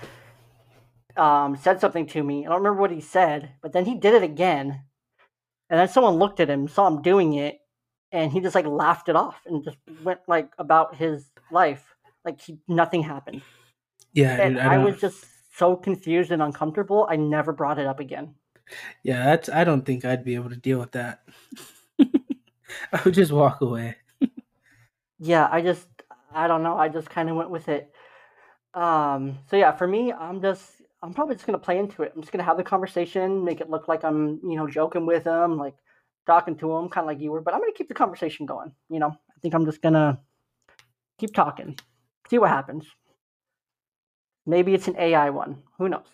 um, 1.16 1.56
said 1.56 1.80
something 1.80 2.06
to 2.06 2.22
me. 2.22 2.46
I 2.46 2.48
don't 2.48 2.58
remember 2.58 2.80
what 2.80 2.90
he 2.90 3.00
said, 3.00 3.50
but 3.60 3.72
then 3.72 3.84
he 3.84 3.96
did 3.96 4.14
it 4.14 4.22
again. 4.22 4.82
And 5.68 5.78
then 5.78 5.88
someone 5.88 6.14
looked 6.14 6.40
at 6.40 6.48
him, 6.48 6.68
saw 6.68 6.86
him 6.86 7.02
doing 7.02 7.34
it, 7.34 7.58
and 8.12 8.32
he 8.32 8.40
just 8.40 8.54
like 8.54 8.66
laughed 8.66 9.08
it 9.08 9.16
off 9.16 9.42
and 9.44 9.64
just 9.64 9.76
went 10.02 10.20
like 10.26 10.50
about 10.58 10.94
his 10.94 11.28
life 11.50 11.84
like 12.24 12.40
he, 12.40 12.58
nothing 12.66 13.02
happened. 13.02 13.42
Yeah, 14.18 14.40
and 14.40 14.56
dude, 14.56 14.64
I, 14.64 14.74
I 14.74 14.78
was 14.78 15.00
just 15.00 15.24
so 15.54 15.76
confused 15.76 16.32
and 16.32 16.42
uncomfortable. 16.42 17.06
I 17.08 17.14
never 17.14 17.52
brought 17.52 17.78
it 17.78 17.86
up 17.86 18.00
again. 18.00 18.34
Yeah, 19.04 19.24
that's. 19.26 19.48
I 19.48 19.62
don't 19.62 19.86
think 19.86 20.04
I'd 20.04 20.24
be 20.24 20.34
able 20.34 20.50
to 20.50 20.56
deal 20.56 20.80
with 20.80 20.90
that. 20.92 21.22
I 22.00 23.00
would 23.04 23.14
just 23.14 23.30
walk 23.30 23.60
away. 23.60 23.94
yeah, 25.20 25.48
I 25.52 25.62
just. 25.62 25.86
I 26.34 26.48
don't 26.48 26.64
know. 26.64 26.76
I 26.76 26.88
just 26.88 27.08
kind 27.08 27.30
of 27.30 27.36
went 27.36 27.50
with 27.50 27.68
it. 27.68 27.94
Um. 28.74 29.38
So 29.48 29.56
yeah, 29.56 29.70
for 29.70 29.86
me, 29.86 30.12
I'm 30.12 30.42
just. 30.42 30.68
I'm 31.00 31.14
probably 31.14 31.36
just 31.36 31.46
gonna 31.46 31.56
play 31.56 31.78
into 31.78 32.02
it. 32.02 32.12
I'm 32.16 32.20
just 32.20 32.32
gonna 32.32 32.42
have 32.42 32.56
the 32.56 32.64
conversation, 32.64 33.44
make 33.44 33.60
it 33.60 33.70
look 33.70 33.86
like 33.86 34.02
I'm, 34.02 34.40
you 34.42 34.56
know, 34.56 34.66
joking 34.66 35.06
with 35.06 35.22
them, 35.22 35.56
like 35.56 35.76
talking 36.26 36.56
to 36.56 36.74
them, 36.74 36.88
kind 36.88 37.04
of 37.04 37.06
like 37.06 37.20
you 37.20 37.30
were. 37.30 37.40
But 37.40 37.54
I'm 37.54 37.60
gonna 37.60 37.70
keep 37.72 37.86
the 37.86 37.94
conversation 37.94 38.46
going. 38.46 38.72
You 38.90 38.98
know, 38.98 39.10
I 39.10 39.40
think 39.40 39.54
I'm 39.54 39.64
just 39.64 39.80
gonna 39.80 40.18
keep 41.18 41.32
talking, 41.32 41.78
see 42.28 42.38
what 42.38 42.50
happens. 42.50 42.84
Maybe 44.48 44.72
it's 44.72 44.88
an 44.88 44.96
AI 44.98 45.28
one. 45.28 45.62
Who 45.76 45.90
knows? 45.90 46.06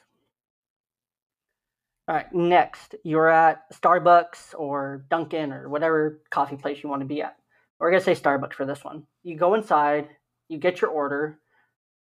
All 2.09 2.17
right, 2.17 2.35
next, 2.35 2.97
you're 3.05 3.29
at 3.29 3.73
Starbucks 3.73 4.59
or 4.59 5.07
Dunkin' 5.09 5.53
or 5.53 5.69
whatever 5.69 6.21
coffee 6.31 6.57
place 6.57 6.83
you 6.83 6.89
want 6.91 7.01
to 7.01 7.07
be 7.07 7.23
at. 7.23 7.37
We're 7.79 7.93
going 7.93 8.03
to 8.03 8.05
say 8.05 8.21
Starbucks 8.21 8.55
for 8.55 8.67
this 8.67 8.83
one. 8.83 9.05
You 9.23 9.37
go 9.37 9.55
inside, 9.55 10.09
you 10.49 10.59
get 10.59 10.81
your 10.81 10.91
order, 10.91 11.39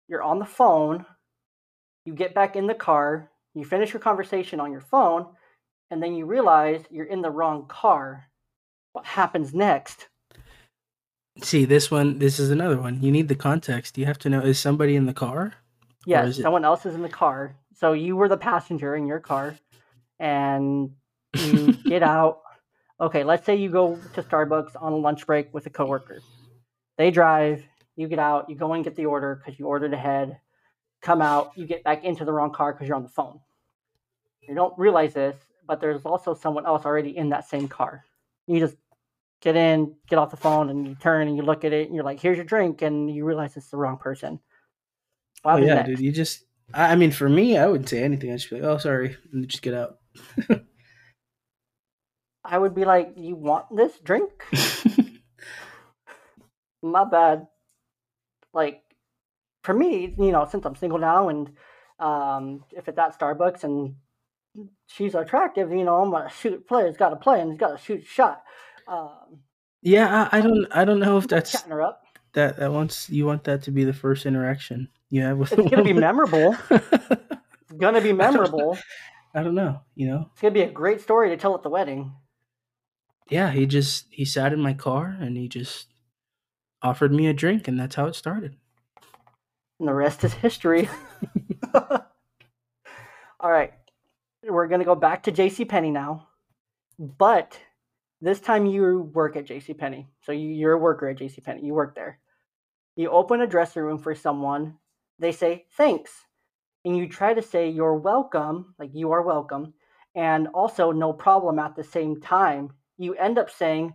you're 0.08 0.22
on 0.22 0.38
the 0.38 0.46
phone, 0.46 1.04
you 2.06 2.14
get 2.14 2.34
back 2.34 2.56
in 2.56 2.66
the 2.66 2.74
car, 2.74 3.30
you 3.54 3.62
finish 3.62 3.92
your 3.92 4.00
conversation 4.00 4.60
on 4.60 4.72
your 4.72 4.80
phone, 4.80 5.26
and 5.90 6.02
then 6.02 6.14
you 6.14 6.24
realize 6.24 6.84
you're 6.90 7.04
in 7.04 7.20
the 7.20 7.30
wrong 7.30 7.66
car. 7.68 8.24
What 8.94 9.04
happens 9.04 9.52
next? 9.52 10.08
See, 11.42 11.66
this 11.66 11.90
one, 11.90 12.18
this 12.18 12.38
is 12.38 12.50
another 12.50 12.80
one. 12.80 13.02
You 13.02 13.12
need 13.12 13.28
the 13.28 13.34
context. 13.34 13.98
You 13.98 14.06
have 14.06 14.18
to 14.20 14.30
know 14.30 14.40
is 14.40 14.58
somebody 14.58 14.96
in 14.96 15.04
the 15.04 15.12
car? 15.12 15.52
Yes, 16.06 16.40
someone 16.40 16.64
else 16.64 16.86
is 16.86 16.94
in 16.94 17.02
the 17.02 17.08
car. 17.08 17.56
So 17.74 17.92
you 17.92 18.16
were 18.16 18.28
the 18.28 18.36
passenger 18.36 18.94
in 18.94 19.06
your 19.06 19.20
car 19.20 19.56
and 20.18 20.90
you 21.34 21.72
get 21.84 22.02
out. 22.02 22.40
Okay, 23.00 23.24
let's 23.24 23.44
say 23.44 23.56
you 23.56 23.70
go 23.70 23.98
to 24.14 24.22
Starbucks 24.22 24.80
on 24.80 24.92
a 24.92 24.96
lunch 24.96 25.26
break 25.26 25.52
with 25.52 25.66
a 25.66 25.70
coworker. 25.70 26.20
They 26.96 27.10
drive, 27.10 27.64
you 27.96 28.08
get 28.08 28.18
out, 28.18 28.48
you 28.48 28.56
go 28.56 28.72
and 28.72 28.84
get 28.84 28.94
the 28.94 29.06
order 29.06 29.36
because 29.36 29.58
you 29.58 29.66
ordered 29.66 29.92
ahead. 29.92 30.38
Come 31.02 31.20
out, 31.20 31.52
you 31.56 31.66
get 31.66 31.84
back 31.84 32.04
into 32.04 32.24
the 32.24 32.32
wrong 32.32 32.52
car 32.52 32.72
because 32.72 32.86
you're 32.88 32.96
on 32.96 33.02
the 33.02 33.08
phone. 33.08 33.40
You 34.40 34.54
don't 34.54 34.78
realize 34.78 35.14
this, 35.14 35.36
but 35.66 35.80
there's 35.80 36.02
also 36.04 36.34
someone 36.34 36.66
else 36.66 36.84
already 36.84 37.16
in 37.16 37.30
that 37.30 37.48
same 37.48 37.68
car. 37.68 38.04
You 38.46 38.60
just 38.60 38.76
get 39.40 39.56
in, 39.56 39.94
get 40.08 40.18
off 40.18 40.30
the 40.30 40.36
phone, 40.36 40.70
and 40.70 40.86
you 40.86 40.94
turn 40.94 41.28
and 41.28 41.36
you 41.36 41.42
look 41.42 41.64
at 41.64 41.72
it, 41.72 41.86
and 41.86 41.94
you're 41.94 42.04
like, 42.04 42.20
"Here's 42.20 42.36
your 42.36 42.44
drink," 42.44 42.82
and 42.82 43.14
you 43.14 43.24
realize 43.24 43.56
it's 43.56 43.68
the 43.68 43.76
wrong 43.76 43.98
person. 43.98 44.40
Oh 45.44 45.56
yeah, 45.56 45.74
next? 45.74 45.88
dude. 45.88 46.00
You 46.00 46.12
just, 46.12 46.44
I 46.72 46.96
mean, 46.96 47.10
for 47.10 47.28
me, 47.28 47.56
I 47.58 47.66
wouldn't 47.66 47.88
say 47.88 48.02
anything. 48.02 48.30
I'd 48.30 48.38
just 48.38 48.50
be 48.50 48.56
like, 48.56 48.64
"Oh, 48.64 48.78
sorry," 48.78 49.16
and 49.32 49.48
just 49.48 49.62
get 49.62 49.74
out. 49.74 49.98
I 52.44 52.58
would 52.58 52.74
be 52.74 52.84
like, 52.84 53.12
"You 53.16 53.36
want 53.36 53.66
this 53.74 53.98
drink?" 53.98 54.30
My 56.82 57.04
bad. 57.04 57.46
Like, 58.52 58.82
for 59.62 59.74
me, 59.74 60.14
you 60.18 60.32
know, 60.32 60.46
since 60.50 60.64
I'm 60.64 60.76
single 60.76 60.98
now, 60.98 61.28
and 61.28 61.50
um, 61.98 62.64
if 62.70 62.88
it's 62.88 62.98
at 62.98 63.18
Starbucks 63.18 63.64
and 63.64 63.94
she's 64.86 65.14
attractive, 65.14 65.70
you 65.72 65.84
know, 65.84 65.96
I'm 65.96 66.10
gonna 66.10 66.30
shoot. 66.30 66.66
Player's 66.66 66.96
got 66.96 67.10
to 67.10 67.16
play, 67.16 67.40
and 67.40 67.50
he's 67.50 67.60
got 67.60 67.76
to 67.76 67.82
shoot 67.82 68.04
shot. 68.04 68.42
Um, 68.86 69.40
yeah, 69.82 70.28
I, 70.30 70.38
I, 70.38 70.40
don't, 70.40 70.66
I 70.70 70.84
don't 70.84 71.00
know 71.00 71.18
if 71.18 71.28
that's 71.28 71.62
that 72.34 72.56
that 72.58 72.72
wants 72.72 73.08
you 73.08 73.26
want 73.26 73.44
that 73.44 73.62
to 73.62 73.70
be 73.70 73.84
the 73.84 73.92
first 73.92 74.26
interaction 74.26 74.88
you 75.14 75.22
have 75.22 75.38
with. 75.38 75.52
It's 75.52 75.70
gonna 75.70 75.84
be 75.84 75.92
memorable. 75.92 76.56
it's 76.70 77.72
gonna 77.78 78.00
be 78.00 78.12
memorable. 78.12 78.76
I 79.32 79.44
don't 79.44 79.54
know, 79.54 79.80
you 79.94 80.08
know. 80.08 80.28
It's 80.32 80.42
gonna 80.42 80.52
be 80.52 80.62
a 80.62 80.70
great 80.70 81.00
story 81.00 81.28
to 81.28 81.36
tell 81.36 81.54
at 81.54 81.62
the 81.62 81.70
wedding. 81.70 82.12
Yeah, 83.30 83.52
he 83.52 83.64
just 83.64 84.06
he 84.10 84.24
sat 84.24 84.52
in 84.52 84.60
my 84.60 84.74
car 84.74 85.16
and 85.20 85.36
he 85.36 85.46
just 85.46 85.86
offered 86.82 87.12
me 87.12 87.28
a 87.28 87.32
drink 87.32 87.68
and 87.68 87.78
that's 87.78 87.94
how 87.94 88.06
it 88.06 88.16
started. 88.16 88.56
And 89.78 89.88
the 89.88 89.94
rest 89.94 90.24
is 90.24 90.34
history. 90.34 90.88
All 91.74 92.00
right. 93.40 93.72
We're 94.42 94.66
gonna 94.66 94.84
go 94.84 94.96
back 94.96 95.22
to 95.24 95.32
JC 95.32 95.68
Penney 95.68 95.92
now. 95.92 96.26
But 96.98 97.56
this 98.20 98.40
time 98.40 98.66
you 98.66 99.12
work 99.14 99.36
at 99.36 99.46
JC 99.46 99.78
Penney. 99.78 100.08
So 100.22 100.32
you're 100.32 100.72
a 100.72 100.78
worker 100.78 101.08
at 101.08 101.18
JC 101.18 101.42
Penney. 101.44 101.64
You 101.64 101.74
work 101.74 101.94
there. 101.94 102.18
You 102.96 103.10
open 103.10 103.40
a 103.40 103.46
dressing 103.46 103.82
room 103.82 103.98
for 103.98 104.16
someone. 104.16 104.78
They 105.18 105.32
say 105.32 105.66
thanks 105.76 106.10
and 106.84 106.96
you 106.96 107.08
try 107.08 107.34
to 107.34 107.42
say 107.42 107.68
you're 107.68 107.96
welcome, 107.96 108.74
like 108.78 108.90
you 108.92 109.12
are 109.12 109.22
welcome, 109.22 109.74
and 110.14 110.48
also 110.48 110.92
no 110.92 111.12
problem 111.12 111.58
at 111.58 111.76
the 111.76 111.84
same 111.84 112.20
time, 112.20 112.70
you 112.98 113.14
end 113.14 113.38
up 113.38 113.50
saying 113.50 113.94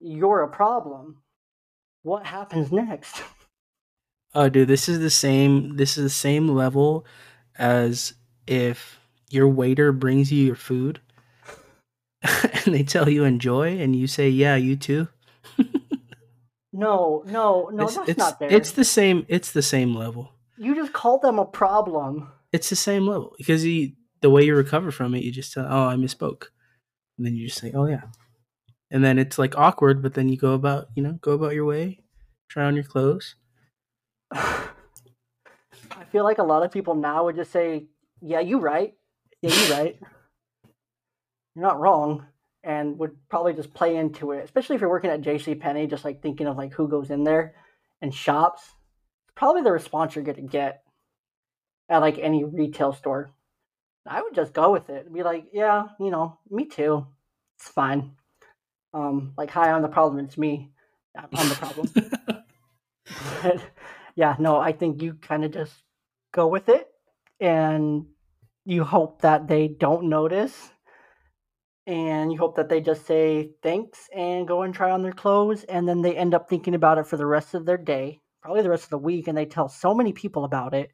you're 0.00 0.42
a 0.42 0.50
problem. 0.50 1.22
What 2.02 2.26
happens 2.26 2.72
next? 2.72 3.22
Oh, 4.34 4.48
dude, 4.48 4.68
this 4.68 4.88
is 4.88 5.00
the 5.00 5.10
same. 5.10 5.76
This 5.76 5.96
is 5.96 6.04
the 6.04 6.10
same 6.10 6.48
level 6.48 7.06
as 7.58 8.14
if 8.46 8.98
your 9.28 9.48
waiter 9.48 9.92
brings 9.92 10.32
you 10.32 10.44
your 10.44 10.56
food, 10.56 11.00
and 12.22 12.74
they 12.74 12.82
tell 12.82 13.08
you 13.08 13.24
enjoy 13.24 13.78
and 13.78 13.96
you 13.96 14.06
say 14.06 14.28
yeah 14.28 14.56
you 14.56 14.76
too 14.76 15.08
no 16.72 17.22
no 17.26 17.68
no 17.72 17.84
it's, 17.84 17.96
that's 17.96 18.08
it's, 18.10 18.18
not 18.18 18.38
there. 18.38 18.52
it's 18.52 18.72
the 18.72 18.84
same 18.84 19.24
it's 19.28 19.52
the 19.52 19.62
same 19.62 19.94
level. 19.94 20.32
You 20.56 20.74
just 20.74 20.92
called 20.92 21.22
them 21.22 21.38
a 21.38 21.44
problem. 21.44 22.28
It's 22.52 22.70
the 22.70 22.76
same 22.76 23.06
level 23.06 23.34
because 23.38 23.64
you 23.64 23.92
the 24.20 24.30
way 24.30 24.44
you 24.44 24.54
recover 24.54 24.90
from 24.90 25.14
it 25.14 25.24
you 25.24 25.32
just 25.32 25.52
tell 25.52 25.66
oh 25.68 25.88
i 25.88 25.94
misspoke. 25.94 26.46
And 27.18 27.26
then 27.26 27.34
you 27.34 27.48
just 27.48 27.60
say 27.60 27.72
oh 27.74 27.86
yeah. 27.86 28.02
And 28.90 29.04
then 29.04 29.18
it's 29.18 29.38
like 29.38 29.58
awkward 29.58 30.02
but 30.02 30.14
then 30.14 30.28
you 30.28 30.36
go 30.36 30.52
about 30.52 30.88
you 30.94 31.02
know 31.02 31.18
go 31.20 31.32
about 31.32 31.54
your 31.54 31.64
way 31.64 32.00
try 32.48 32.64
on 32.64 32.74
your 32.74 32.84
clothes. 32.84 33.34
I 34.32 34.68
feel 36.10 36.24
like 36.24 36.38
a 36.38 36.44
lot 36.44 36.64
of 36.64 36.72
people 36.72 36.94
now 36.94 37.24
would 37.24 37.36
just 37.36 37.50
say 37.52 37.86
yeah 38.20 38.40
you 38.40 38.58
right. 38.58 38.94
Yeah 39.42 39.54
you 39.54 39.74
right. 39.74 39.98
You're 41.56 41.64
not 41.64 41.80
wrong 41.80 42.26
and 42.62 42.98
would 42.98 43.16
probably 43.28 43.54
just 43.54 43.72
play 43.72 43.96
into 43.96 44.32
it 44.32 44.44
especially 44.44 44.74
if 44.74 44.80
you're 44.80 44.90
working 44.90 45.10
at 45.10 45.22
jc 45.22 45.58
penney 45.60 45.86
just 45.86 46.04
like 46.04 46.20
thinking 46.20 46.46
of 46.46 46.56
like 46.56 46.72
who 46.72 46.88
goes 46.88 47.10
in 47.10 47.24
there 47.24 47.54
and 48.02 48.14
shops. 48.14 48.74
Probably 49.34 49.62
the 49.62 49.72
response 49.72 50.14
you're 50.14 50.24
gonna 50.24 50.42
get 50.42 50.82
at 51.88 51.98
like 51.98 52.18
any 52.18 52.44
retail 52.44 52.92
store. 52.92 53.30
I 54.06 54.22
would 54.22 54.34
just 54.34 54.54
go 54.54 54.72
with 54.72 54.90
it. 54.90 55.06
And 55.06 55.14
be 55.14 55.22
like 55.22 55.46
yeah 55.52 55.84
you 55.98 56.10
know 56.10 56.38
me 56.50 56.66
too. 56.66 57.06
It's 57.58 57.68
fine. 57.68 58.12
Um 58.92 59.34
like 59.36 59.50
hi 59.50 59.70
i'm 59.70 59.82
the 59.82 59.88
problem. 59.88 60.24
It's 60.24 60.38
me. 60.38 60.70
I'm 61.14 61.48
the 61.48 61.54
problem. 61.54 61.90
But 63.42 63.60
yeah 64.16 64.36
no 64.38 64.56
i 64.58 64.72
think 64.72 65.02
you 65.02 65.14
kind 65.14 65.44
of 65.44 65.52
just 65.52 65.72
go 66.32 66.46
with 66.46 66.68
it 66.68 66.88
and 67.40 68.06
you 68.64 68.84
hope 68.84 69.22
that 69.22 69.48
they 69.48 69.66
don't 69.68 70.08
notice 70.08 70.70
and 71.86 72.32
you 72.32 72.38
hope 72.38 72.56
that 72.56 72.68
they 72.68 72.80
just 72.80 73.06
say 73.06 73.50
thanks 73.62 74.08
and 74.14 74.46
go 74.46 74.62
and 74.62 74.74
try 74.74 74.90
on 74.90 75.02
their 75.02 75.12
clothes 75.12 75.64
and 75.64 75.88
then 75.88 76.02
they 76.02 76.16
end 76.16 76.34
up 76.34 76.48
thinking 76.48 76.74
about 76.74 76.98
it 76.98 77.06
for 77.06 77.16
the 77.16 77.26
rest 77.26 77.54
of 77.54 77.64
their 77.66 77.78
day 77.78 78.20
probably 78.40 78.62
the 78.62 78.70
rest 78.70 78.84
of 78.84 78.90
the 78.90 78.98
week 78.98 79.28
and 79.28 79.36
they 79.36 79.46
tell 79.46 79.68
so 79.68 79.94
many 79.94 80.12
people 80.12 80.44
about 80.44 80.74
it. 80.74 80.90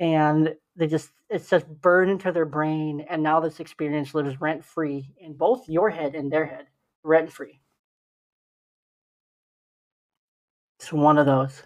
And 0.00 0.54
they 0.76 0.86
just 0.86 1.10
it's 1.30 1.48
just 1.48 1.66
burned 1.68 2.10
into 2.10 2.32
their 2.32 2.44
brain 2.44 3.04
and 3.08 3.22
now 3.22 3.40
this 3.40 3.60
experience 3.60 4.14
lives 4.14 4.40
rent 4.40 4.64
free 4.64 5.14
in 5.18 5.34
both 5.34 5.68
your 5.68 5.88
head 5.88 6.14
and 6.14 6.32
their 6.32 6.44
head 6.44 6.66
rent 7.04 7.30
free 7.32 7.60
it's 10.80 10.92
one 10.92 11.16
of 11.16 11.26
those. 11.26 11.62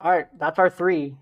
All 0.00 0.10
right 0.10 0.26
that's 0.38 0.58
our 0.58 0.70
three. 0.70 1.16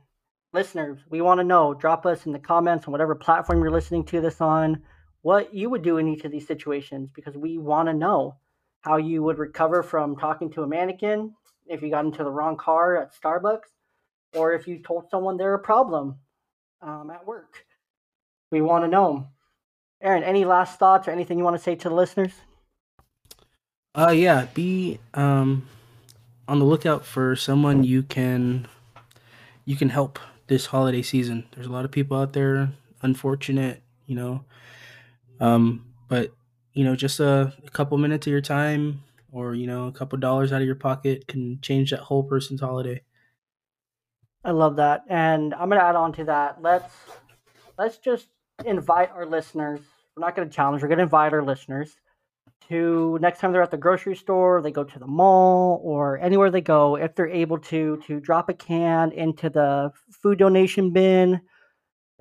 Listeners 0.53 1.01
we 1.11 1.20
want 1.20 1.41
to 1.41 1.45
know 1.45 1.74
drop 1.74 2.07
us 2.07 2.24
in 2.24 2.33
the 2.33 2.39
comments 2.39 2.87
on 2.87 2.93
whatever 2.93 3.16
platform 3.16 3.61
you're 3.61 3.70
listening 3.72 4.05
to 4.05 4.20
this 4.20 4.41
on 4.41 4.80
what 5.23 5.55
you 5.55 5.70
would 5.70 5.83
do 5.83 5.99
in 5.99 6.09
each 6.09 6.25
of 6.25 6.33
these 6.33 6.47
situations 6.47 7.11
because 7.14 7.37
we 7.37 7.59
want 7.59 7.89
to 7.89 7.95
know 7.95 8.37
how 8.83 8.97
you 8.97 9.23
would 9.23 9.39
recover 9.39 9.83
from 9.83 10.16
talking 10.16 10.51
to 10.51 10.62
a 10.62 10.66
mannequin 10.66 11.33
if 11.66 11.83
you 11.83 11.91
got 11.91 12.05
into 12.05 12.25
the 12.25 12.31
wrong 12.31 12.57
car 12.57 12.97
at 12.97 13.14
Starbucks 13.14 13.70
or 14.35 14.53
if 14.53 14.66
you 14.66 14.79
told 14.79 15.09
someone 15.11 15.37
they're 15.37 15.55
a 15.55 15.59
problem 15.59 16.16
um, 16.81 17.11
at 17.11 17.27
work. 17.27 17.64
We 18.51 18.61
want 18.61 18.85
to 18.85 18.89
know. 18.89 19.29
Aaron, 20.03 20.25
any 20.25 20.45
last 20.45 20.79
thoughts 20.79 21.07
or 21.07 21.12
anything 21.12 21.39
you 21.39 21.45
want 21.45 21.57
to 21.57 21.62
say 21.62 21.77
to 21.77 21.89
the 21.89 21.95
listeners? 21.95 22.33
Uh, 23.95 24.11
yeah, 24.11 24.47
be 24.53 24.99
um, 25.14 25.68
on 26.49 26.59
the 26.59 26.64
lookout 26.64 27.05
for 27.05 27.37
someone 27.37 27.85
you 27.85 28.03
can 28.03 28.66
you 29.64 29.77
can 29.77 29.91
help 29.91 30.18
this 30.49 30.66
holiday 30.66 31.03
season. 31.03 31.45
There's 31.55 31.66
a 31.66 31.73
lot 31.73 31.85
of 31.85 31.93
people 31.93 32.16
out 32.16 32.33
there 32.33 32.70
unfortunate, 33.03 33.83
you 34.07 34.16
know, 34.16 34.45
um, 35.43 35.84
but 36.09 36.32
you 36.72 36.84
know, 36.84 36.95
just 36.95 37.20
a, 37.20 37.53
a 37.66 37.70
couple 37.70 37.99
minutes 37.99 38.26
of 38.26 38.30
your 38.30 38.40
time 38.40 39.03
or 39.32 39.55
you 39.55 39.66
know, 39.66 39.88
a 39.88 39.93
couple 39.93 40.18
dollars 40.18 40.53
out 40.53 40.61
of 40.61 40.66
your 40.66 40.76
pocket 40.76 41.26
can 41.26 41.61
change 41.61 41.90
that 41.90 42.01
whole 42.01 42.22
person's 42.22 42.61
holiday. 42.61 43.03
I 44.45 44.53
love 44.53 44.76
that, 44.76 45.05
and 45.09 45.53
I'm 45.55 45.68
gonna 45.68 45.82
add 45.82 45.97
on 45.97 46.12
to 46.14 46.24
that. 46.24 46.62
Let's 46.62 46.95
let's 47.76 47.99
just 47.99 48.28
invite 48.64 49.11
our 49.11 49.26
listeners. 49.26 49.80
We're 50.16 50.20
not 50.24 50.36
gonna 50.36 50.49
challenge. 50.49 50.82
We're 50.82 50.88
gonna 50.88 51.03
invite 51.03 51.32
our 51.32 51.43
listeners 51.43 51.97
to 52.68 53.18
next 53.20 53.40
time 53.40 53.53
they're 53.53 53.62
at 53.62 53.70
the 53.70 53.76
grocery 53.76 54.16
store, 54.16 54.62
they 54.62 54.70
go 54.70 54.84
to 54.84 54.99
the 54.99 55.07
mall 55.07 55.80
or 55.82 56.18
anywhere 56.18 56.51
they 56.51 56.61
go, 56.61 56.97
if 56.97 57.14
they're 57.14 57.28
able 57.28 57.59
to, 57.59 58.03
to 58.07 58.20
drop 58.20 58.49
a 58.49 58.55
can 58.55 59.12
into 59.12 59.51
the 59.51 59.90
food 60.11 60.38
donation 60.38 60.90
bin 60.90 61.40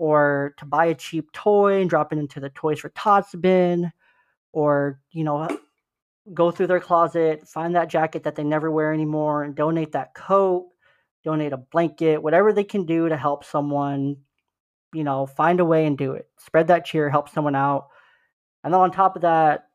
or 0.02 0.56
to 0.58 0.66
buy 0.66 0.86
a 0.86 0.96
cheap 0.96 1.32
toy 1.32 1.80
and 1.80 1.88
drop 1.88 2.12
it 2.12 2.18
into 2.18 2.40
the 2.40 2.50
Toys 2.50 2.80
for 2.80 2.90
Tots 2.90 3.36
bin, 3.36 3.92
or, 4.52 5.00
you 5.12 5.24
know, 5.24 5.48
go 6.34 6.50
through 6.50 6.66
their 6.66 6.80
closet, 6.80 7.48
find 7.48 7.76
that 7.76 7.88
jacket 7.88 8.24
that 8.24 8.34
they 8.34 8.44
never 8.44 8.72
wear 8.72 8.92
anymore, 8.92 9.44
and 9.44 9.54
donate 9.54 9.92
that 9.92 10.16
coat, 10.16 10.70
donate 11.24 11.54
a 11.54 11.58
blanket, 11.58 12.24
whatever 12.24 12.52
they 12.52 12.64
can 12.64 12.84
do 12.84 13.10
to 13.10 13.16
help 13.16 13.46
someone, 13.46 14.18
you 14.92 15.04
know, 15.04 15.28
find 15.28 15.60
a 15.60 15.66
way 15.66 15.86
and 15.86 16.00
do 16.00 16.14
it. 16.14 16.28
Spread 16.40 16.66
that 16.70 16.84
cheer, 16.84 17.08
help 17.08 17.30
someone 17.30 17.56
out. 17.56 17.90
And 18.64 18.74
then 18.74 18.82
on 18.82 18.90
top 18.90 19.16
of 19.16 19.22
that, 19.22 19.68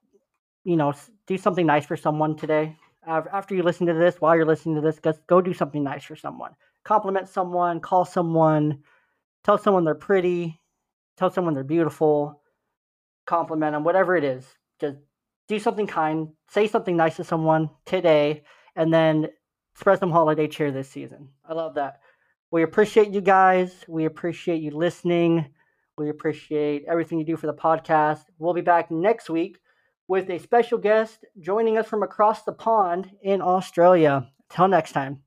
you 0.65 0.75
know, 0.75 0.93
do 1.29 1.39
something 1.39 1.67
nice 1.67 1.87
for 1.87 1.97
someone 1.97 2.35
today. 2.35 2.77
After 3.07 3.55
you 3.55 3.63
listen 3.63 3.87
to 3.87 3.95
this, 3.95 4.17
while 4.21 4.35
you're 4.35 4.45
listening 4.45 4.75
to 4.75 4.81
this, 4.81 4.99
go 5.29 5.41
do 5.41 5.55
something 5.55 5.85
nice 5.85 6.03
for 6.03 6.17
someone. 6.17 6.51
Compliment 6.83 7.29
someone, 7.29 7.79
call 7.79 8.05
someone, 8.05 8.83
tell 9.47 9.57
someone 9.57 9.85
they're 9.85 9.95
pretty, 9.95 10.61
tell 11.17 11.31
someone 11.31 11.55
they're 11.55 11.63
beautiful, 11.63 12.43
compliment 13.27 13.75
them, 13.75 13.85
whatever 13.85 14.17
it 14.17 14.25
is. 14.25 14.45
Just 14.81 14.97
do 15.47 15.61
something 15.61 15.87
kind, 15.87 16.31
say 16.51 16.67
something 16.67 16.97
nice 16.97 17.17
to 17.17 17.25
someone 17.25 17.71
today, 17.87 18.43
and 18.75 18.93
then 18.93 19.29
spread 19.77 20.01
some 20.01 20.11
holiday 20.11 20.49
cheer 20.49 20.73
this 20.73 20.91
season. 20.91 21.29
I 21.49 21.55
love 21.55 21.77
that. 21.77 22.01
We 22.51 22.65
appreciate 22.65 23.11
you 23.11 23.21
guys. 23.21 23.73
We 23.87 24.05
appreciate 24.05 24.61
you 24.61 24.73
listening. 24.73 25.47
We 25.97 26.11
appreciate 26.11 26.85
everything 26.89 27.21
you 27.21 27.25
do 27.25 27.37
for 27.37 27.47
the 27.47 27.55
podcast. 27.55 28.25
We'll 28.39 28.53
be 28.53 28.63
back 28.63 28.91
next 28.91 29.31
week 29.31 29.59
with 30.09 30.29
a 30.29 30.39
special 30.39 30.79
guest 30.79 31.25
joining 31.41 31.79
us 31.79 31.87
from 31.87 32.03
across 32.03 32.43
the 32.43 32.53
pond 32.53 33.13
in 33.23 33.41
Australia. 33.41 34.29
Till 34.51 34.69
next 34.69 34.93
time. 34.93 35.26